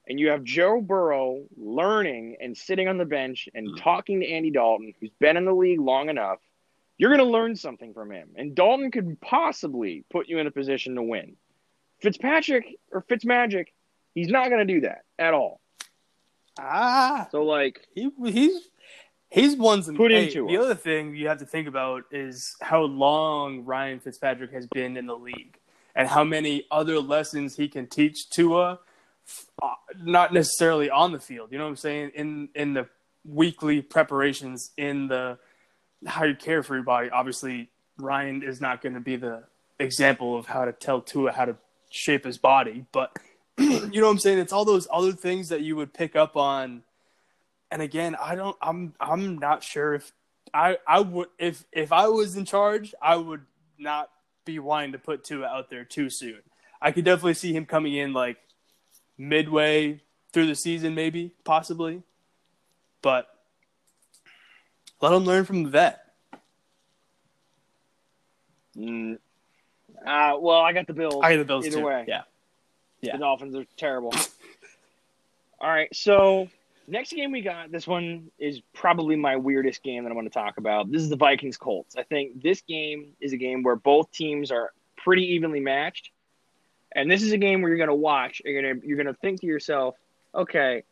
and 0.08 0.20
you 0.20 0.30
have 0.30 0.44
Joe 0.44 0.82
Burrow 0.82 1.44
learning 1.58 2.38
and 2.42 2.58
sitting 2.58 2.88
on 2.88 2.98
the 2.98 3.06
bench 3.06 3.48
and 3.54 3.78
talking 3.78 4.22
to 4.22 4.28
Andy 4.30 4.52
Dalton, 4.52 4.94
who's 5.00 5.12
been 5.20 5.38
in 5.38 5.46
the 5.46 5.54
league 5.54 5.80
long 5.80 6.10
enough 6.10 6.40
you're 7.02 7.10
going 7.10 7.18
to 7.18 7.32
learn 7.32 7.56
something 7.56 7.96
from 7.96 8.12
him. 8.12 8.30
And 8.36 8.54
Dalton 8.54 8.92
could 8.92 9.20
possibly 9.20 10.06
put 10.12 10.30
you 10.30 10.38
in 10.38 10.46
a 10.46 10.52
position 10.52 10.94
to 10.94 11.02
win. 11.02 11.36
Fitzpatrick 12.00 12.76
or 12.92 13.02
Fitzmagic, 13.02 13.70
he's 14.14 14.28
not 14.28 14.50
going 14.50 14.68
to 14.68 14.72
do 14.72 14.82
that 14.82 15.00
at 15.18 15.34
all. 15.34 15.60
Ah, 16.60 17.28
So, 17.32 17.42
like, 17.42 17.88
he 17.96 18.12
he's 18.28 18.70
he's 19.32 19.56
one's 19.56 19.88
some. 19.88 19.96
Put 19.96 20.12
hey, 20.12 20.26
into 20.26 20.46
the 20.46 20.54
him. 20.54 20.62
other 20.62 20.76
thing 20.76 21.16
you 21.16 21.28
have 21.28 21.40
to 21.40 21.46
think 21.46 21.68
about 21.68 22.04
is 22.12 22.56
how 22.62 22.84
long 22.84 23.66
Ryan 23.66 24.00
Fitzpatrick 24.00 24.52
has 24.52 24.68
been 24.68 24.96
in 24.96 25.08
the 25.08 25.18
league 25.18 25.58
and 25.96 26.08
how 26.08 26.24
many 26.24 26.68
other 26.70 27.00
lessons 27.00 27.56
he 27.56 27.68
can 27.68 27.88
teach 27.88 28.30
Tua, 28.30 28.74
uh, 28.74 28.78
Uh, 29.62 29.74
not 30.02 30.34
necessarily 30.34 30.89
on 30.89 31.12
the 31.12 31.20
field. 31.20 31.52
You 31.52 31.58
know 31.58 31.65
what 31.65 31.72
I'm 31.72 31.76
saying? 31.76 32.12
In 32.15 32.50
in 32.56 32.74
the 32.74 32.88
weekly 33.26 33.82
preparations, 33.82 34.72
in 34.78 35.08
the 35.08 35.38
how 36.06 36.24
you 36.26 36.36
care 36.36 36.63
for 36.63 36.76
your 36.76 36.84
body. 36.84 37.10
Obviously, 37.10 37.70
Ryan 37.98 38.44
is 38.44 38.60
not 38.62 38.82
going 38.82 38.94
to 38.94 39.00
be 39.00 39.15
the 39.15 39.44
example 39.80 40.38
of 40.38 40.48
how 40.48 40.65
to 40.65 40.72
tell 40.72 41.02
Tua 41.02 41.32
how 41.32 41.46
to 41.46 41.56
shape 41.89 42.26
his 42.26 42.38
body, 42.38 42.86
but 42.91 43.17
you 43.58 44.02
know 44.02 44.08
what 44.08 44.12
I'm 44.12 44.20
saying? 44.20 44.39
It's 44.39 44.54
all 44.54 44.65
those 44.65 44.88
other 44.91 45.12
things 45.12 45.50
that 45.50 45.62
you 45.62 45.76
would 45.76 45.94
pick 45.94 46.15
up 46.15 46.36
on. 46.36 46.84
And 47.70 47.82
again, 47.82 48.15
I 48.20 48.36
don't 48.36 48.58
I'm 48.62 48.94
I'm 49.00 49.38
not 49.38 49.63
sure 49.63 49.94
if 49.94 50.12
I 50.54 50.78
I 50.88 51.00
would 51.02 51.28
if 51.38 51.63
if 51.72 51.91
I 51.91 52.08
was 52.08 52.36
in 52.36 52.46
charge, 52.46 52.94
I 53.02 53.15
would 53.15 53.41
not 53.78 54.10
be 54.46 54.60
wanting 54.60 54.94
to 54.94 55.00
put 55.00 55.24
Tua 55.24 55.46
out 55.46 55.70
there 55.70 55.86
too 55.86 56.10
soon. 56.10 56.39
I 56.82 56.91
could 56.91 57.06
definitely 57.06 57.36
see 57.36 57.54
him 57.54 57.65
coming 57.65 57.94
in 57.94 58.13
like 58.13 58.38
midway 59.21 60.01
through 60.34 60.47
the 60.47 60.55
season 60.55 60.95
maybe, 60.95 61.31
possibly. 61.43 62.01
But 63.01 63.27
let 65.01 65.13
him 65.13 65.23
learn 65.23 65.45
from 65.45 65.63
the 65.63 65.69
vet. 65.69 66.05
mm, 68.77 69.17
uh, 70.05 70.34
well, 70.39 70.62
I 70.62 70.73
got 70.73 70.88
the 70.88 70.93
Bills. 70.93 71.21
I 71.23 71.31
get 71.31 71.38
the 71.38 71.45
Bills 71.45 71.65
Either 71.65 71.77
too. 71.77 71.86
way. 71.86 72.05
Yeah. 72.07 72.21
yeah. 73.01 73.13
The 73.13 73.19
Dolphins 73.19 73.55
are 73.55 73.65
terrible. 73.77 74.13
All 75.60 75.69
right, 75.69 75.95
so 75.95 76.49
next 76.88 77.13
game 77.13 77.31
we 77.31 77.41
got, 77.41 77.71
this 77.71 77.86
one 77.88 78.31
is 78.39 78.62
probably 78.73 79.15
my 79.15 79.36
weirdest 79.36 79.84
game 79.84 80.03
that 80.03 80.10
I'm 80.10 80.15
going 80.15 80.27
to 80.27 80.34
talk 80.34 80.57
about. 80.57 80.91
This 80.91 81.01
is 81.03 81.10
the 81.10 81.15
Vikings 81.15 81.57
Colts. 81.57 81.95
I 81.95 82.03
think 82.03 82.41
this 82.41 82.62
game 82.62 83.13
is 83.21 83.34
a 83.34 83.38
game 83.38 83.62
where 83.62 83.75
both 83.75 84.12
teams 84.12 84.51
are 84.51 84.71
pretty 84.97 85.23
evenly 85.34 85.60
matched. 85.60 86.11
And 86.95 87.10
this 87.10 87.23
is 87.23 87.32
a 87.32 87.38
game 87.38 87.62
where 87.62 87.69
you're 87.69 87.77
going 87.77 87.89
to 87.89 87.95
watch 87.95 88.41
and 88.43 88.54
you're 88.54 88.62
going 88.63 88.82
to 88.82 88.88
you're 88.88 88.97
going 88.97 89.08
to 89.13 89.19
think 89.21 89.41
to 89.41 89.47
yourself, 89.47 89.95
okay, 90.36 90.84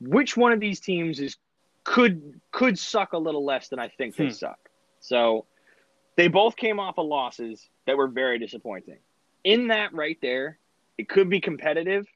which 0.00 0.36
one 0.36 0.52
of 0.52 0.60
these 0.60 0.80
teams 0.80 1.20
is 1.20 1.36
could 1.84 2.40
could 2.50 2.78
suck 2.78 3.12
a 3.12 3.18
little 3.18 3.44
less 3.44 3.68
than 3.68 3.78
I 3.78 3.88
think 3.88 4.16
they 4.16 4.26
Hmm. 4.26 4.30
suck. 4.32 4.58
So 5.00 5.46
they 6.16 6.28
both 6.28 6.56
came 6.56 6.80
off 6.80 6.98
of 6.98 7.06
losses 7.06 7.68
that 7.86 7.96
were 7.96 8.08
very 8.08 8.38
disappointing. 8.38 8.98
In 9.44 9.68
that 9.68 9.92
right 9.92 10.18
there, 10.22 10.58
it 10.96 11.08
could 11.08 11.28
be 11.28 11.40
competitive. 11.40 12.06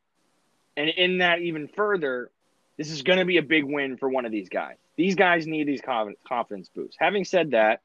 And 0.77 0.89
in 0.89 1.19
that 1.19 1.41
even 1.41 1.69
further, 1.69 2.31
this 2.77 2.91
is 2.91 3.03
going 3.03 3.19
to 3.19 3.25
be 3.25 3.37
a 3.39 3.43
big 3.43 3.65
win 3.65 3.97
for 3.97 4.09
one 4.09 4.25
of 4.25 4.31
these 4.33 4.49
guys. 4.49 4.77
These 4.97 5.17
guys 5.17 5.47
need 5.47 5.67
these 5.67 5.81
confidence, 5.81 6.21
confidence 6.27 6.71
boosts. 6.75 6.97
Having 6.99 7.25
said 7.25 7.51
that, 7.51 7.83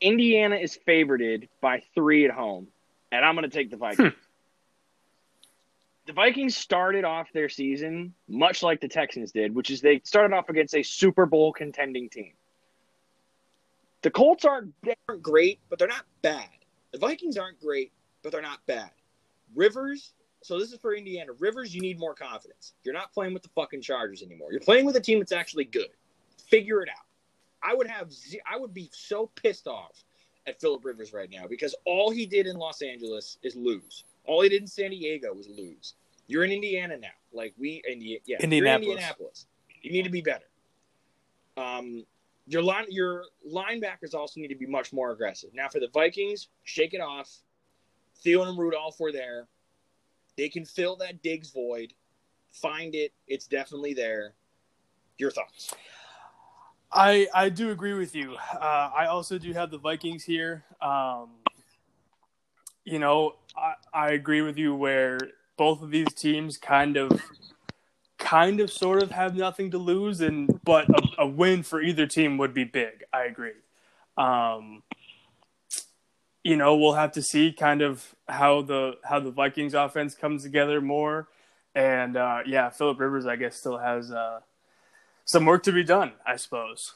Indiana 0.00 0.56
is 0.56 0.76
favored 0.76 1.48
by 1.60 1.82
three 1.94 2.26
at 2.26 2.30
home, 2.30 2.68
and 3.10 3.24
I'm 3.24 3.34
going 3.34 3.48
to 3.48 3.54
take 3.56 3.70
the 3.70 3.76
Vikings. 3.78 4.12
The 6.06 6.12
Vikings 6.12 6.56
started 6.56 7.04
off 7.04 7.32
their 7.32 7.48
season 7.48 8.14
much 8.28 8.62
like 8.62 8.80
the 8.80 8.88
Texans 8.88 9.32
did, 9.32 9.54
which 9.54 9.70
is 9.70 9.80
they 9.80 10.00
started 10.04 10.34
off 10.34 10.48
against 10.48 10.74
a 10.74 10.82
Super 10.82 11.26
Bowl 11.26 11.52
contending 11.52 12.08
team. 12.08 12.32
The 14.02 14.10
Colts 14.10 14.44
aren't 14.44 14.72
aren't 15.08 15.22
great, 15.22 15.60
but 15.68 15.78
they're 15.78 15.88
not 15.88 16.04
bad. 16.22 16.48
The 16.92 16.98
Vikings 16.98 17.36
aren't 17.36 17.60
great, 17.60 17.92
but 18.22 18.30
they're 18.30 18.40
not 18.40 18.64
bad. 18.66 18.90
Rivers, 19.54 20.12
so 20.42 20.58
this 20.58 20.72
is 20.72 20.78
for 20.78 20.94
Indiana. 20.94 21.32
Rivers, 21.40 21.74
you 21.74 21.80
need 21.80 21.98
more 21.98 22.14
confidence. 22.14 22.74
You're 22.84 22.94
not 22.94 23.12
playing 23.12 23.34
with 23.34 23.42
the 23.42 23.48
fucking 23.56 23.82
Chargers 23.82 24.22
anymore. 24.22 24.52
You're 24.52 24.60
playing 24.60 24.86
with 24.86 24.96
a 24.96 25.00
team 25.00 25.18
that's 25.18 25.32
actually 25.32 25.64
good. 25.64 25.88
Figure 26.48 26.82
it 26.82 26.88
out. 26.88 27.04
I 27.62 27.74
would 27.74 27.88
have 27.88 28.12
I 28.48 28.56
would 28.56 28.72
be 28.72 28.88
so 28.92 29.26
pissed 29.34 29.66
off 29.66 30.04
at 30.46 30.60
Philip 30.60 30.84
Rivers 30.84 31.12
right 31.12 31.28
now 31.28 31.48
because 31.48 31.74
all 31.84 32.10
he 32.10 32.26
did 32.26 32.46
in 32.46 32.56
Los 32.56 32.82
Angeles 32.82 33.38
is 33.42 33.56
lose. 33.56 34.04
All 34.26 34.42
he 34.42 34.48
did 34.48 34.62
in 34.62 34.66
San 34.66 34.90
Diego 34.90 35.32
was 35.32 35.48
lose. 35.48 35.94
You're 36.26 36.44
in 36.44 36.50
Indiana 36.50 36.96
now. 36.98 37.08
Like 37.32 37.54
we 37.58 37.82
Indi- 37.88 38.20
yeah, 38.24 38.36
you're 38.38 38.38
in 38.38 38.52
Indianapolis. 38.52 38.88
Indianapolis. 38.90 39.46
You 39.82 39.92
need 39.92 40.04
to 40.04 40.10
be 40.10 40.20
better. 40.20 40.46
Um 41.56 42.04
your 42.48 42.62
line 42.62 42.86
your 42.88 43.24
linebackers 43.48 44.14
also 44.14 44.40
need 44.40 44.48
to 44.48 44.56
be 44.56 44.66
much 44.66 44.92
more 44.92 45.10
aggressive. 45.12 45.50
Now 45.54 45.68
for 45.68 45.80
the 45.80 45.88
Vikings, 45.88 46.48
shake 46.64 46.94
it 46.94 47.00
off. 47.00 47.30
Thielen 48.24 48.48
and 48.48 48.58
Rudolph 48.58 48.98
were 48.98 49.12
there. 49.12 49.46
They 50.36 50.48
can 50.48 50.64
fill 50.64 50.96
that 50.96 51.22
Diggs 51.22 51.50
void. 51.50 51.92
Find 52.52 52.94
it. 52.94 53.12
It's 53.28 53.46
definitely 53.46 53.94
there. 53.94 54.34
Your 55.18 55.30
thoughts? 55.30 55.74
I 56.92 57.26
I 57.34 57.48
do 57.48 57.70
agree 57.70 57.94
with 57.94 58.14
you. 58.14 58.36
Uh, 58.54 58.90
I 58.94 59.06
also 59.06 59.38
do 59.38 59.52
have 59.52 59.70
the 59.70 59.78
Vikings 59.78 60.24
here. 60.24 60.64
Um, 60.80 61.30
you 62.86 62.98
know, 62.98 63.34
I, 63.54 63.74
I 63.92 64.10
agree 64.12 64.40
with 64.40 64.56
you 64.56 64.74
where 64.74 65.18
both 65.58 65.82
of 65.82 65.90
these 65.90 66.12
teams 66.14 66.56
kind 66.56 66.96
of, 66.96 67.22
kind 68.16 68.60
of, 68.60 68.70
sort 68.70 69.02
of 69.02 69.10
have 69.10 69.36
nothing 69.36 69.70
to 69.72 69.78
lose, 69.78 70.22
and 70.22 70.58
but 70.64 70.88
a, 70.88 71.22
a 71.22 71.26
win 71.26 71.62
for 71.62 71.82
either 71.82 72.06
team 72.06 72.38
would 72.38 72.54
be 72.54 72.64
big. 72.64 73.04
I 73.12 73.24
agree. 73.24 73.52
Um, 74.16 74.82
you 76.42 76.56
know, 76.56 76.76
we'll 76.76 76.94
have 76.94 77.12
to 77.12 77.22
see 77.22 77.52
kind 77.52 77.82
of 77.82 78.14
how 78.28 78.62
the 78.62 78.94
how 79.04 79.20
the 79.20 79.30
Vikings 79.30 79.74
offense 79.74 80.14
comes 80.14 80.42
together 80.42 80.80
more, 80.80 81.28
and 81.74 82.16
uh, 82.16 82.38
yeah, 82.46 82.70
Philip 82.70 82.98
Rivers, 82.98 83.26
I 83.26 83.36
guess, 83.36 83.56
still 83.56 83.76
has. 83.76 84.10
Uh, 84.10 84.40
some 85.26 85.44
work 85.44 85.64
to 85.64 85.72
be 85.72 85.82
done, 85.82 86.12
I 86.24 86.36
suppose. 86.36 86.94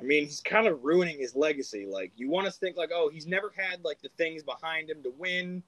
I 0.00 0.02
mean, 0.04 0.24
he's 0.24 0.40
kind 0.40 0.66
of 0.66 0.82
ruining 0.82 1.18
his 1.18 1.34
legacy. 1.36 1.86
Like 1.86 2.12
you 2.16 2.30
want 2.30 2.46
to 2.46 2.52
think 2.52 2.76
like, 2.76 2.90
oh, 2.92 3.10
he's 3.12 3.26
never 3.26 3.52
had 3.56 3.84
like 3.84 4.00
the 4.02 4.08
things 4.16 4.42
behind 4.42 4.90
him 4.90 5.02
to 5.02 5.12
win. 5.18 5.62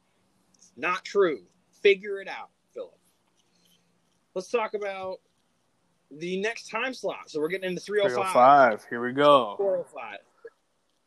It's 0.54 0.72
not 0.76 1.04
true. 1.04 1.42
Figure 1.82 2.20
it 2.20 2.28
out, 2.28 2.50
Philip. 2.72 2.98
Let's 4.34 4.48
talk 4.48 4.74
about 4.74 5.20
the 6.10 6.40
next 6.40 6.68
time 6.68 6.94
slot. 6.94 7.30
So 7.30 7.40
we're 7.40 7.48
getting 7.48 7.70
into 7.70 7.80
305. 7.80 8.32
305. 8.32 8.86
Here 8.88 9.04
we 9.04 9.12
go. 9.12 9.54
405 9.58 10.18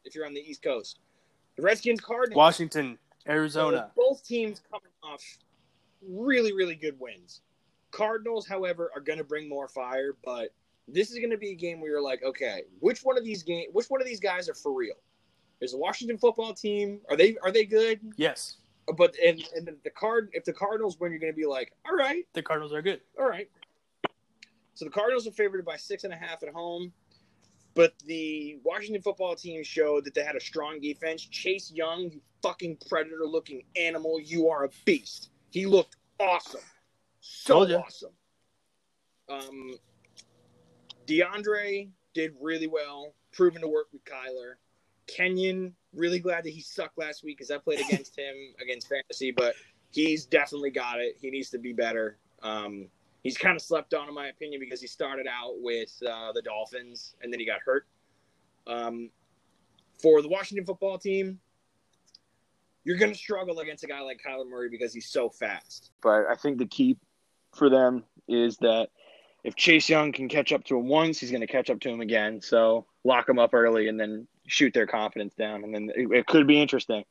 if 0.03 0.15
you're 0.15 0.25
on 0.25 0.33
the 0.33 0.41
East 0.41 0.61
Coast. 0.61 0.99
The 1.55 1.63
Redskins 1.63 2.01
Cardinals. 2.01 2.37
Washington, 2.37 2.97
So 3.25 3.31
Arizona. 3.31 3.91
both 3.95 4.23
teams 4.25 4.61
coming 4.69 4.91
off 5.03 5.21
really, 6.07 6.53
really 6.53 6.75
good 6.75 6.99
wins. 6.99 7.41
Cardinals, 7.91 8.45
however, 8.45 8.91
are 8.93 9.01
going 9.01 9.17
to 9.17 9.23
bring 9.23 9.47
more 9.49 9.67
fire, 9.67 10.15
but 10.23 10.53
this 10.87 11.11
is 11.11 11.17
going 11.17 11.31
to 11.31 11.37
be 11.37 11.51
a 11.51 11.55
game 11.55 11.79
where 11.81 11.89
you're 11.91 12.01
like, 12.01 12.21
okay, 12.23 12.63
which 12.79 13.01
one 13.01 13.17
of 13.17 13.23
these 13.23 13.43
game, 13.43 13.67
which 13.73 13.87
one 13.87 14.01
of 14.01 14.07
these 14.07 14.19
guys 14.19 14.47
are 14.49 14.53
for 14.53 14.73
real? 14.73 14.95
Is 15.61 15.71
the 15.71 15.77
Washington 15.77 16.17
football 16.17 16.53
team 16.53 16.99
are 17.09 17.15
they 17.15 17.37
are 17.41 17.51
they 17.51 17.65
good? 17.65 17.99
Yes, 18.17 18.57
But 18.97 19.15
and 19.25 19.41
and 19.55 19.69
the 19.83 19.89
card 19.89 20.29
if 20.33 20.43
the 20.45 20.53
Cardinals 20.53 20.99
win, 20.99 21.11
you're 21.11 21.19
going 21.19 21.31
to 21.33 21.37
be 21.37 21.45
like, 21.45 21.71
all 21.89 21.95
right, 21.95 22.25
the 22.33 22.43
Cardinals 22.43 22.73
are 22.73 22.81
good. 22.81 23.01
all 23.19 23.27
right. 23.27 23.49
So 24.73 24.83
the 24.85 24.91
Cardinals 24.91 25.25
are 25.25 25.31
favored 25.31 25.63
by 25.65 25.77
six 25.77 26.03
and 26.03 26.11
a 26.11 26.17
half 26.17 26.43
at 26.43 26.49
home, 26.49 26.91
but 27.75 27.93
the 28.05 28.59
Washington 28.63 29.01
football 29.01 29.33
team 29.35 29.63
showed 29.63 30.03
that 30.03 30.13
they 30.13 30.23
had 30.23 30.35
a 30.35 30.41
strong 30.41 30.81
defense. 30.81 31.23
Chase 31.23 31.71
Young, 31.73 32.11
you 32.11 32.19
fucking 32.43 32.77
predator 32.89 33.25
looking 33.25 33.63
animal, 33.77 34.19
you 34.19 34.49
are 34.49 34.65
a 34.65 34.69
beast. 34.83 35.29
He 35.51 35.65
looked 35.65 35.95
awesome. 36.19 36.59
So 37.21 37.59
awesome. 37.79 38.11
Um 39.29 39.75
DeAndre 41.07 41.89
did 42.13 42.33
really 42.41 42.67
well, 42.67 43.13
proven 43.31 43.61
to 43.61 43.67
work 43.67 43.87
with 43.91 44.03
Kyler. 44.05 44.55
Kenyan, 45.07 45.73
really 45.93 46.19
glad 46.19 46.43
that 46.45 46.49
he 46.51 46.61
sucked 46.61 46.97
last 46.97 47.23
week 47.23 47.37
because 47.37 47.51
I 47.51 47.57
played 47.57 47.79
against 47.79 48.15
him 48.19 48.35
against 48.61 48.87
fantasy, 48.87 49.31
but 49.31 49.55
he's 49.91 50.25
definitely 50.25 50.71
got 50.71 50.99
it. 50.99 51.17
He 51.19 51.29
needs 51.29 51.49
to 51.51 51.57
be 51.57 51.73
better. 51.73 52.17
Um, 52.41 52.87
he's 53.23 53.37
kind 53.37 53.55
of 53.55 53.61
slept 53.61 53.93
on, 53.93 54.07
in 54.07 54.13
my 54.13 54.27
opinion, 54.27 54.59
because 54.59 54.81
he 54.81 54.87
started 54.87 55.27
out 55.27 55.55
with 55.59 55.91
uh, 56.07 56.31
the 56.33 56.41
Dolphins 56.41 57.15
and 57.21 57.31
then 57.31 57.39
he 57.39 57.45
got 57.45 57.59
hurt. 57.63 57.85
Um, 58.67 59.09
for 60.01 60.21
the 60.21 60.27
Washington 60.27 60.65
football 60.65 60.97
team, 60.97 61.39
you're 62.83 62.97
going 62.97 63.11
to 63.11 63.17
struggle 63.17 63.59
against 63.59 63.83
a 63.83 63.87
guy 63.87 64.01
like 64.01 64.21
Kyler 64.25 64.47
Murray 64.47 64.69
because 64.69 64.93
he's 64.93 65.07
so 65.07 65.29
fast. 65.29 65.91
But 66.01 66.25
I 66.29 66.35
think 66.35 66.57
the 66.57 66.67
key 66.67 66.97
for 67.53 67.69
them 67.69 68.03
is 68.27 68.57
that 68.57 68.89
if 69.45 69.55
Chase 69.55 69.87
Young 69.87 70.11
can 70.11 70.27
catch 70.27 70.51
up 70.51 70.63
to 70.65 70.77
him 70.77 70.87
once, 70.87 71.19
he's 71.19 71.29
going 71.29 71.41
to 71.41 71.47
catch 71.47 71.69
up 71.69 71.79
to 71.81 71.89
him 71.89 72.01
again. 72.01 72.41
So 72.41 72.87
lock 73.03 73.29
him 73.29 73.37
up 73.37 73.53
early 73.53 73.87
and 73.87 73.99
then 73.99 74.27
shoot 74.47 74.73
their 74.73 74.87
confidence 74.87 75.35
down, 75.35 75.63
and 75.63 75.73
then 75.73 75.91
it, 75.95 76.11
it 76.11 76.25
could 76.25 76.47
be 76.47 76.59
interesting. 76.59 77.03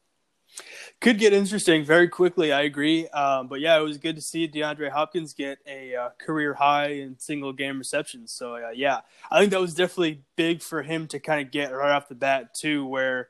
Could 1.01 1.19
get 1.19 1.33
interesting 1.33 1.85
very 1.85 2.09
quickly. 2.09 2.53
I 2.53 2.63
agree. 2.63 3.07
Um, 3.09 3.47
but 3.47 3.61
yeah, 3.61 3.79
it 3.79 3.83
was 3.83 3.99
good 3.99 4.17
to 4.17 4.23
see 4.23 4.49
DeAndre 4.49 4.91
Hopkins 4.91 5.33
get 5.33 5.59
a 5.67 5.95
uh, 5.95 6.09
career 6.21 6.55
high 6.55 6.89
in 6.89 7.19
single 7.19 7.53
game 7.53 7.79
receptions. 7.79 8.33
So 8.33 8.57
uh, 8.57 8.71
yeah, 8.75 9.01
I 9.31 9.39
think 9.39 9.53
that 9.53 9.61
was 9.61 9.75
definitely 9.75 10.23
big 10.35 10.61
for 10.61 10.83
him 10.83 11.07
to 11.09 11.21
kind 11.21 11.41
of 11.41 11.53
get 11.53 11.73
right 11.73 11.93
off 11.93 12.09
the 12.09 12.15
bat 12.17 12.53
too, 12.53 12.85
where 12.85 13.29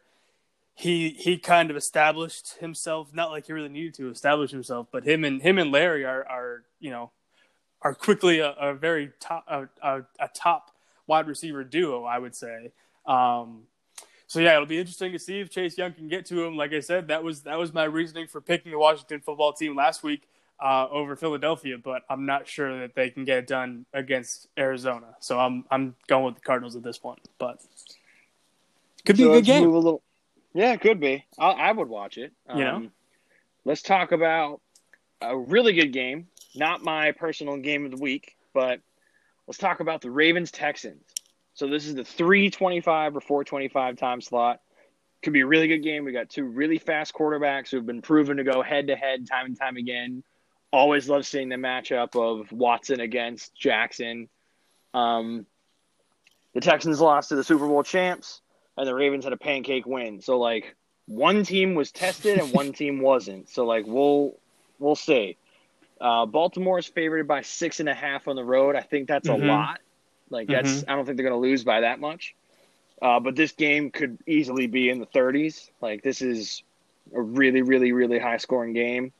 he 0.74 1.10
he 1.10 1.36
kind 1.38 1.70
of 1.70 1.76
established 1.76 2.56
himself. 2.58 3.14
Not 3.14 3.30
like 3.30 3.46
he 3.46 3.52
really 3.52 3.68
needed 3.68 3.94
to 3.94 4.10
establish 4.10 4.50
himself, 4.50 4.88
but 4.90 5.04
him 5.04 5.24
and 5.24 5.42
him 5.42 5.58
and 5.58 5.70
Larry 5.70 6.04
are 6.06 6.26
are 6.26 6.64
you 6.80 6.90
know 6.90 7.10
are 7.84 7.94
quickly 7.94 8.40
a, 8.40 8.50
a 8.52 8.74
very 8.74 9.12
top 9.20 9.44
a, 9.46 9.68
a, 9.82 10.02
a, 10.18 10.28
top 10.34 10.72
wide 11.06 11.28
receiver 11.28 11.62
duo. 11.62 12.04
I 12.04 12.18
would 12.18 12.34
say. 12.34 12.72
Um, 13.06 13.64
so 14.26 14.40
yeah, 14.40 14.54
it'll 14.54 14.66
be 14.66 14.78
interesting 14.78 15.12
to 15.12 15.18
see 15.18 15.40
if 15.40 15.50
Chase 15.50 15.78
Young 15.78 15.92
can 15.92 16.08
get 16.08 16.26
to 16.26 16.42
him. 16.42 16.56
Like 16.56 16.72
I 16.72 16.80
said, 16.80 17.08
that 17.08 17.22
was 17.22 17.42
that 17.42 17.58
was 17.58 17.72
my 17.72 17.84
reasoning 17.84 18.26
for 18.26 18.40
picking 18.40 18.72
the 18.72 18.78
Washington 18.78 19.20
football 19.20 19.52
team 19.52 19.76
last 19.76 20.02
week 20.02 20.26
uh, 20.60 20.88
over 20.90 21.14
Philadelphia, 21.16 21.78
but 21.78 22.02
I'm 22.08 22.26
not 22.26 22.48
sure 22.48 22.80
that 22.80 22.94
they 22.94 23.10
can 23.10 23.24
get 23.24 23.38
it 23.38 23.46
done 23.46 23.86
against 23.92 24.48
Arizona. 24.58 25.14
So 25.20 25.38
I'm 25.38 25.64
I'm 25.70 25.94
going 26.06 26.24
with 26.24 26.36
the 26.36 26.40
Cardinals 26.40 26.76
at 26.76 26.82
this 26.82 26.98
point, 26.98 27.20
but 27.38 27.60
could 29.04 29.16
be 29.16 29.24
so 29.24 29.32
a 29.32 29.36
good 29.36 29.44
game. 29.44 29.68
A 29.68 29.70
little... 29.70 30.02
Yeah, 30.54 30.72
it 30.72 30.80
could 30.80 31.00
be. 31.00 31.24
I, 31.38 31.50
I 31.50 31.72
would 31.72 31.88
watch 31.88 32.16
it. 32.16 32.32
Um, 32.48 32.58
you 32.58 32.64
know, 32.64 32.88
let's 33.64 33.82
talk 33.82 34.12
about 34.12 34.60
a 35.20 35.36
really 35.36 35.72
good 35.72 35.92
game. 35.92 36.28
Not 36.54 36.82
my 36.82 37.12
personal 37.12 37.56
game 37.56 37.84
of 37.84 37.90
the 37.90 37.96
week, 37.96 38.36
but 38.52 38.80
let's 39.46 39.58
talk 39.58 39.80
about 39.80 40.00
the 40.00 40.10
Ravens 40.10 40.50
Texans. 40.50 41.02
So 41.54 41.68
this 41.68 41.86
is 41.86 41.94
the 41.94 42.04
325 42.04 43.16
or 43.16 43.20
425 43.20 43.96
time 43.96 44.20
slot. 44.20 44.60
Could 45.22 45.32
be 45.32 45.40
a 45.40 45.46
really 45.46 45.68
good 45.68 45.82
game. 45.82 46.04
We 46.04 46.12
got 46.12 46.28
two 46.28 46.44
really 46.44 46.78
fast 46.78 47.14
quarterbacks 47.14 47.70
who 47.70 47.78
have 47.78 47.86
been 47.86 48.02
proven 48.02 48.36
to 48.36 48.44
go 48.44 48.62
head 48.62 48.88
to 48.88 48.96
head 48.96 49.26
time 49.26 49.46
and 49.46 49.58
time 49.58 49.76
again. 49.76 50.22
Always 50.72 51.08
love 51.08 51.24
seeing 51.24 51.48
the 51.48 51.56
matchup 51.56 52.16
of 52.16 52.50
Watson 52.52 53.00
against 53.00 53.54
Jackson. 53.54 54.28
Um, 54.92 55.46
the 56.52 56.60
Texans 56.60 57.00
lost 57.00 57.30
to 57.30 57.36
the 57.36 57.44
Super 57.44 57.66
Bowl 57.66 57.82
champs, 57.82 58.40
and 58.76 58.86
the 58.86 58.94
Ravens 58.94 59.24
had 59.24 59.32
a 59.32 59.38
pancake 59.38 59.86
win. 59.86 60.20
So 60.20 60.38
like 60.38 60.76
one 61.06 61.44
team 61.44 61.74
was 61.74 61.92
tested 61.92 62.38
and 62.38 62.52
one 62.52 62.72
team 62.74 63.00
wasn't. 63.00 63.48
So 63.48 63.64
like 63.64 63.84
we'll 63.86 64.38
we'll 64.78 64.96
see. 64.96 65.36
Uh, 66.00 66.26
Baltimore 66.26 66.78
is 66.78 66.86
favored 66.86 67.26
by 67.28 67.42
six 67.42 67.80
and 67.80 67.88
a 67.88 67.94
half 67.94 68.28
on 68.28 68.36
the 68.36 68.44
road. 68.44 68.76
I 68.76 68.80
think 68.80 69.08
that's 69.08 69.28
mm-hmm. 69.28 69.44
a 69.44 69.46
lot. 69.46 69.80
Like 70.30 70.48
that's 70.48 70.70
mm-hmm. 70.70 70.90
I 70.90 70.96
don't 70.96 71.04
think 71.04 71.16
they're 71.16 71.28
going 71.28 71.40
to 71.40 71.48
lose 71.48 71.64
by 71.64 71.80
that 71.80 72.00
much. 72.00 72.34
Uh, 73.00 73.20
but 73.20 73.36
this 73.36 73.52
game 73.52 73.90
could 73.90 74.18
easily 74.26 74.66
be 74.66 74.88
in 74.88 74.98
the 74.98 75.06
30s. 75.06 75.70
Like 75.80 76.02
this 76.02 76.22
is 76.22 76.62
a 77.14 77.20
really, 77.20 77.62
really, 77.62 77.92
really 77.92 78.18
high 78.18 78.38
scoring 78.38 78.72
game. 78.72 79.12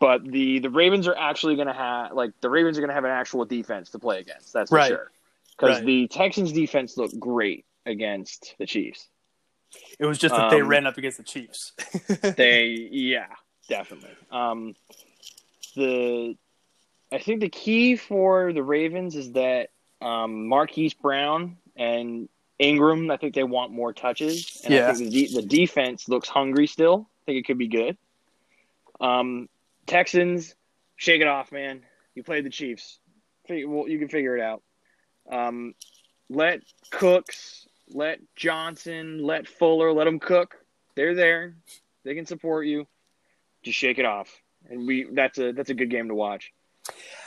But 0.00 0.24
the 0.24 0.60
the 0.60 0.70
Ravens 0.70 1.08
are 1.08 1.16
actually 1.16 1.56
going 1.56 1.66
to 1.66 1.72
have 1.72 2.12
like 2.12 2.30
the 2.40 2.50
Ravens 2.50 2.78
are 2.78 2.80
going 2.80 2.90
to 2.90 2.94
have 2.94 3.04
an 3.04 3.10
actual 3.10 3.44
defense 3.44 3.90
to 3.90 3.98
play 3.98 4.20
against. 4.20 4.52
That's 4.52 4.70
for 4.70 4.76
right. 4.76 4.88
sure. 4.88 5.10
Because 5.56 5.76
right. 5.76 5.86
the 5.86 6.08
Texans 6.08 6.52
defense 6.52 6.96
looked 6.96 7.18
great 7.18 7.64
against 7.84 8.54
the 8.58 8.66
Chiefs. 8.66 9.08
It 9.98 10.06
was 10.06 10.18
just 10.18 10.34
that 10.34 10.44
um, 10.44 10.50
they 10.50 10.62
ran 10.62 10.86
up 10.86 10.98
against 10.98 11.18
the 11.18 11.24
Chiefs. 11.24 11.72
they 12.36 12.88
yeah, 12.92 13.26
definitely. 13.68 14.10
Um, 14.30 14.74
the 15.72 16.36
I 17.10 17.18
think 17.18 17.40
the 17.40 17.48
key 17.48 17.96
for 17.96 18.52
the 18.52 18.62
Ravens 18.62 19.16
is 19.16 19.32
that 19.32 19.70
um, 20.00 20.46
Marquise 20.46 20.94
Brown 20.94 21.56
and 21.76 22.28
Ingram. 22.58 23.10
I 23.10 23.16
think 23.16 23.34
they 23.34 23.44
want 23.44 23.72
more 23.72 23.92
touches, 23.92 24.60
and 24.64 24.74
yeah. 24.74 24.88
I 24.88 24.94
think 24.94 25.10
the, 25.10 25.26
de- 25.26 25.34
the 25.34 25.42
defense 25.42 26.08
looks 26.08 26.28
hungry 26.28 26.66
still. 26.66 27.08
I 27.08 27.24
think 27.26 27.38
it 27.38 27.46
could 27.46 27.58
be 27.58 27.68
good. 27.68 27.96
Um, 29.00 29.48
Texans, 29.86 30.54
shake 30.96 31.20
it 31.20 31.28
off, 31.28 31.52
man. 31.52 31.82
You 32.14 32.22
played 32.22 32.44
the 32.44 32.50
Chiefs. 32.50 32.98
Well, 33.48 33.88
you 33.88 33.98
can 33.98 34.08
figure 34.08 34.36
it 34.36 34.42
out. 34.42 34.62
Um, 35.30 35.74
let 36.28 36.60
Cooks, 36.90 37.66
let 37.88 38.20
Johnson, 38.36 39.22
let 39.22 39.48
Fuller, 39.48 39.92
let 39.92 40.04
them 40.04 40.18
cook. 40.18 40.56
They're 40.94 41.14
there. 41.14 41.54
They 42.04 42.14
can 42.14 42.26
support 42.26 42.66
you. 42.66 42.86
Just 43.62 43.78
shake 43.78 43.98
it 43.98 44.04
off, 44.04 44.42
and 44.68 44.86
we. 44.86 45.08
That's 45.12 45.38
a 45.38 45.52
that's 45.52 45.70
a 45.70 45.74
good 45.74 45.90
game 45.90 46.08
to 46.08 46.14
watch. 46.14 46.52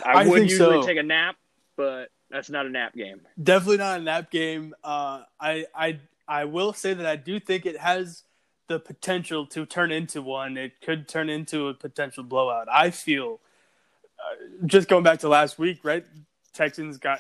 I, 0.04 0.24
I 0.24 0.28
would 0.28 0.50
usually 0.50 0.82
so. 0.82 0.88
take 0.88 0.98
a 0.98 1.04
nap, 1.04 1.36
but 1.76 2.10
that's 2.30 2.50
not 2.50 2.66
a 2.66 2.70
nap 2.70 2.96
game. 2.96 3.22
Definitely 3.42 3.78
not 3.78 4.00
a 4.00 4.04
nap 4.04 4.32
game. 4.32 4.74
Uh, 4.84 5.24
I 5.40 5.66
I 5.76 6.00
I 6.28 6.46
will 6.46 6.74
say 6.74 6.94
that 6.94 7.06
I 7.06 7.16
do 7.16 7.40
think 7.40 7.66
it 7.66 7.78
has 7.78 8.24
the 8.68 8.80
potential 8.80 9.46
to 9.48 9.66
turn 9.66 9.92
into 9.92 10.22
one. 10.22 10.58
It 10.58 10.82
could 10.82 11.08
turn 11.08 11.30
into 11.30 11.68
a 11.68 11.74
potential 11.74 12.24
blowout. 12.24 12.68
I 12.72 12.90
feel 12.90 13.40
uh, 14.20 14.66
just 14.66 14.88
going 14.88 15.04
back 15.04 15.20
to 15.20 15.30
last 15.30 15.60
week, 15.60 15.80
right? 15.84 16.06
Texans 16.54 16.98
got 16.98 17.20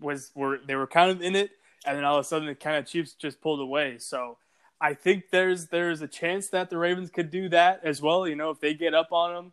was 0.00 0.30
were 0.34 0.58
they 0.66 0.74
were 0.74 0.86
kind 0.86 1.10
of 1.10 1.22
in 1.22 1.36
it, 1.36 1.50
and 1.84 1.96
then 1.96 2.04
all 2.04 2.18
of 2.18 2.24
a 2.24 2.28
sudden 2.28 2.48
the 2.48 2.54
kind 2.54 2.76
of 2.76 2.86
Chiefs 2.86 3.12
just 3.12 3.40
pulled 3.40 3.60
away. 3.60 3.98
So 3.98 4.38
I 4.80 4.94
think 4.94 5.30
there's 5.30 5.66
there's 5.66 6.02
a 6.02 6.08
chance 6.08 6.48
that 6.48 6.70
the 6.70 6.78
Ravens 6.78 7.10
could 7.10 7.30
do 7.30 7.48
that 7.50 7.80
as 7.84 8.02
well. 8.02 8.28
You 8.28 8.36
know, 8.36 8.50
if 8.50 8.60
they 8.60 8.74
get 8.74 8.94
up 8.94 9.12
on 9.12 9.34
them, 9.34 9.52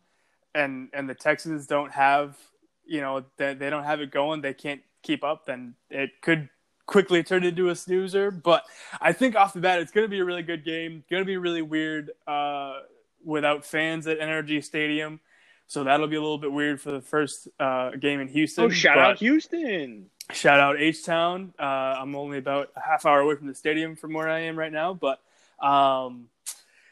and 0.53 0.89
and 0.93 1.09
the 1.09 1.15
Texans 1.15 1.67
don't 1.67 1.91
have 1.91 2.37
you 2.85 3.01
know 3.01 3.23
they, 3.37 3.53
they 3.53 3.69
don't 3.69 3.85
have 3.85 4.01
it 4.01 4.11
going, 4.11 4.41
they 4.41 4.53
can't 4.53 4.81
keep 5.01 5.23
up, 5.23 5.45
then 5.45 5.75
it 5.89 6.21
could 6.21 6.49
quickly 6.85 7.23
turn 7.23 7.43
into 7.43 7.69
a 7.69 7.75
snoozer. 7.75 8.31
But 8.31 8.63
I 8.99 9.13
think 9.13 9.35
off 9.35 9.53
the 9.53 9.59
bat, 9.59 9.79
it's 9.79 9.91
going 9.91 10.05
to 10.05 10.09
be 10.09 10.19
a 10.19 10.25
really 10.25 10.43
good 10.43 10.65
game. 10.65 11.03
Going 11.09 11.21
to 11.21 11.27
be 11.27 11.37
really 11.37 11.61
weird 11.61 12.11
uh, 12.27 12.79
without 13.23 13.65
fans 13.65 14.07
at 14.07 14.19
NRG 14.19 14.63
Stadium. 14.63 15.19
So 15.67 15.83
that'll 15.83 16.07
be 16.07 16.15
a 16.15 16.21
little 16.21 16.37
bit 16.37 16.51
weird 16.51 16.79
for 16.79 16.91
the 16.91 17.01
first 17.01 17.47
uh, 17.59 17.91
game 17.91 18.19
in 18.19 18.27
Houston. 18.27 18.65
Oh, 18.65 18.69
shout 18.69 18.97
out 18.97 19.17
Houston! 19.19 20.09
Shout 20.31 20.59
out 20.59 20.79
H 20.79 21.03
Town. 21.03 21.53
Uh, 21.59 21.63
I'm 21.63 22.15
only 22.15 22.37
about 22.37 22.69
a 22.75 22.81
half 22.81 23.05
hour 23.05 23.19
away 23.19 23.35
from 23.35 23.47
the 23.47 23.55
stadium 23.55 23.95
from 23.95 24.13
where 24.13 24.29
I 24.29 24.41
am 24.41 24.57
right 24.57 24.71
now, 24.71 24.93
but 24.93 25.19
um, 25.65 26.29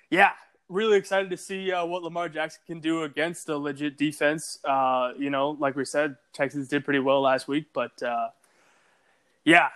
yeah, 0.10 0.32
really 0.68 0.98
excited 0.98 1.30
to 1.30 1.38
see 1.38 1.72
uh, 1.72 1.86
what 1.86 2.04
Lamar 2.04 2.30
Jackson 2.30 2.62
can 2.66 2.80
do 2.80 3.04
against 3.04 3.50
a 3.50 3.58
legit 3.58 3.98
defense. 3.98 4.60
Uh, 4.64 5.12
you 5.18 5.30
know, 5.30 5.52
like 5.60 5.76
we 5.76 5.86
said, 5.86 6.16
Texans 6.34 6.68
did 6.68 6.84
pretty 6.84 7.00
well 7.00 7.22
last 7.22 7.48
week, 7.48 7.68
but 7.74 8.02
uh, 8.02 8.30
yeah. 9.44 9.70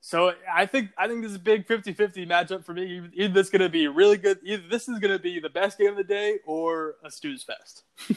So 0.00 0.32
I 0.52 0.66
think 0.66 0.90
I 0.96 1.08
think 1.08 1.22
this 1.22 1.30
is 1.30 1.36
a 1.36 1.40
big 1.40 1.66
50-50 1.66 2.26
matchup 2.28 2.64
for 2.64 2.72
me. 2.72 3.10
Either 3.14 3.34
this 3.34 3.46
is 3.46 3.50
going 3.50 3.62
to 3.62 3.68
be 3.68 3.88
really 3.88 4.16
good. 4.16 4.38
Either 4.44 4.62
this 4.68 4.88
is 4.88 4.98
going 4.98 5.12
to 5.12 5.18
be 5.18 5.40
the 5.40 5.50
best 5.50 5.78
game 5.78 5.90
of 5.90 5.96
the 5.96 6.04
day 6.04 6.38
or 6.46 6.96
a 7.04 7.10
Stews 7.10 7.42
fest. 7.42 7.84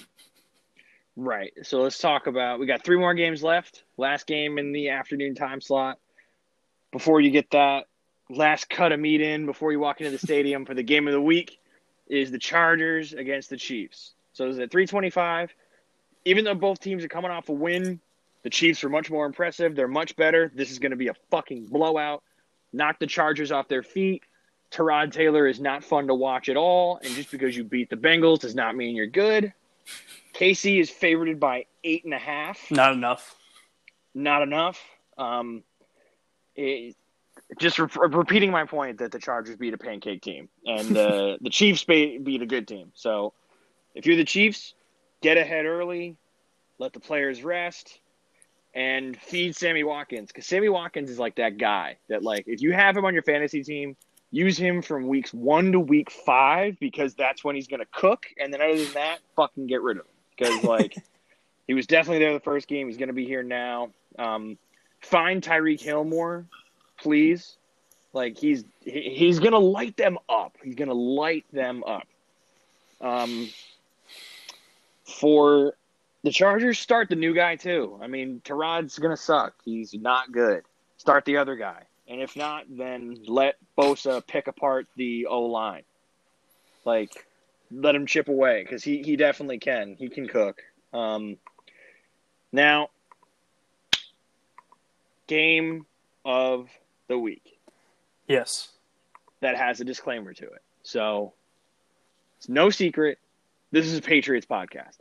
right. 1.16 1.52
So 1.64 1.82
let's 1.82 1.98
talk 1.98 2.28
about. 2.28 2.60
We 2.60 2.66
got 2.66 2.84
three 2.84 2.98
more 2.98 3.14
games 3.14 3.44
left. 3.44 3.84
Last 3.98 4.28
game 4.28 4.58
in 4.58 4.72
the 4.72 4.90
afternoon 4.90 5.36
time 5.36 5.60
slot. 5.60 5.98
Before 6.92 7.20
you 7.20 7.32
get 7.32 7.50
that 7.52 7.86
last 8.30 8.70
cut 8.70 8.92
of 8.92 9.00
meat 9.00 9.22
in, 9.22 9.46
before 9.46 9.72
you 9.72 9.80
walk 9.80 10.02
into 10.02 10.12
the 10.12 10.20
stadium 10.20 10.66
for 10.66 10.74
the 10.74 10.84
game 10.84 11.08
of 11.08 11.14
the 11.14 11.22
week 11.22 11.60
is 12.08 12.32
the 12.32 12.40
Chargers 12.40 13.14
against 13.14 13.50
the 13.50 13.58
Chiefs. 13.58 14.14
So 14.34 14.48
it's 14.48 14.60
at 14.60 14.72
325. 14.72 15.54
Even 16.26 16.46
though 16.46 16.54
both 16.54 16.80
teams 16.80 17.04
are 17.04 17.08
coming 17.08 17.32
off 17.32 17.50
a 17.50 17.54
win, 17.54 18.00
the 18.44 18.50
Chiefs 18.50 18.84
are 18.84 18.90
much 18.90 19.12
more 19.12 19.26
impressive. 19.26 19.76
They're 19.76 19.88
much 19.88 20.16
better. 20.16 20.52
This 20.54 20.72
is 20.72 20.80
going 20.80 20.92
to 20.92 20.98
be 20.98 21.08
a 21.08 21.14
fucking 21.30 21.66
blowout. 21.68 22.24
Knock 22.74 23.00
the 23.00 23.08
Chargers 23.08 23.52
off 23.52 23.68
their 23.68 23.84
feet. 23.84 24.24
Tyrod 24.72 25.12
Taylor 25.12 25.48
is 25.48 25.60
not 25.60 25.84
fun 25.84 26.08
to 26.08 26.16
watch 26.16 26.50
at 26.50 26.58
all. 26.58 27.00
And 27.04 27.14
just 27.14 27.30
because 27.30 27.56
you 27.56 27.64
beat 27.64 27.90
the 27.90 27.98
Bengals 27.98 28.40
does 28.40 28.56
not 28.56 28.76
mean 28.76 28.96
you're 28.96 29.08
good. 29.08 29.54
KC 30.34 30.80
is 30.80 30.90
favored 30.90 31.40
by 31.40 31.66
eight 31.84 32.06
and 32.06 32.14
a 32.14 32.20
half. 32.20 32.72
Not 32.72 32.94
enough. 32.94 33.36
Not 34.14 34.42
enough. 34.42 34.80
Um, 35.18 35.64
it, 36.56 36.96
just 37.60 37.80
re- 37.80 37.88
repeating 37.96 38.52
my 38.52 38.66
point 38.66 39.00
that 39.00 39.12
the 39.12 39.20
Chargers 39.20 39.58
beat 39.58 39.74
a 39.74 39.78
pancake 39.78 40.22
team 40.22 40.50
and 40.66 40.98
uh, 40.98 41.38
the 41.42 41.50
Chiefs 41.50 41.84
beat 41.84 42.42
a 42.42 42.46
good 42.46 42.68
team. 42.68 42.92
So 42.96 43.34
if 43.94 44.06
you're 44.06 44.16
the 44.16 44.26
Chiefs, 44.26 44.74
get 45.22 45.38
ahead 45.38 45.66
early, 45.66 46.18
let 46.80 46.94
the 46.94 47.00
players 47.00 47.44
rest, 47.44 48.00
and 48.74 49.20
feed 49.20 49.56
Sammy 49.56 49.84
Watkins 49.84 50.28
because 50.28 50.46
Sammy 50.46 50.70
Watkins 50.70 51.10
is 51.10 51.20
like 51.20 51.36
that 51.36 51.58
guy 51.58 51.98
that 52.10 52.24
like 52.24 52.46
if 52.48 52.62
you 52.62 52.72
have 52.72 52.96
him 52.96 53.06
on 53.06 53.14
your 53.14 53.24
fantasy 53.24 53.64
team, 53.64 53.96
use 54.32 54.58
him 54.58 54.82
from 54.82 55.08
weeks 55.08 55.34
one 55.34 55.72
to 55.74 55.80
week 55.80 56.10
five 56.10 56.78
because 56.80 57.14
that's 57.16 57.44
when 57.44 57.56
he's 57.56 57.68
gonna 57.68 57.86
cook, 57.92 58.28
and 58.40 58.54
then 58.54 58.62
other 58.62 58.84
than 58.84 58.94
that, 58.94 59.20
fucking 59.36 59.68
get 59.68 59.82
rid 59.82 59.98
of 59.98 60.06
him 60.06 60.14
because 60.38 60.64
like 60.66 60.96
he 61.68 61.74
was 61.74 61.88
definitely 61.88 62.20
there 62.20 62.34
the 62.34 62.40
first 62.40 62.68
game. 62.68 62.88
He's 62.88 62.98
gonna 62.98 63.14
be 63.14 63.26
here 63.26 63.44
now. 63.44 63.90
Um, 64.18 64.58
find 65.02 65.42
Tyreek 65.42 65.82
Hill 65.82 66.04
more 66.04 66.46
please. 67.02 67.58
Like 68.14 68.38
he's 68.38 68.64
he's 68.82 69.40
gonna 69.40 69.60
light 69.60 69.98
them 69.98 70.18
up. 70.30 70.58
He's 70.64 70.76
gonna 70.76 70.94
light 70.94 71.46
them 71.52 71.84
up. 71.86 72.08
Um, 73.00 73.50
for 75.06 75.74
the 76.24 76.32
Chargers, 76.32 76.80
start 76.80 77.10
the 77.10 77.16
new 77.16 77.34
guy 77.34 77.56
too. 77.56 78.00
I 78.02 78.08
mean, 78.08 78.42
Tyrod's 78.44 78.98
gonna 79.00 79.18
suck. 79.18 79.54
He's 79.64 79.94
not 79.94 80.32
good. 80.32 80.64
Start 80.98 81.26
the 81.26 81.38
other 81.38 81.56
guy, 81.56 81.84
and 82.08 82.22
if 82.22 82.36
not, 82.36 82.66
then 82.70 83.18
let 83.28 83.56
Bosa 83.78 84.26
pick 84.26 84.48
apart 84.48 84.88
the 84.96 85.26
O 85.26 85.42
line. 85.44 85.84
Like, 86.86 87.26
let 87.72 87.96
him 87.96 88.06
chip 88.06 88.28
away 88.28 88.64
because 88.64 88.84
he 88.84 89.02
he 89.02 89.16
definitely 89.16 89.58
can. 89.60 89.96
He 89.98 90.10
can 90.10 90.28
cook. 90.28 90.62
Um, 90.94 91.38
now, 92.52 92.90
game 95.28 95.86
of 96.26 96.70
the 97.08 97.18
week 97.18 97.58
Yes. 98.28 98.70
that 99.40 99.58
has 99.58 99.80
a 99.82 99.86
disclaimer 99.86 100.34
to 100.34 100.46
it. 100.46 100.62
So 100.84 101.34
it's 102.38 102.50
no 102.50 102.70
secret. 102.70 103.18
This 103.72 103.86
is 103.86 103.98
a 103.98 104.02
Patriots 104.02 104.46
podcast. 104.46 104.98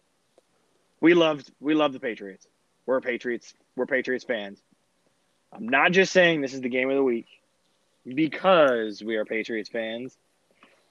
We 1.01 1.15
loved 1.15 1.51
we 1.61 1.75
love 1.75 1.93
the 1.93 2.01
Patriots. 2.01 2.47
We're 2.87 3.01
Patriots. 3.01 3.55
We're 3.77 3.87
Patriots 3.87 4.25
fans. 4.25 4.61
I'm 5.53 5.69
not 5.69 5.93
just 5.93 6.13
saying 6.13 6.41
this 6.41 6.55
is 6.55 6.61
the 6.61 6.69
game 6.69 6.91
of 6.91 6.97
the 6.97 7.03
week 7.03 7.27
because 8.07 9.03
we 9.03 9.17
are 9.17 9.25
Patriots 9.25 9.69
fans. 9.69 10.17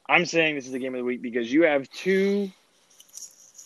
I'm 0.07 0.25
saying 0.25 0.55
this 0.55 0.65
is 0.65 0.71
the 0.71 0.79
game 0.79 0.95
of 0.95 0.99
the 0.99 1.05
week 1.05 1.21
because 1.21 1.51
you 1.51 1.63
have 1.63 1.89
two 1.91 2.51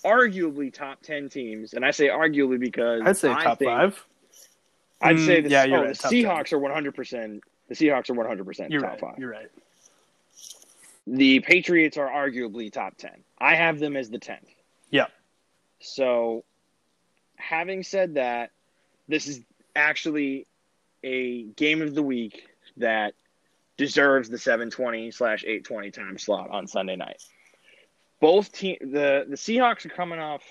arguably 0.04 0.74
top 0.74 1.02
10 1.02 1.30
teams 1.30 1.74
and 1.74 1.86
I 1.86 1.92
say 1.92 2.10
arguably 2.10 2.60
because 2.60 3.02
I'd 3.06 3.18
say 3.18 3.32
I 3.32 3.44
top 3.44 3.64
five. 3.64 4.06
I'd 5.02 5.20
say 5.20 5.42
Mm, 5.42 5.44
the, 5.44 5.50
yeah, 5.50 5.66
oh, 5.70 5.82
right, 5.82 5.90
the 5.90 5.96
top 5.96 6.12
10. 6.12 6.24
Seahawks 6.24 6.54
are 6.54 6.60
100% 6.60 7.42
the 7.70 7.76
Seahawks 7.76 8.10
are 8.10 8.14
100% 8.14 8.82
top 8.82 8.84
right. 8.84 9.00
5. 9.00 9.20
You're 9.20 9.32
right. 9.32 9.50
The 11.08 11.40
Patriots 11.40 11.98
are 11.98 12.10
arguably 12.10 12.72
top 12.72 12.98
10. 12.98 13.12
I 13.38 13.56
have 13.56 13.80
them 13.80 13.96
as 13.96 14.10
the 14.10 14.20
10th. 14.20 14.40
Yeah. 14.90 15.08
So, 15.84 16.46
having 17.36 17.84
said 17.84 18.16
that, 18.16 18.52
this 19.08 19.28
is 19.28 19.42
actually 19.76 20.48
a 21.04 21.44
game 21.44 21.82
of 21.82 21.94
the 21.94 22.02
week 22.02 22.48
that 22.78 23.14
deserves 23.78 24.30
the 24.30 24.38
720 24.38 25.12
slash 25.12 25.44
820 25.44 25.92
time 25.92 26.18
slot 26.18 26.50
on 26.50 26.68
Sunday 26.68 26.96
night. 26.96 27.22
Both 28.22 28.54
team 28.54 28.78
the 28.80 29.26
the 29.28 29.36
Seahawks 29.36 29.86
are 29.86 29.90
coming 29.90 30.20
off 30.20 30.44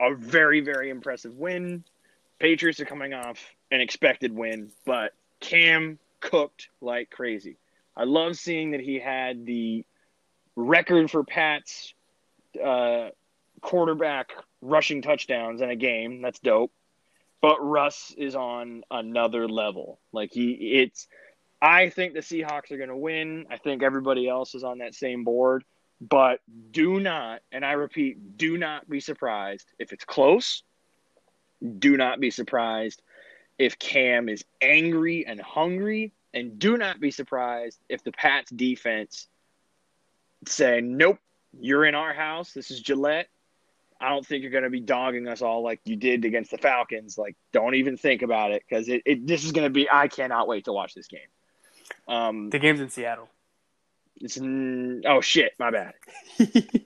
a 0.00 0.14
very 0.14 0.60
very 0.60 0.90
impressive 0.90 1.36
win. 1.36 1.84
Patriots 2.38 2.78
are 2.80 2.84
coming 2.84 3.12
off 3.12 3.38
an 3.72 3.80
expected 3.80 4.32
win, 4.32 4.70
but 4.84 5.12
Cam 5.40 5.98
cooked 6.20 6.68
like 6.80 7.10
crazy. 7.10 7.56
I 7.96 8.04
love 8.04 8.36
seeing 8.36 8.72
that 8.72 8.80
he 8.80 9.00
had 9.00 9.46
the 9.46 9.84
record 10.54 11.10
for 11.10 11.24
Pat's 11.24 11.94
uh, 12.62 13.08
quarterback 13.60 14.32
rushing 14.66 15.02
touchdowns 15.02 15.60
in 15.60 15.70
a 15.70 15.76
game. 15.76 16.22
That's 16.22 16.38
dope. 16.40 16.72
But 17.40 17.58
Russ 17.60 18.14
is 18.16 18.34
on 18.34 18.82
another 18.90 19.48
level. 19.48 20.00
Like 20.12 20.32
he, 20.32 20.52
it's. 20.80 21.06
I 21.60 21.88
think 21.88 22.12
the 22.12 22.20
Seahawks 22.20 22.70
are 22.70 22.76
going 22.76 22.90
to 22.90 22.96
win. 22.96 23.46
I 23.50 23.56
think 23.56 23.82
everybody 23.82 24.28
else 24.28 24.54
is 24.54 24.62
on 24.62 24.78
that 24.78 24.94
same 24.94 25.24
board. 25.24 25.64
But 26.00 26.40
do 26.70 27.00
not, 27.00 27.40
and 27.50 27.64
I 27.64 27.72
repeat, 27.72 28.36
do 28.36 28.58
not 28.58 28.88
be 28.88 29.00
surprised 29.00 29.72
if 29.78 29.92
it's 29.92 30.04
close. 30.04 30.62
Do 31.78 31.96
not 31.96 32.20
be 32.20 32.30
surprised 32.30 33.00
if 33.58 33.78
Cam 33.78 34.28
is 34.28 34.44
angry 34.60 35.26
and 35.26 35.40
hungry. 35.40 36.12
And 36.34 36.58
do 36.58 36.76
not 36.76 37.00
be 37.00 37.10
surprised 37.10 37.78
if 37.88 38.04
the 38.04 38.12
Pats 38.12 38.50
defense 38.50 39.26
say, 40.46 40.82
nope, 40.82 41.18
you're 41.58 41.86
in 41.86 41.94
our 41.94 42.12
house. 42.12 42.52
This 42.52 42.70
is 42.70 42.80
Gillette. 42.80 43.28
I 44.00 44.08
don't 44.10 44.26
think 44.26 44.42
you're 44.42 44.50
going 44.52 44.64
to 44.64 44.70
be 44.70 44.80
dogging 44.80 45.26
us 45.28 45.42
all 45.42 45.62
like 45.62 45.80
you 45.84 45.96
did 45.96 46.24
against 46.24 46.50
the 46.50 46.58
Falcons. 46.58 47.16
Like, 47.16 47.36
don't 47.52 47.74
even 47.76 47.96
think 47.96 48.22
about 48.22 48.50
it 48.52 48.62
because 48.68 48.88
it, 48.88 49.02
it, 49.06 49.26
this 49.26 49.44
is 49.44 49.52
going 49.52 49.64
to 49.66 49.70
be, 49.70 49.88
I 49.90 50.08
cannot 50.08 50.46
wait 50.48 50.64
to 50.66 50.72
watch 50.72 50.94
this 50.94 51.06
game. 51.06 51.20
Um, 52.08 52.50
The 52.50 52.58
game's 52.58 52.80
in 52.80 52.90
Seattle. 52.90 53.28
it's, 54.20 54.38
mm, 54.38 55.02
oh 55.06 55.20
shit, 55.20 55.52
my 55.58 55.70
bad. 55.70 55.94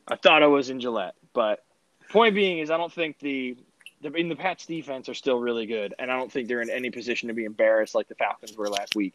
I 0.09 0.17
thought 0.17 0.43
I 0.43 0.47
was 0.47 0.71
in 0.71 0.81
Gillette, 0.81 1.15
but 1.33 1.65
point 2.11 2.35
being 2.35 2.59
is 2.59 2.71
I 2.71 2.77
don't 2.77 2.93
think 2.93 3.19
the 3.19 3.57
the 4.03 4.13
in 4.15 4.29
the 4.31 4.37
Pats 4.37 4.65
defense 4.67 5.09
are 5.11 5.15
still 5.15 5.39
really 5.39 5.67
good, 5.67 5.95
and 5.99 6.11
I 6.11 6.17
don't 6.17 6.33
think 6.33 6.49
they're 6.49 6.63
in 6.63 6.71
any 6.71 6.91
position 6.91 7.29
to 7.29 7.35
be 7.35 7.45
embarrassed 7.45 7.95
like 7.95 8.09
the 8.09 8.15
Falcons 8.15 8.57
were 8.57 8.69
last 8.69 8.97
week. 8.97 9.13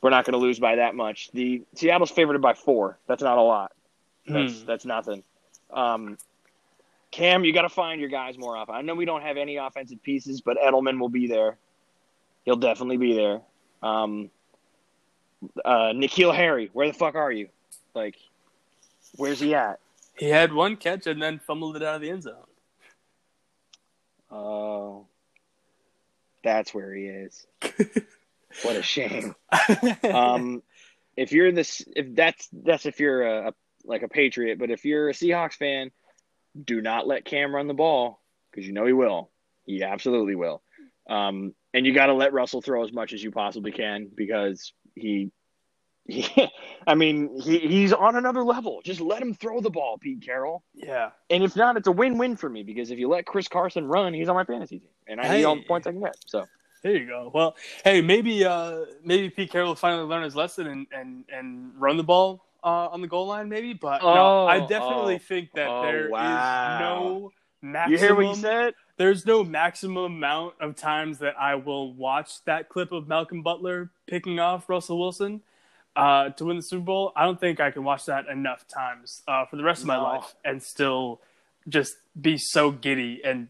We're 0.00 0.10
not 0.10 0.24
going 0.24 0.32
to 0.32 0.38
lose 0.38 0.58
by 0.60 0.76
that 0.76 0.94
much. 0.94 1.30
The 1.32 1.62
Seattle's 1.74 2.10
favored 2.10 2.40
by 2.40 2.54
four. 2.54 2.98
That's 3.08 3.22
not 3.22 3.38
a 3.38 3.42
lot. 3.42 3.72
That's 4.26 4.60
Hmm. 4.60 4.66
that's 4.66 4.84
nothing. 4.84 5.22
Um, 5.72 6.16
Cam, 7.12 7.44
you 7.44 7.52
got 7.52 7.62
to 7.62 7.68
find 7.68 8.00
your 8.00 8.10
guys 8.10 8.38
more 8.38 8.56
often. 8.56 8.74
I 8.74 8.80
know 8.80 8.94
we 8.94 9.04
don't 9.04 9.22
have 9.22 9.36
any 9.36 9.56
offensive 9.58 10.02
pieces, 10.02 10.40
but 10.40 10.56
Edelman 10.56 10.98
will 10.98 11.10
be 11.10 11.28
there. 11.28 11.58
He'll 12.44 12.56
definitely 12.56 12.96
be 12.96 13.14
there. 13.14 13.42
Um, 13.82 14.30
uh, 15.64 15.92
N'Keal 15.92 16.34
Harry, 16.34 16.70
where 16.72 16.86
the 16.86 16.94
fuck 16.94 17.14
are 17.14 17.30
you? 17.30 17.48
Like, 17.94 18.16
where's 19.16 19.38
he 19.38 19.54
at? 19.54 19.78
He 20.18 20.28
had 20.28 20.52
one 20.52 20.76
catch 20.76 21.06
and 21.06 21.22
then 21.22 21.38
fumbled 21.38 21.76
it 21.76 21.82
out 21.82 21.96
of 21.96 22.00
the 22.00 22.10
end 22.10 22.22
zone. 22.22 22.34
Oh, 24.30 25.06
that's 26.42 26.72
where 26.72 26.94
he 26.94 27.04
is. 27.04 27.46
what 28.62 28.76
a 28.76 28.82
shame. 28.82 29.34
Um, 30.04 30.62
if 31.16 31.32
you're 31.32 31.52
this, 31.52 31.84
if 31.94 32.14
that's 32.14 32.48
that's 32.52 32.86
if 32.86 32.98
you're 32.98 33.22
a, 33.22 33.48
a 33.48 33.54
like 33.84 34.02
a 34.02 34.08
Patriot, 34.08 34.58
but 34.58 34.70
if 34.70 34.84
you're 34.84 35.10
a 35.10 35.12
Seahawks 35.12 35.54
fan, 35.54 35.90
do 36.60 36.80
not 36.80 37.06
let 37.06 37.24
Cam 37.24 37.54
run 37.54 37.66
the 37.66 37.74
ball 37.74 38.20
because 38.50 38.66
you 38.66 38.72
know 38.72 38.86
he 38.86 38.92
will. 38.92 39.30
He 39.64 39.82
absolutely 39.82 40.34
will. 40.34 40.62
Um, 41.08 41.54
and 41.74 41.86
you 41.86 41.94
got 41.94 42.06
to 42.06 42.14
let 42.14 42.32
Russell 42.32 42.62
throw 42.62 42.84
as 42.84 42.92
much 42.92 43.12
as 43.12 43.22
you 43.22 43.30
possibly 43.30 43.72
can 43.72 44.10
because 44.14 44.72
he, 44.94 45.30
he 46.06 46.28
I 46.86 46.94
mean, 46.94 47.40
he, 47.40 47.58
he's 47.60 47.92
on 47.92 48.16
another 48.16 48.44
level. 48.44 48.80
Just 48.84 49.00
let 49.00 49.22
him 49.22 49.34
throw 49.34 49.60
the 49.60 49.70
ball, 49.70 49.98
Pete 49.98 50.22
Carroll. 50.24 50.62
yeah. 50.74 51.10
And 51.30 51.42
if 51.42 51.56
not, 51.56 51.76
it's 51.76 51.88
a 51.88 51.92
win-win 51.92 52.36
for 52.36 52.48
me 52.48 52.62
because 52.62 52.90
if 52.90 52.98
you 52.98 53.08
let 53.08 53.26
Chris 53.26 53.48
Carson 53.48 53.86
run, 53.86 54.12
he's 54.12 54.28
on 54.28 54.34
my 54.34 54.44
fantasy 54.44 54.80
team, 54.80 54.88
and 55.06 55.20
I 55.20 55.36
need 55.36 55.44
all 55.44 55.56
the 55.56 55.64
points 55.64 55.86
I 55.86 55.92
can 55.92 56.00
get. 56.00 56.16
So 56.26 56.46
There 56.82 56.96
you 56.96 57.06
go. 57.06 57.30
Well, 57.32 57.56
hey, 57.84 58.00
maybe 58.00 58.44
uh, 58.44 58.84
maybe 59.04 59.30
Pete 59.30 59.50
Carroll 59.50 59.68
will 59.68 59.76
finally 59.76 60.04
learn 60.04 60.24
his 60.24 60.34
lesson 60.36 60.66
and 60.66 60.86
and, 60.92 61.24
and 61.32 61.72
run 61.80 61.96
the 61.96 62.02
ball 62.02 62.44
uh, 62.64 62.88
on 62.88 63.00
the 63.00 63.08
goal 63.08 63.26
line, 63.26 63.48
maybe. 63.48 63.72
But 63.74 64.02
no, 64.02 64.08
Oh, 64.08 64.46
I 64.46 64.60
definitely 64.60 65.16
oh, 65.16 65.18
think 65.18 65.50
that 65.54 65.68
oh, 65.68 65.82
there 65.82 66.06
is 66.06 66.10
wow. 66.12 66.78
no 66.80 67.32
maximum. 67.62 67.92
you 67.92 67.98
hear 67.98 68.14
what 68.14 68.26
he 68.26 68.34
said? 68.40 68.74
There's 68.98 69.26
no 69.26 69.42
maximum 69.42 70.04
amount 70.04 70.54
of 70.60 70.76
times 70.76 71.18
that 71.18 71.34
I 71.40 71.54
will 71.56 71.92
watch 71.94 72.44
that 72.44 72.68
clip 72.68 72.92
of 72.92 73.08
Malcolm 73.08 73.42
Butler 73.42 73.90
picking 74.06 74.38
off 74.38 74.68
Russell 74.68 74.98
Wilson 75.00 75.40
uh, 75.96 76.28
to 76.30 76.44
win 76.44 76.56
the 76.56 76.62
Super 76.62 76.84
Bowl. 76.84 77.12
I 77.16 77.24
don't 77.24 77.40
think 77.40 77.58
I 77.58 77.70
can 77.70 77.84
watch 77.84 78.06
that 78.06 78.26
enough 78.28 78.64
times 78.68 79.22
uh, 79.26 79.46
for 79.46 79.56
the 79.56 79.64
rest 79.64 79.80
of 79.82 79.86
my 79.88 79.96
No. 79.96 80.02
life 80.04 80.34
and 80.44 80.62
still 80.62 81.20
just 81.68 81.94
be 82.20 82.36
so 82.38 82.70
giddy 82.70 83.20
and 83.24 83.48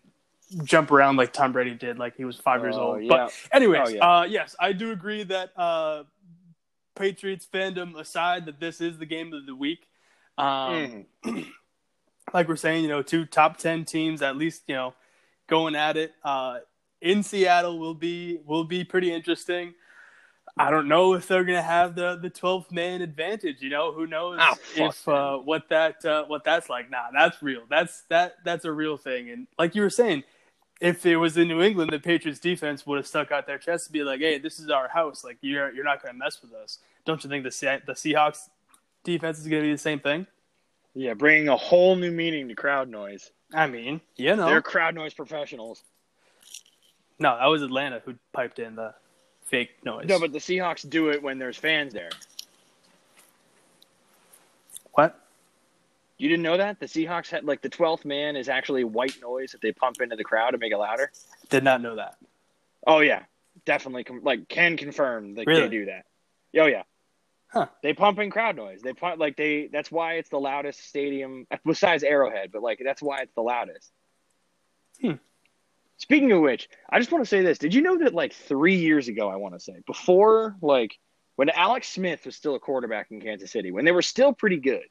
jump 0.64 0.90
around 0.90 1.16
like 1.16 1.32
Tom 1.32 1.52
Brady 1.52 1.74
did, 1.74 1.98
like 1.98 2.14
he 2.16 2.24
was 2.24 2.36
five 2.36 2.60
years 2.62 2.76
Oh, 2.76 2.92
old. 2.94 3.02
yeah. 3.02 3.08
But 3.08 3.32
anyways, 3.52 3.80
Oh, 3.84 3.88
yeah. 3.88 4.18
uh, 4.20 4.22
yes, 4.24 4.54
I 4.60 4.72
do 4.72 4.90
agree 4.92 5.22
that 5.24 5.50
uh, 5.56 6.04
Patriots 6.94 7.46
fandom 7.52 7.98
aside, 7.98 8.46
that 8.46 8.60
this 8.60 8.80
is 8.80 8.98
the 8.98 9.06
game 9.06 9.32
of 9.32 9.46
the 9.46 9.54
week. 9.54 9.88
Um, 10.38 11.06
Mm. 11.24 11.46
like 12.32 12.48
we're 12.48 12.56
saying, 12.56 12.82
you 12.82 12.88
know, 12.88 13.02
two 13.02 13.26
top 13.26 13.56
ten 13.58 13.84
teams 13.84 14.22
at 14.22 14.36
least, 14.36 14.62
you 14.66 14.74
know, 14.74 14.94
going 15.48 15.74
at 15.74 15.96
it. 15.96 16.12
Uh, 16.24 16.58
in 17.00 17.22
Seattle 17.22 17.78
will 17.78 17.94
be 17.94 18.40
will 18.46 18.64
be 18.64 18.84
pretty 18.84 19.12
interesting. 19.12 19.74
I 20.56 20.70
don't 20.70 20.86
know 20.86 21.14
if 21.14 21.26
they're 21.28 21.44
gonna 21.44 21.62
have 21.62 21.94
the 21.94 22.16
the 22.16 22.30
twelfth 22.30 22.70
man 22.70 23.02
advantage. 23.02 23.56
You 23.60 23.70
know, 23.70 23.92
who 23.92 24.06
knows 24.06 24.38
fuck 24.40 24.58
if 24.76 25.08
uh, 25.08 25.38
what 25.38 25.68
that 25.70 26.04
uh, 26.04 26.24
what 26.26 26.44
that's 26.44 26.68
like. 26.68 26.90
Nah, 26.90 27.10
that's 27.12 27.42
real. 27.42 27.62
That's 27.68 28.02
that 28.08 28.36
that's 28.44 28.64
a 28.64 28.72
real 28.72 28.96
thing. 28.96 29.30
And 29.30 29.46
like 29.58 29.74
you 29.74 29.82
were 29.82 29.90
saying, 29.90 30.24
if 30.82 31.06
it 31.06 31.16
was 31.16 31.36
in 31.38 31.46
New 31.46 31.62
England, 31.62 31.90
the 31.92 32.00
Patriots 32.00 32.40
defense 32.40 32.84
would 32.86 32.96
have 32.96 33.06
stuck 33.06 33.30
out 33.30 33.46
their 33.46 33.56
chest 33.56 33.86
to 33.86 33.92
be 33.92 34.02
like, 34.02 34.18
"Hey, 34.20 34.38
this 34.38 34.58
is 34.58 34.68
our 34.68 34.88
house. 34.88 35.22
Like 35.22 35.38
you're 35.40 35.72
you're 35.72 35.84
not 35.84 36.02
gonna 36.02 36.18
mess 36.18 36.42
with 36.42 36.52
us." 36.52 36.78
Don't 37.04 37.22
you 37.22 37.30
think 37.30 37.44
the 37.44 37.52
Se- 37.52 37.82
the 37.86 37.92
Seahawks 37.92 38.48
defense 39.04 39.38
is 39.38 39.46
gonna 39.46 39.62
be 39.62 39.70
the 39.72 39.78
same 39.78 40.00
thing? 40.00 40.26
Yeah, 40.94 41.14
bringing 41.14 41.48
a 41.48 41.56
whole 41.56 41.94
new 41.94 42.10
meaning 42.10 42.48
to 42.48 42.54
crowd 42.56 42.88
noise. 42.88 43.30
I 43.54 43.68
mean, 43.68 44.00
you 44.16 44.34
know, 44.34 44.46
They're 44.46 44.60
crowd 44.60 44.94
noise 44.96 45.14
professionals. 45.14 45.84
no, 47.20 47.38
that 47.38 47.46
was 47.46 47.62
Atlanta 47.62 48.00
who 48.04 48.14
piped 48.32 48.58
in 48.58 48.74
the 48.74 48.92
fake 49.44 49.84
noise. 49.84 50.06
No, 50.08 50.18
but 50.18 50.32
the 50.32 50.38
Seahawks 50.40 50.88
do 50.88 51.10
it 51.10 51.22
when 51.22 51.38
there's 51.38 51.56
fans 51.56 51.92
there. 51.94 52.10
what? 54.92 55.18
You 56.22 56.28
didn't 56.28 56.44
know 56.44 56.56
that 56.56 56.78
the 56.78 56.86
Seahawks 56.86 57.30
had 57.30 57.42
like 57.44 57.62
the 57.62 57.68
twelfth 57.68 58.04
man 58.04 58.36
is 58.36 58.48
actually 58.48 58.84
white 58.84 59.20
noise 59.20 59.50
that 59.50 59.60
they 59.60 59.72
pump 59.72 60.00
into 60.00 60.14
the 60.14 60.22
crowd 60.22 60.52
to 60.52 60.58
make 60.58 60.70
it 60.72 60.76
louder. 60.76 61.10
Did 61.48 61.64
not 61.64 61.82
know 61.82 61.96
that. 61.96 62.14
Oh 62.86 63.00
yeah, 63.00 63.24
definitely. 63.64 64.04
Com- 64.04 64.20
like 64.22 64.48
can 64.48 64.76
confirm 64.76 65.34
that 65.34 65.48
Really? 65.48 65.62
they 65.62 65.68
do 65.68 65.84
that. 65.86 66.04
Oh 66.60 66.66
yeah. 66.66 66.84
Huh. 67.48 67.66
They 67.82 67.92
pump 67.92 68.20
in 68.20 68.30
crowd 68.30 68.54
noise. 68.54 68.82
They 68.82 68.92
pump 68.92 69.18
like 69.18 69.36
they. 69.36 69.66
That's 69.72 69.90
why 69.90 70.12
it's 70.14 70.28
the 70.28 70.38
loudest 70.38 70.86
stadium 70.86 71.48
besides 71.66 72.04
Arrowhead. 72.04 72.50
But 72.52 72.62
like 72.62 72.80
that's 72.84 73.02
why 73.02 73.22
it's 73.22 73.34
the 73.34 73.42
loudest. 73.42 73.90
Hmm. 75.00 75.14
Speaking 75.96 76.30
of 76.30 76.40
which, 76.40 76.68
I 76.88 77.00
just 77.00 77.10
want 77.10 77.24
to 77.24 77.28
say 77.28 77.42
this. 77.42 77.58
Did 77.58 77.74
you 77.74 77.82
know 77.82 77.98
that 77.98 78.14
like 78.14 78.32
three 78.32 78.76
years 78.76 79.08
ago, 79.08 79.28
I 79.28 79.36
want 79.36 79.54
to 79.54 79.60
say 79.60 79.74
before 79.88 80.54
like 80.62 80.96
when 81.34 81.50
Alex 81.50 81.88
Smith 81.88 82.24
was 82.26 82.36
still 82.36 82.54
a 82.54 82.60
quarterback 82.60 83.10
in 83.10 83.20
Kansas 83.20 83.50
City, 83.50 83.72
when 83.72 83.84
they 83.84 83.90
were 83.92 84.02
still 84.02 84.32
pretty 84.32 84.58
good, 84.58 84.84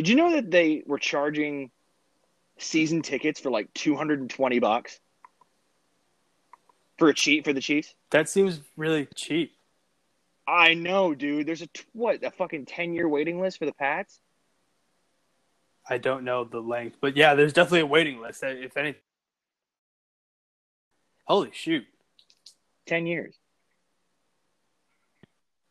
Did 0.00 0.08
you 0.08 0.16
know 0.16 0.32
that 0.32 0.50
they 0.50 0.82
were 0.86 0.98
charging 0.98 1.70
season 2.56 3.02
tickets 3.02 3.38
for 3.38 3.50
like 3.50 3.68
220 3.74 4.58
bucks 4.58 4.98
for 6.96 7.10
a 7.10 7.14
cheat 7.14 7.44
for 7.44 7.52
the 7.52 7.60
Chiefs? 7.60 7.94
That 8.10 8.26
seems 8.26 8.62
really 8.78 9.08
cheap. 9.14 9.52
I 10.48 10.72
know, 10.72 11.14
dude. 11.14 11.46
There's 11.46 11.60
a 11.60 11.68
what 11.92 12.24
a 12.24 12.30
fucking 12.30 12.64
10 12.64 12.94
year 12.94 13.06
waiting 13.06 13.42
list 13.42 13.58
for 13.58 13.66
the 13.66 13.74
Pats. 13.74 14.18
I 15.86 15.98
don't 15.98 16.24
know 16.24 16.44
the 16.44 16.60
length, 16.60 16.96
but 17.02 17.14
yeah, 17.14 17.34
there's 17.34 17.52
definitely 17.52 17.80
a 17.80 17.86
waiting 17.86 18.22
list. 18.22 18.42
If 18.42 18.78
any, 18.78 18.94
holy 21.26 21.50
shoot, 21.52 21.84
10 22.86 23.06
years. 23.06 23.36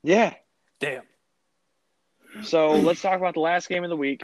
Yeah. 0.03 0.35
damn. 0.79 1.01
So 2.43 2.71
let's 2.71 3.01
talk 3.01 3.17
about 3.17 3.33
the 3.33 3.41
last 3.41 3.67
game 3.67 3.83
of 3.83 3.89
the 3.89 3.97
week 3.97 4.23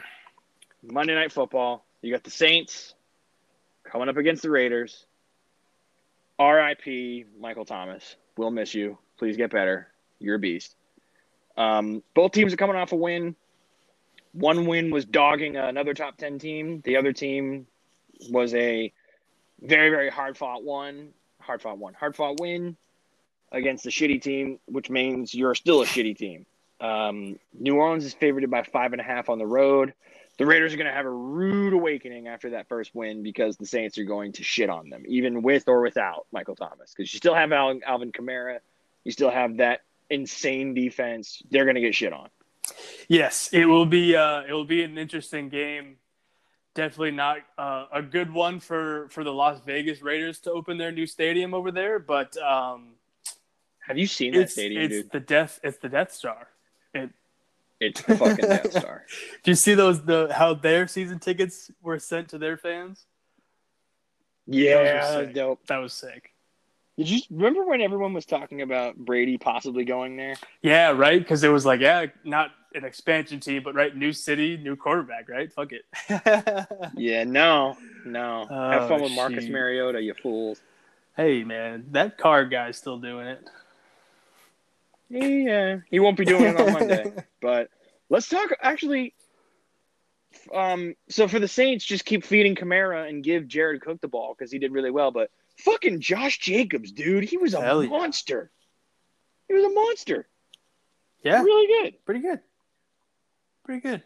Monday 0.82 1.14
Night 1.14 1.32
Football. 1.32 1.86
You 2.02 2.12
got 2.12 2.24
the 2.24 2.32
Saints 2.32 2.94
coming 3.84 4.10
up 4.10 4.18
against 4.18 4.42
the 4.42 4.50
Raiders. 4.50 5.06
RIP, 6.40 7.28
Michael 7.40 7.66
Thomas. 7.66 8.16
We'll 8.38 8.52
miss 8.52 8.74
you. 8.74 8.98
Please 9.18 9.38
get 9.38 9.52
better. 9.52 9.88
You're 10.20 10.36
a 10.36 10.40
beast. 10.40 10.76
Um, 11.58 12.04
both 12.14 12.32
teams 12.32 12.54
are 12.54 12.58
coming 12.58 12.76
off 12.76 12.92
a 12.92 12.96
win. 12.96 13.36
One 14.34 14.66
win 14.66 14.92
was 14.92 15.06
dogging 15.06 15.56
another 15.56 15.94
top 15.94 16.18
10 16.18 16.40
team. 16.40 16.82
The 16.84 16.98
other 16.98 17.14
team 17.14 17.68
was 18.30 18.54
a 18.54 18.92
very, 19.62 19.90
very 19.90 20.10
hard 20.10 20.38
fought 20.38 20.64
one. 20.64 21.10
Hard 21.40 21.62
fought 21.62 21.78
one. 21.78 21.94
Hard 21.94 22.16
fought 22.16 22.40
win 22.40 22.76
against 23.52 23.86
a 23.86 23.90
shitty 23.90 24.22
team, 24.22 24.60
which 24.66 24.90
means 24.90 25.34
you're 25.34 25.56
still 25.56 25.82
a 25.82 25.86
shitty 25.86 26.18
team. 26.18 26.46
Um, 26.80 27.40
New 27.58 27.76
Orleans 27.76 28.06
is 28.06 28.14
favored 28.14 28.50
by 28.50 28.64
five 28.64 28.92
and 28.92 29.02
a 29.02 29.04
half 29.04 29.30
on 29.30 29.38
the 29.40 29.46
road. 29.48 29.94
The 30.38 30.46
Raiders 30.46 30.74
are 30.74 30.78
going 30.78 30.88
to 30.88 30.94
have 30.94 31.06
a 31.06 31.10
rude 31.10 31.72
awakening 31.72 32.28
after 32.28 32.50
that 32.52 32.68
first 32.68 32.94
win 32.94 33.24
because 33.24 33.56
the 33.56 33.66
Saints 33.66 33.98
are 33.98 34.04
going 34.04 34.34
to 34.34 34.44
shit 34.44 34.70
on 34.70 34.90
them, 34.90 35.04
even 35.08 35.42
with 35.42 35.70
or 35.70 35.82
without 35.82 36.28
Michael 36.34 36.56
Thomas. 36.58 36.94
Because 36.94 37.14
you 37.14 37.18
still 37.18 37.34
have 37.36 37.54
Al- 37.54 37.80
Alvin 37.86 38.12
Kamara, 38.12 38.60
you 39.06 39.12
still 39.14 39.30
have 39.32 39.58
that 39.58 39.82
insane 40.10 40.74
defense. 40.74 41.42
They're 41.50 41.64
going 41.64 41.76
to 41.76 41.82
get 41.82 41.96
shit 41.96 42.12
on. 42.12 42.28
Yes, 43.08 43.50
it 43.54 43.66
will 43.66 43.86
be. 43.86 44.16
Uh, 44.16 44.42
it 44.42 44.52
will 44.52 44.66
be 44.66 44.84
an 44.84 44.98
interesting 44.98 45.48
game. 45.50 45.98
Definitely 46.74 47.12
not 47.12 47.38
uh, 47.58 47.86
a 47.94 48.02
good 48.02 48.30
one 48.34 48.60
for 48.60 49.08
for 49.10 49.24
the 49.24 49.32
Las 49.32 49.62
Vegas 49.66 50.02
Raiders 50.02 50.40
to 50.42 50.52
open 50.52 50.78
their 50.78 50.92
new 50.92 51.06
stadium 51.06 51.54
over 51.54 51.72
there, 51.72 52.00
but 52.00 52.36
um, 52.38 52.96
Have 53.88 53.98
you 53.98 54.08
seen 54.08 54.34
that 54.34 54.42
it's 54.42 54.54
stadium, 54.54 54.84
it's 54.84 54.96
dude? 54.96 55.12
the 55.12 55.20
death. 55.22 55.60
It's 55.64 55.78
the 55.78 55.88
Death 55.88 56.12
Star. 56.12 56.50
It, 56.96 57.10
It's 57.80 58.02
the 58.02 58.16
fucking 58.18 58.46
Death 58.46 58.72
Star. 58.72 59.06
do 59.44 59.52
you 59.52 59.56
see 59.56 59.74
those 59.74 60.04
the 60.04 60.30
how 60.34 60.54
their 60.54 60.88
season 60.88 61.20
tickets 61.20 61.70
were 61.82 62.00
sent 62.00 62.30
to 62.30 62.38
their 62.38 62.58
fans? 62.58 63.06
Yeah, 64.48 65.02
Those 65.08 65.16
are 65.16 65.26
sick. 65.26 65.36
dope. 65.36 65.68
That 65.68 65.78
was 65.78 65.94
sick. 65.94 66.32
Did 66.98 67.10
you 67.10 67.20
remember 67.30 67.66
when 67.66 67.82
everyone 67.82 68.14
was 68.14 68.26
talking 68.26 68.62
about 68.62 68.96
Brady 68.96 69.38
possibly 69.38 69.84
going 69.84 70.16
there? 70.16 70.36
Yeah, 70.62 70.92
right. 70.92 71.20
Because 71.20 71.44
it 71.44 71.50
was 71.50 71.66
like, 71.66 71.82
yeah, 71.82 72.06
not 72.24 72.52
an 72.74 72.86
expansion 72.86 73.42
team, 73.42 73.64
but 73.64 73.76
right, 73.76 73.94
new 73.96 74.14
city, 74.14 74.56
new 74.56 74.78
quarterback, 74.78 75.28
right? 75.28 75.52
Fuck 75.52 75.72
it. 75.74 75.84
Yeah, 76.96 77.26
no, 77.26 77.76
no. 78.06 78.46
Have 78.50 78.84
Oh, 78.84 78.88
fun 78.88 79.02
with 79.02 79.12
Marcus 79.12 79.44
shoot. 79.44 79.52
Mariota, 79.52 80.02
you 80.02 80.14
fools. 80.14 80.62
hey, 81.18 81.44
man, 81.44 81.86
that 81.92 82.18
car 82.18 82.46
guy's 82.46 82.78
still 82.78 82.98
doing 82.98 83.28
it. 83.28 83.46
Yeah, 85.10 85.78
he 85.90 86.00
won't 86.00 86.18
be 86.18 86.26
doing 86.26 86.46
it 86.46 86.60
on 86.60 86.74
Monday. 86.74 87.12
But 87.42 87.70
let's 88.10 88.28
talk. 88.28 88.50
Actually, 88.62 89.14
um, 90.54 90.96
so 91.10 91.28
for 91.28 91.40
the 91.40 91.48
Saints, 91.48 91.86
just 91.86 92.06
keep 92.06 92.26
feeding 92.26 92.56
Kamara 92.56 93.08
and 93.08 93.24
give 93.24 93.48
Jared 93.48 93.82
Cook 93.82 94.02
the 94.02 94.08
ball 94.08 94.36
because 94.38 94.52
he 94.52 94.58
did 94.58 94.72
really 94.72 94.90
well. 94.92 95.12
But 95.12 95.30
fucking 95.60 96.02
Josh 96.02 96.40
Jacobs, 96.40 96.92
dude, 96.92 97.24
he 97.24 97.38
was 97.38 97.54
a 97.54 97.62
Hell 97.62 97.84
yeah. 97.84 97.90
monster. 97.90 98.50
He 99.48 99.54
was 99.54 99.64
a 99.64 99.70
monster. 99.70 100.28
Yeah, 101.24 101.42
Really 101.44 101.68
good. 101.84 102.06
pretty 102.06 102.22
good. 102.22 102.40
Pretty 103.64 103.82
good. 103.82 104.04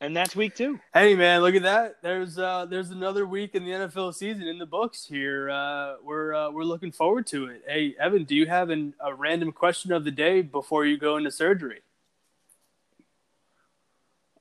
And 0.00 0.14
that's 0.14 0.36
week 0.36 0.54
two. 0.54 0.78
Hey 0.92 1.14
man, 1.14 1.40
look 1.40 1.54
at 1.54 1.62
that. 1.62 1.96
There's 2.02 2.38
uh 2.38 2.66
there's 2.66 2.90
another 2.90 3.26
week 3.26 3.54
in 3.54 3.64
the 3.64 3.70
NFL 3.70 4.14
season 4.14 4.46
in 4.46 4.58
the 4.58 4.66
books 4.66 5.06
here. 5.06 5.50
Uh 5.50 5.94
we're 6.04 6.34
uh, 6.34 6.50
we're 6.50 6.64
looking 6.64 6.92
forward 6.92 7.26
to 7.28 7.46
it. 7.46 7.62
Hey 7.66 7.94
Evan, 7.98 8.24
do 8.24 8.34
you 8.34 8.46
have 8.46 8.68
an, 8.70 8.94
a 9.00 9.14
random 9.14 9.52
question 9.52 9.92
of 9.92 10.04
the 10.04 10.10
day 10.10 10.42
before 10.42 10.84
you 10.84 10.98
go 10.98 11.16
into 11.16 11.30
surgery? 11.30 11.80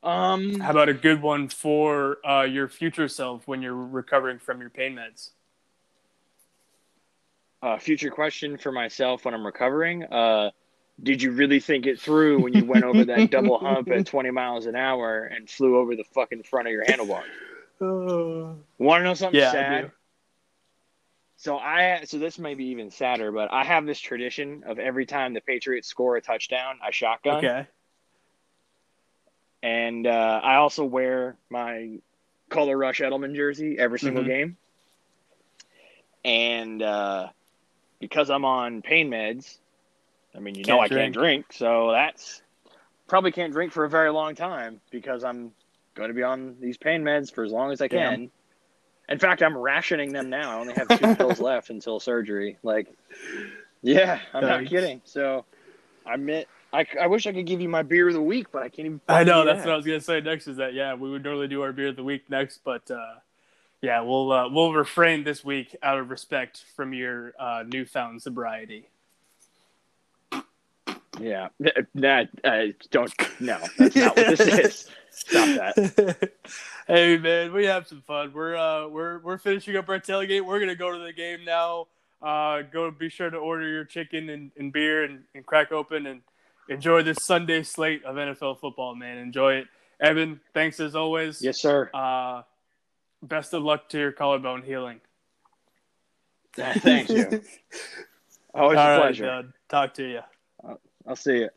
Um, 0.04 0.60
How 0.60 0.72
about 0.72 0.90
a 0.90 0.94
good 0.94 1.22
one 1.22 1.48
for 1.50 2.18
uh, 2.28 2.44
your 2.44 2.68
future 2.68 3.08
self 3.08 3.48
when 3.48 3.64
you're 3.64 3.74
recovering 3.74 4.38
from 4.38 4.62
your 4.62 4.70
pain 4.70 4.96
meds? 4.96 5.32
uh, 7.66 7.80
future 7.80 8.12
question 8.12 8.58
for 8.58 8.72
myself 8.72 9.26
when 9.26 9.34
I'm 9.34 9.46
recovering. 9.46 10.04
Uh, 10.04 10.52
did 11.02 11.22
you 11.22 11.32
really 11.32 11.60
think 11.60 11.86
it 11.86 12.00
through 12.00 12.42
when 12.42 12.54
you 12.54 12.66
went 12.66 12.84
over 12.86 13.06
that 13.06 13.30
double 13.30 13.58
hump 13.60 13.92
at 13.92 14.06
20 14.06 14.32
miles 14.32 14.66
an 14.66 14.76
hour 14.76 15.24
and 15.24 15.50
flew 15.50 15.78
over 15.78 15.96
the 15.96 16.04
fucking 16.04 16.44
front 16.44 16.68
of 16.68 16.72
your 16.72 16.86
handlebars? 16.86 17.26
Uh, 17.82 18.54
Want 18.78 19.02
to 19.02 19.04
know 19.04 19.14
something 19.14 19.40
Yeah, 19.40 19.52
sad? 19.52 19.82
do. 19.84 19.92
So 21.38 21.58
I 21.58 22.02
so 22.06 22.18
this 22.18 22.40
may 22.40 22.56
be 22.56 22.66
even 22.68 22.90
sadder, 22.92 23.32
but 23.32 23.52
I 23.52 23.64
have 23.64 23.86
this 23.86 24.00
tradition 24.00 24.64
of 24.66 24.80
every 24.80 25.06
time 25.06 25.34
the 25.34 25.42
Patriots 25.42 25.88
score 25.88 26.16
a 26.16 26.22
touchdown, 26.22 26.80
I 26.82 26.92
shotgun, 26.92 27.36
okay. 27.38 27.68
and 29.62 30.08
uh, 30.08 30.40
I 30.44 30.56
also 30.56 30.86
wear 30.86 31.36
my 31.50 32.00
Color 32.50 32.78
Rush 32.78 33.02
Edelman 33.02 33.36
jersey 33.36 33.78
every 33.78 34.00
single 34.00 34.24
Mhm. 34.24 34.28
game. 34.28 34.58
And 36.24 36.82
uh, 36.82 37.28
because 38.00 38.30
I'm 38.30 38.46
on 38.46 38.82
pain 38.82 39.10
meds, 39.10 39.58
I 40.36 40.40
mean, 40.40 40.56
you 40.56 40.66
know, 40.66 40.80
Can't 40.80 40.92
I 40.92 40.96
can't 40.96 41.14
drink, 41.14 41.46
so 41.52 41.92
that's 41.92 42.42
probably 43.08 43.32
can't 43.32 43.54
drink 43.54 43.72
for 43.72 43.86
a 43.86 43.90
very 43.90 44.12
long 44.12 44.36
time 44.36 44.82
because 44.92 45.24
I'm 45.24 45.52
going 45.94 46.10
to 46.10 46.14
be 46.14 46.24
on 46.24 46.56
these 46.60 46.78
pain 46.78 47.04
meds 47.04 47.34
for 47.34 47.44
as 47.44 47.52
long 47.52 47.72
as 47.72 47.82
I 47.82 47.88
Damn. 47.88 48.16
can. 48.16 48.32
In 49.08 49.20
fact, 49.20 49.44
I'm 49.44 49.56
rationing 49.56 50.12
them 50.12 50.30
now. 50.30 50.58
I 50.58 50.60
only 50.60 50.74
have 50.74 51.00
two 51.00 51.16
pills 51.18 51.40
left 51.40 51.70
until 51.70 52.00
surgery. 52.00 52.58
Like, 52.64 52.88
yeah, 53.82 54.20
I'm 54.34 54.44
not 54.44 54.66
kidding. 54.66 55.02
So, 55.06 55.46
I 56.06 56.16
admit, 56.16 56.48
I, 56.74 56.86
I 57.00 57.08
wish 57.08 57.28
I 57.28 57.34
could 57.34 57.46
give 57.46 57.62
you 57.62 57.70
my 57.70 57.84
beer 57.84 58.08
of 58.08 58.16
the 58.16 58.22
week, 58.22 58.48
but 58.52 58.64
I 58.64 58.70
can't 58.70 58.86
even. 58.88 59.02
I 59.08 59.24
know 59.24 59.46
that's 59.46 59.60
that. 59.60 59.68
what 59.68 59.74
I 59.74 59.78
was 59.78 59.86
gonna 59.86 60.02
say 60.02 60.22
next. 60.22 60.48
Is 60.48 60.58
that 60.58 60.74
yeah, 60.74 60.96
we 60.96 61.10
would 61.10 61.24
normally 61.24 61.48
do 61.48 61.62
our 61.62 61.72
beer 61.72 61.90
of 61.90 61.96
the 61.96 62.04
week 62.04 62.30
next, 62.30 62.62
but 62.64 62.90
uh, 62.92 63.16
yeah, 63.82 64.02
we'll 64.02 64.32
uh, 64.32 64.50
we'll 64.50 64.74
refrain 64.74 65.24
this 65.24 65.46
week 65.46 65.76
out 65.84 66.00
of 66.00 66.10
respect 66.10 66.66
from 66.76 66.94
your 66.94 67.34
uh, 67.40 67.64
newfound 67.66 68.22
sobriety. 68.22 68.90
Yeah, 71.20 71.50
that 71.96 72.30
uh, 72.44 72.74
don't. 72.92 73.14
No, 73.40 73.60
that's 73.78 73.96
not 73.96 74.18
what 74.18 74.38
this 74.38 74.40
is. 74.66 74.90
Stop 75.12 75.76
that. 75.76 76.32
hey 76.88 77.18
man, 77.18 77.54
we 77.54 77.66
have 77.66 77.88
some 77.88 78.02
fun. 78.02 78.34
We're 78.34 78.56
uh 78.56 78.88
we're 78.88 79.20
we're 79.20 79.38
finishing 79.38 79.76
up 79.78 79.88
our 79.90 80.00
tailgate. 80.00 80.46
We're 80.46 80.60
gonna 80.60 80.76
go 80.76 80.92
to 80.92 81.00
the 81.00 81.14
game 81.14 81.46
now. 81.46 81.88
Uh, 82.22 82.64
go 82.64 82.90
be 82.92 83.10
sure 83.10 83.30
to 83.30 83.38
order 83.38 83.68
your 83.68 83.86
chicken 83.86 84.30
and, 84.30 84.52
and 84.58 84.74
beer 84.74 85.04
and, 85.04 85.24
and 85.36 85.46
crack 85.46 85.72
open 85.72 86.08
and 86.08 86.22
enjoy 86.70 87.04
this 87.04 87.18
Sunday 87.22 87.62
slate 87.64 88.04
of 88.04 88.16
NFL 88.16 88.60
football, 88.60 88.96
man. 88.96 89.18
Enjoy 89.18 89.54
it. 89.54 89.68
Evan, 90.00 90.40
thanks 90.54 90.80
as 90.80 90.96
always. 90.96 91.42
Yes, 91.42 91.62
sir. 91.62 91.90
Uh, 91.94 92.42
best 93.22 93.54
of 93.54 93.64
luck 93.64 93.90
to 93.90 94.00
your 94.00 94.12
collarbone 94.12 94.64
healing. 94.64 95.02
Thank 96.56 97.10
you. 97.10 97.42
Always 98.54 98.78
All 98.78 98.88
a 98.88 98.92
right, 98.92 99.02
pleasure. 99.02 99.26
bud. 99.26 99.54
Talk 99.68 99.94
to 99.96 100.04
you. 100.10 100.22
I'll 101.08 101.16
see 101.16 101.40
you. 101.40 101.50